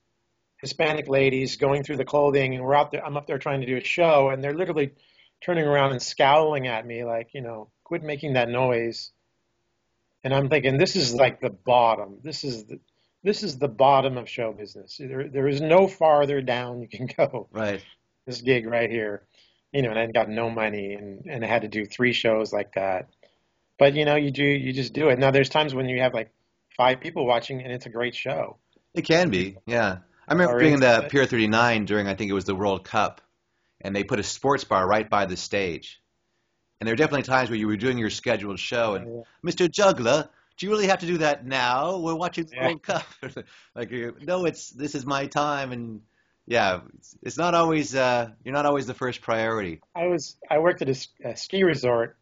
Hispanic 0.57 1.07
ladies 1.07 1.55
going 1.57 1.83
through 1.83 1.97
the 1.97 2.05
clothing, 2.05 2.53
and 2.53 2.63
we're 2.63 2.75
out 2.75 2.91
there. 2.91 3.05
I'm 3.05 3.17
up 3.17 3.25
there 3.25 3.39
trying 3.39 3.61
to 3.61 3.67
do 3.67 3.77
a 3.77 3.83
show, 3.83 4.29
and 4.29 4.43
they're 4.43 4.53
literally 4.53 4.91
turning 5.41 5.65
around 5.65 5.91
and 5.91 6.01
scowling 6.01 6.67
at 6.67 6.85
me, 6.85 7.03
like, 7.03 7.33
you 7.33 7.41
know, 7.41 7.69
quit 7.83 8.03
making 8.03 8.33
that 8.33 8.47
noise. 8.47 9.11
And 10.23 10.35
I'm 10.35 10.49
thinking, 10.49 10.77
this 10.77 10.95
is 10.95 11.15
like 11.15 11.41
the 11.41 11.49
bottom. 11.49 12.19
This 12.23 12.43
is 12.43 12.65
the 12.65 12.79
this 13.23 13.43
is 13.43 13.57
the 13.57 13.67
bottom 13.67 14.17
of 14.17 14.29
show 14.29 14.51
business. 14.51 14.97
There, 14.99 15.27
there 15.27 15.47
is 15.47 15.61
no 15.61 15.87
farther 15.87 16.41
down 16.41 16.81
you 16.81 16.87
can 16.87 17.07
go. 17.17 17.47
Right. 17.51 17.83
This 18.25 18.41
gig 18.41 18.67
right 18.67 18.89
here, 18.89 19.23
you 19.71 19.81
know, 19.81 19.89
and 19.89 19.99
I 19.99 20.07
got 20.07 20.29
no 20.29 20.49
money, 20.49 20.93
and 20.93 21.25
and 21.25 21.43
I 21.43 21.47
had 21.47 21.63
to 21.63 21.67
do 21.67 21.85
three 21.85 22.13
shows 22.13 22.53
like 22.53 22.73
that. 22.73 23.09
But 23.79 23.95
you 23.95 24.05
know, 24.05 24.15
you 24.15 24.31
do, 24.31 24.43
you 24.43 24.73
just 24.73 24.93
do 24.93 25.09
it. 25.09 25.17
Now, 25.17 25.31
there's 25.31 25.49
times 25.49 25.73
when 25.73 25.89
you 25.89 26.01
have 26.01 26.13
like 26.13 26.31
five 26.77 26.99
people 26.99 27.25
watching, 27.25 27.61
and 27.61 27.71
it's 27.71 27.87
a 27.87 27.89
great 27.89 28.15
show. 28.15 28.57
It 28.93 29.03
can 29.03 29.29
be, 29.29 29.57
yeah. 29.65 29.97
I 30.27 30.33
remember 30.33 30.59
being 30.59 30.75
in 30.75 30.79
the 30.79 31.07
Pier 31.09 31.25
39 31.25 31.85
during, 31.85 32.07
I 32.07 32.15
think 32.15 32.29
it 32.29 32.33
was 32.33 32.45
the 32.45 32.55
World 32.55 32.83
Cup, 32.83 33.21
and 33.81 33.95
they 33.95 34.03
put 34.03 34.19
a 34.19 34.23
sports 34.23 34.63
bar 34.63 34.87
right 34.87 35.09
by 35.09 35.25
the 35.25 35.37
stage. 35.37 36.01
And 36.79 36.87
there 36.87 36.93
were 36.93 36.97
definitely 36.97 37.23
times 37.23 37.49
where 37.49 37.57
you 37.57 37.67
were 37.67 37.77
doing 37.77 37.97
your 37.97 38.09
scheduled 38.09 38.59
show, 38.59 38.95
and 38.95 39.07
oh, 39.07 39.25
yeah. 39.43 39.51
Mr. 39.51 39.69
Juggler, 39.69 40.29
do 40.61 40.67
you 40.67 40.71
really 40.71 40.85
have 40.85 40.99
to 40.99 41.07
do 41.07 41.17
that 41.17 41.43
now? 41.43 41.97
We're 41.97 42.13
watching 42.13 42.45
the 42.45 42.55
yeah. 42.55 42.67
World 42.67 42.83
Cup. 42.83 43.03
like, 43.75 43.91
no, 44.21 44.45
it's 44.45 44.69
this 44.69 44.93
is 44.93 45.07
my 45.07 45.25
time, 45.25 45.71
and 45.71 46.01
yeah, 46.45 46.81
it's, 46.99 47.17
it's 47.23 47.37
not 47.37 47.55
always 47.55 47.95
uh, 47.95 48.29
you're 48.43 48.53
not 48.53 48.67
always 48.67 48.85
the 48.85 48.93
first 48.93 49.21
priority. 49.21 49.81
I 49.95 50.05
was 50.05 50.37
I 50.47 50.59
worked 50.59 50.83
at 50.83 50.89
a, 50.89 51.29
a 51.29 51.35
ski 51.35 51.63
resort 51.63 52.15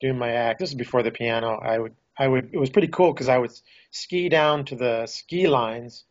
doing 0.00 0.18
my 0.18 0.32
act. 0.32 0.58
This 0.58 0.70
is 0.70 0.74
before 0.74 1.04
the 1.04 1.12
piano. 1.12 1.60
I 1.62 1.78
would 1.78 1.94
I 2.18 2.26
would 2.26 2.50
it 2.52 2.58
was 2.58 2.70
pretty 2.70 2.88
cool 2.88 3.12
because 3.12 3.28
I 3.28 3.38
would 3.38 3.52
ski 3.92 4.28
down 4.28 4.64
to 4.64 4.74
the 4.74 5.06
ski 5.06 5.46
lines, 5.46 6.02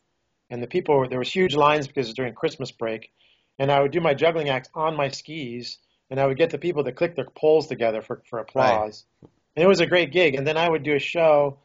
and 0.50 0.64
the 0.64 0.68
people 0.68 1.06
there 1.10 1.20
was 1.20 1.30
huge 1.30 1.56
lines 1.56 1.88
because 1.88 2.08
it 2.08 2.12
was 2.12 2.16
during 2.16 2.36
Christmas 2.36 2.72
break, 2.72 3.12
and 3.60 3.70
I 3.70 3.82
would 3.82 3.92
do 3.92 4.00
my 4.00 4.14
juggling 4.14 4.48
acts 4.48 4.70
on 4.74 4.96
my 4.96 5.10
skis, 5.10 5.80
and 6.10 6.22
I 6.22 6.26
would 6.26 6.38
get 6.38 6.52
the 6.52 6.58
people 6.58 6.86
to 6.86 6.94
click 6.94 7.18
their 7.18 7.28
poles 7.36 7.68
together 7.68 8.02
for 8.02 8.24
for 8.30 8.40
applause, 8.40 9.04
right. 9.22 9.30
and 9.58 9.66
it 9.66 9.68
was 9.68 9.82
a 9.82 9.86
great 9.86 10.14
gig. 10.14 10.36
And 10.36 10.48
then 10.48 10.56
I 10.56 10.70
would 10.70 10.84
do 10.84 10.96
a 10.96 11.00
show 11.00 11.60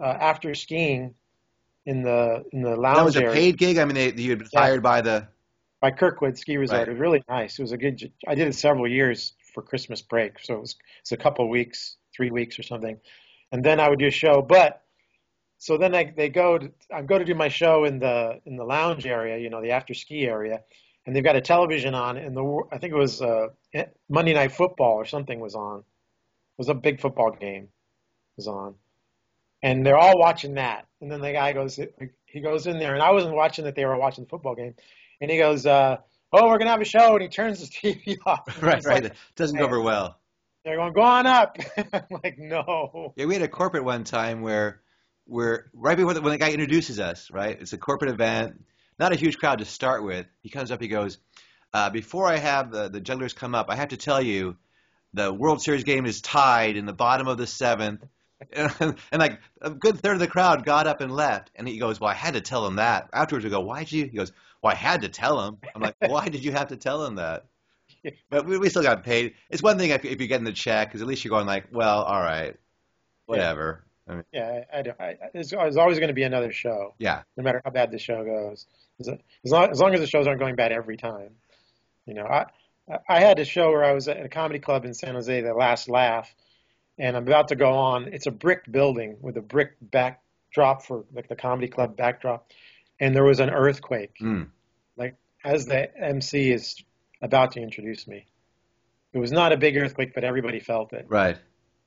uh, 0.00 0.04
after 0.04 0.54
skiing 0.54 1.14
in 1.84 2.02
the 2.02 2.44
in 2.52 2.62
the 2.62 2.76
lounge. 2.76 2.96
That 2.96 3.04
was 3.04 3.16
a 3.16 3.22
area. 3.24 3.34
paid 3.34 3.58
gig. 3.58 3.78
I 3.78 3.84
mean, 3.84 3.94
they, 3.94 4.12
you 4.12 4.30
had 4.30 4.38
been 4.38 4.48
hired 4.54 4.82
by 4.82 5.00
the 5.00 5.28
by 5.80 5.90
Kirkwood 5.90 6.38
Ski 6.38 6.56
Resort. 6.56 6.78
Right. 6.78 6.88
It 6.88 6.92
was 6.92 7.00
really 7.00 7.22
nice. 7.28 7.58
It 7.58 7.62
was 7.62 7.72
a 7.72 7.78
good. 7.78 8.10
I 8.26 8.34
did 8.34 8.48
it 8.48 8.54
several 8.54 8.88
years 8.88 9.34
for 9.54 9.62
Christmas 9.62 10.02
break, 10.02 10.38
so 10.40 10.54
it 10.54 10.60
was 10.60 10.76
it's 11.00 11.12
a 11.12 11.16
couple 11.16 11.44
of 11.44 11.50
weeks, 11.50 11.96
three 12.14 12.30
weeks 12.30 12.58
or 12.58 12.62
something 12.62 12.98
and 13.52 13.64
then 13.64 13.80
I 13.80 13.88
would 13.88 13.98
do 13.98 14.06
a 14.06 14.10
show. 14.10 14.42
But 14.42 14.82
so 15.58 15.78
then 15.78 15.94
I, 15.94 16.12
they 16.16 16.28
go 16.28 16.58
to 16.58 16.70
I 16.92 17.02
go 17.02 17.18
to 17.18 17.24
do 17.24 17.34
my 17.34 17.48
show 17.48 17.84
in 17.84 17.98
the 17.98 18.40
in 18.44 18.56
the 18.56 18.64
lounge 18.64 19.06
area, 19.06 19.38
you 19.38 19.50
know, 19.50 19.62
the 19.62 19.70
after 19.70 19.94
ski 19.94 20.26
area, 20.26 20.60
and 21.06 21.14
they've 21.14 21.24
got 21.24 21.36
a 21.36 21.40
television 21.40 21.94
on, 21.94 22.16
and 22.16 22.36
the 22.36 22.62
I 22.72 22.78
think 22.78 22.92
it 22.92 22.98
was 22.98 23.22
uh, 23.22 23.48
Monday 24.08 24.34
Night 24.34 24.52
Football 24.52 24.94
or 24.94 25.04
something 25.04 25.40
was 25.40 25.54
on. 25.54 25.78
It 25.78 26.58
was 26.58 26.68
a 26.68 26.74
big 26.74 27.00
football 27.00 27.32
game 27.32 27.68
was 28.36 28.48
on, 28.48 28.74
and 29.66 29.84
they're 29.84 29.98
all 29.98 30.16
watching 30.16 30.54
that. 30.54 30.86
And 31.00 31.10
then 31.10 31.20
the 31.20 31.32
guy 31.32 31.52
goes, 31.52 31.78
he 32.26 32.40
goes 32.40 32.66
in 32.68 32.78
there, 32.78 32.94
and 32.94 33.02
I 33.02 33.10
wasn't 33.10 33.34
watching 33.34 33.64
that; 33.64 33.74
they 33.74 33.84
were 33.84 33.98
watching 33.98 34.24
the 34.24 34.30
football 34.30 34.54
game, 34.54 34.74
and 35.20 35.30
he 35.30 35.38
goes, 35.38 35.66
uh, 35.66 35.96
"Oh, 36.32 36.48
we're 36.48 36.58
gonna 36.58 36.70
have 36.70 36.80
a 36.80 36.84
show," 36.84 37.14
and 37.14 37.22
he 37.22 37.28
turns 37.28 37.58
his 37.58 37.70
TV 37.82 38.16
off. 38.24 38.46
Right, 38.62 38.84
right. 38.84 39.04
Like, 39.04 39.12
doesn't 39.34 39.58
go 39.58 39.64
over 39.64 39.80
well. 39.80 40.20
They're 40.64 40.76
going, 40.76 40.92
go 40.92 41.02
on 41.02 41.26
up. 41.26 41.58
I'm 41.92 42.02
like, 42.24 42.38
no. 42.38 43.12
Yeah, 43.16 43.26
we 43.26 43.34
had 43.34 43.42
a 43.42 43.48
corporate 43.48 43.84
one 43.84 44.02
time 44.02 44.40
where 44.40 44.80
we're 45.26 45.70
right 45.72 45.96
before 45.96 46.14
the, 46.14 46.20
when 46.20 46.32
the 46.32 46.38
guy 46.38 46.50
introduces 46.50 46.98
us, 46.98 47.30
right? 47.30 47.56
It's 47.60 47.72
a 47.72 47.78
corporate 47.78 48.10
event, 48.10 48.64
not 48.98 49.12
a 49.12 49.16
huge 49.16 49.38
crowd 49.38 49.60
to 49.60 49.64
start 49.64 50.02
with. 50.02 50.26
He 50.42 50.48
comes 50.48 50.72
up, 50.72 50.80
he 50.80 50.88
goes, 50.88 51.18
uh, 51.72 51.90
before 51.90 52.26
I 52.26 52.38
have 52.38 52.72
the, 52.72 52.88
the 52.88 53.00
jugglers 53.00 53.32
come 53.32 53.54
up, 53.54 53.66
I 53.68 53.76
have 53.76 53.90
to 53.90 53.96
tell 53.96 54.20
you 54.20 54.56
the 55.14 55.32
World 55.32 55.62
Series 55.62 55.84
game 55.84 56.04
is 56.04 56.20
tied 56.20 56.76
in 56.76 56.84
the 56.84 56.92
bottom 56.92 57.28
of 57.28 57.38
the 57.38 57.46
seventh. 57.46 58.04
And, 58.52 58.72
and, 59.12 59.20
like 59.20 59.40
a 59.60 59.70
good 59.70 59.98
third 59.98 60.14
of 60.14 60.20
the 60.20 60.26
crowd 60.26 60.64
got 60.64 60.86
up 60.86 61.00
and 61.00 61.12
left. 61.12 61.50
And 61.54 61.66
he 61.66 61.78
goes, 61.78 62.00
Well, 62.00 62.10
I 62.10 62.14
had 62.14 62.34
to 62.34 62.40
tell 62.40 62.66
him 62.66 62.76
that. 62.76 63.08
Afterwards, 63.12 63.44
we 63.44 63.50
go, 63.50 63.60
Why'd 63.60 63.90
you? 63.90 64.04
He 64.06 64.16
goes, 64.16 64.32
Well, 64.62 64.72
I 64.72 64.76
had 64.76 65.02
to 65.02 65.08
tell 65.08 65.46
him. 65.46 65.58
I'm 65.74 65.82
like, 65.82 65.96
Why 66.06 66.28
did 66.28 66.44
you 66.44 66.52
have 66.52 66.68
to 66.68 66.76
tell 66.76 67.04
him 67.04 67.16
that? 67.16 67.46
but 68.30 68.46
we, 68.46 68.58
we 68.58 68.68
still 68.68 68.82
got 68.82 69.04
paid. 69.04 69.34
It's 69.50 69.62
one 69.62 69.78
thing 69.78 69.90
if, 69.90 70.04
if 70.04 70.20
you're 70.20 70.28
getting 70.28 70.44
the 70.44 70.52
check, 70.52 70.88
because 70.88 71.02
at 71.02 71.08
least 71.08 71.24
you're 71.24 71.30
going 71.30 71.46
like, 71.46 71.66
well, 71.72 72.02
all 72.02 72.20
right, 72.20 72.56
whatever. 73.26 73.84
Yeah, 74.06 74.12
I 74.12 74.16
mean, 74.16 74.24
yeah 74.32 74.64
I, 74.72 74.78
I, 74.78 75.06
I, 75.06 75.16
there's, 75.32 75.50
there's 75.50 75.76
always 75.76 75.98
going 75.98 76.08
to 76.08 76.14
be 76.14 76.22
another 76.22 76.52
show. 76.52 76.94
Yeah. 76.98 77.22
No 77.36 77.42
matter 77.42 77.60
how 77.64 77.70
bad 77.70 77.90
the 77.90 77.98
show 77.98 78.24
goes, 78.24 78.66
as, 79.00 79.08
long, 79.44 79.70
as 79.70 79.80
long 79.80 79.94
as 79.94 80.00
the 80.00 80.06
shows 80.06 80.26
aren't 80.26 80.40
going 80.40 80.56
bad 80.56 80.72
every 80.72 80.96
time. 80.96 81.30
You 82.06 82.14
know, 82.14 82.26
I 82.26 82.46
I 83.08 83.20
had 83.20 83.38
a 83.38 83.44
show 83.44 83.70
where 83.70 83.84
I 83.84 83.92
was 83.92 84.06
at 84.08 84.24
a 84.24 84.28
comedy 84.28 84.60
club 84.60 84.84
in 84.84 84.94
San 84.94 85.14
Jose, 85.14 85.40
The 85.40 85.54
Last 85.54 85.88
Laugh, 85.88 86.32
and 86.98 87.16
I'm 87.16 87.26
about 87.26 87.48
to 87.48 87.56
go 87.56 87.70
on. 87.70 88.08
It's 88.12 88.26
a 88.26 88.30
brick 88.30 88.70
building 88.70 89.16
with 89.20 89.36
a 89.36 89.42
brick 89.42 89.76
backdrop 89.80 90.84
for 90.84 91.04
like 91.14 91.28
the 91.28 91.36
comedy 91.36 91.68
club 91.68 91.96
backdrop, 91.96 92.50
and 93.00 93.14
there 93.14 93.24
was 93.24 93.40
an 93.40 93.50
earthquake. 93.50 94.16
Mm. 94.20 94.48
Like 94.96 95.16
as 95.44 95.66
the 95.66 95.96
MC 95.96 96.50
is 96.50 96.76
about 97.22 97.52
to 97.52 97.60
introduce 97.60 98.06
me. 98.06 98.26
It 99.12 99.18
was 99.18 99.32
not 99.32 99.52
a 99.52 99.56
big 99.56 99.76
earthquake, 99.76 100.12
but 100.14 100.24
everybody 100.24 100.60
felt 100.60 100.92
it. 100.92 101.06
Right. 101.08 101.38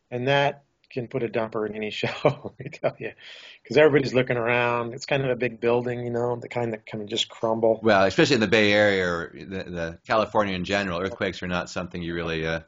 And 0.10 0.28
that 0.28 0.64
can 0.90 1.08
put 1.08 1.22
a 1.22 1.28
dumper 1.28 1.68
in 1.70 1.76
any 1.76 1.90
show, 1.92 2.54
me 2.60 2.70
tell 2.70 2.96
you, 3.00 3.12
because 3.62 3.78
everybody's 3.78 4.14
looking 4.14 4.38
around. 4.38 4.94
It's 4.94 5.06
kind 5.06 5.24
of 5.24 5.30
a 5.30 5.36
big 5.36 5.60
building, 5.60 6.04
you 6.04 6.10
know, 6.10 6.36
the 6.36 6.50
kind 6.50 6.74
that 6.74 6.86
can 6.86 7.08
just 7.08 7.30
crumble. 7.30 7.80
Well, 7.84 8.06
especially 8.06 8.36
in 8.36 8.42
the 8.42 8.48
Bay 8.48 8.74
Area 8.74 9.08
or 9.08 9.32
the, 9.34 9.64
the 9.64 10.00
California 10.08 10.56
in 10.56 10.66
general, 10.66 11.00
earthquakes 11.00 11.44
are 11.44 11.48
not 11.48 11.70
something 11.70 12.02
you 12.02 12.16
really 12.16 12.46
uh, 12.46 12.62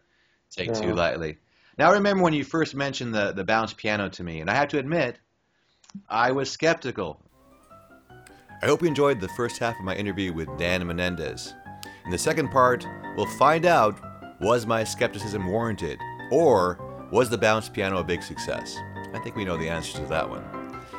take 0.52 0.72
no. 0.72 0.82
too 0.82 0.94
lightly. 0.94 1.38
Now, 1.78 1.90
I 1.90 1.94
remember 1.94 2.24
when 2.24 2.34
you 2.34 2.44
first 2.44 2.76
mentioned 2.76 3.14
the 3.14 3.32
the 3.32 3.44
bounce 3.44 3.74
piano 3.74 4.10
to 4.10 4.24
me, 4.24 4.42
and 4.42 4.50
I 4.50 4.56
have 4.56 4.70
to 4.70 4.80
admit, 4.80 5.20
I 6.10 6.32
was 6.32 6.50
skeptical. 6.50 7.22
I 8.62 8.68
hope 8.68 8.82
you 8.82 8.88
enjoyed 8.88 9.20
the 9.20 9.30
first 9.30 9.58
half 9.58 9.78
of 9.80 9.86
my 9.86 9.96
interview 9.96 10.34
with 10.34 10.56
Dan 10.58 10.86
Menendez. 10.86 11.54
In 12.06 12.12
the 12.12 12.18
second 12.18 12.50
part, 12.50 12.86
we'll 13.18 13.26
find 13.26 13.66
out 13.66 14.00
was 14.40 14.66
my 14.66 14.84
skepticism 14.84 15.48
warranted, 15.48 16.00
or 16.32 16.80
was 17.12 17.30
the 17.30 17.38
bounce 17.38 17.70
piano 17.70 18.00
a 18.00 18.04
big 18.04 18.24
success? 18.24 18.76
I 19.14 19.20
think 19.20 19.36
we 19.36 19.46
know 19.46 19.58
the 19.58 19.70
answer 19.70 19.98
to 20.00 20.06
that 20.08 20.30
one. 20.30 20.44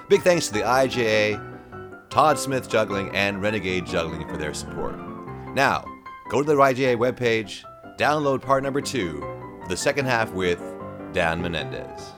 Big 0.09 0.23
thanks 0.23 0.49
to 0.49 0.55
the 0.55 0.61
IJA, 0.61 2.09
Todd 2.11 2.39
Smith 2.39 2.69
Juggling, 2.69 3.15
and 3.15 3.41
Renegade 3.41 3.87
Juggling 3.87 4.29
for 4.29 4.37
their 4.37 4.55
support. 4.55 4.97
Now, 5.55 5.85
go 6.29 6.43
to 6.43 6.47
the 6.47 6.55
IJA 6.55 6.97
webpage, 6.97 7.63
download 7.97 8.43
part 8.43 8.63
number 8.63 8.81
two, 8.81 9.42
the 9.69 9.77
second 9.77 10.07
half 10.07 10.31
with 10.33 10.61
Dan 11.13 11.41
Menendez. 11.43 12.13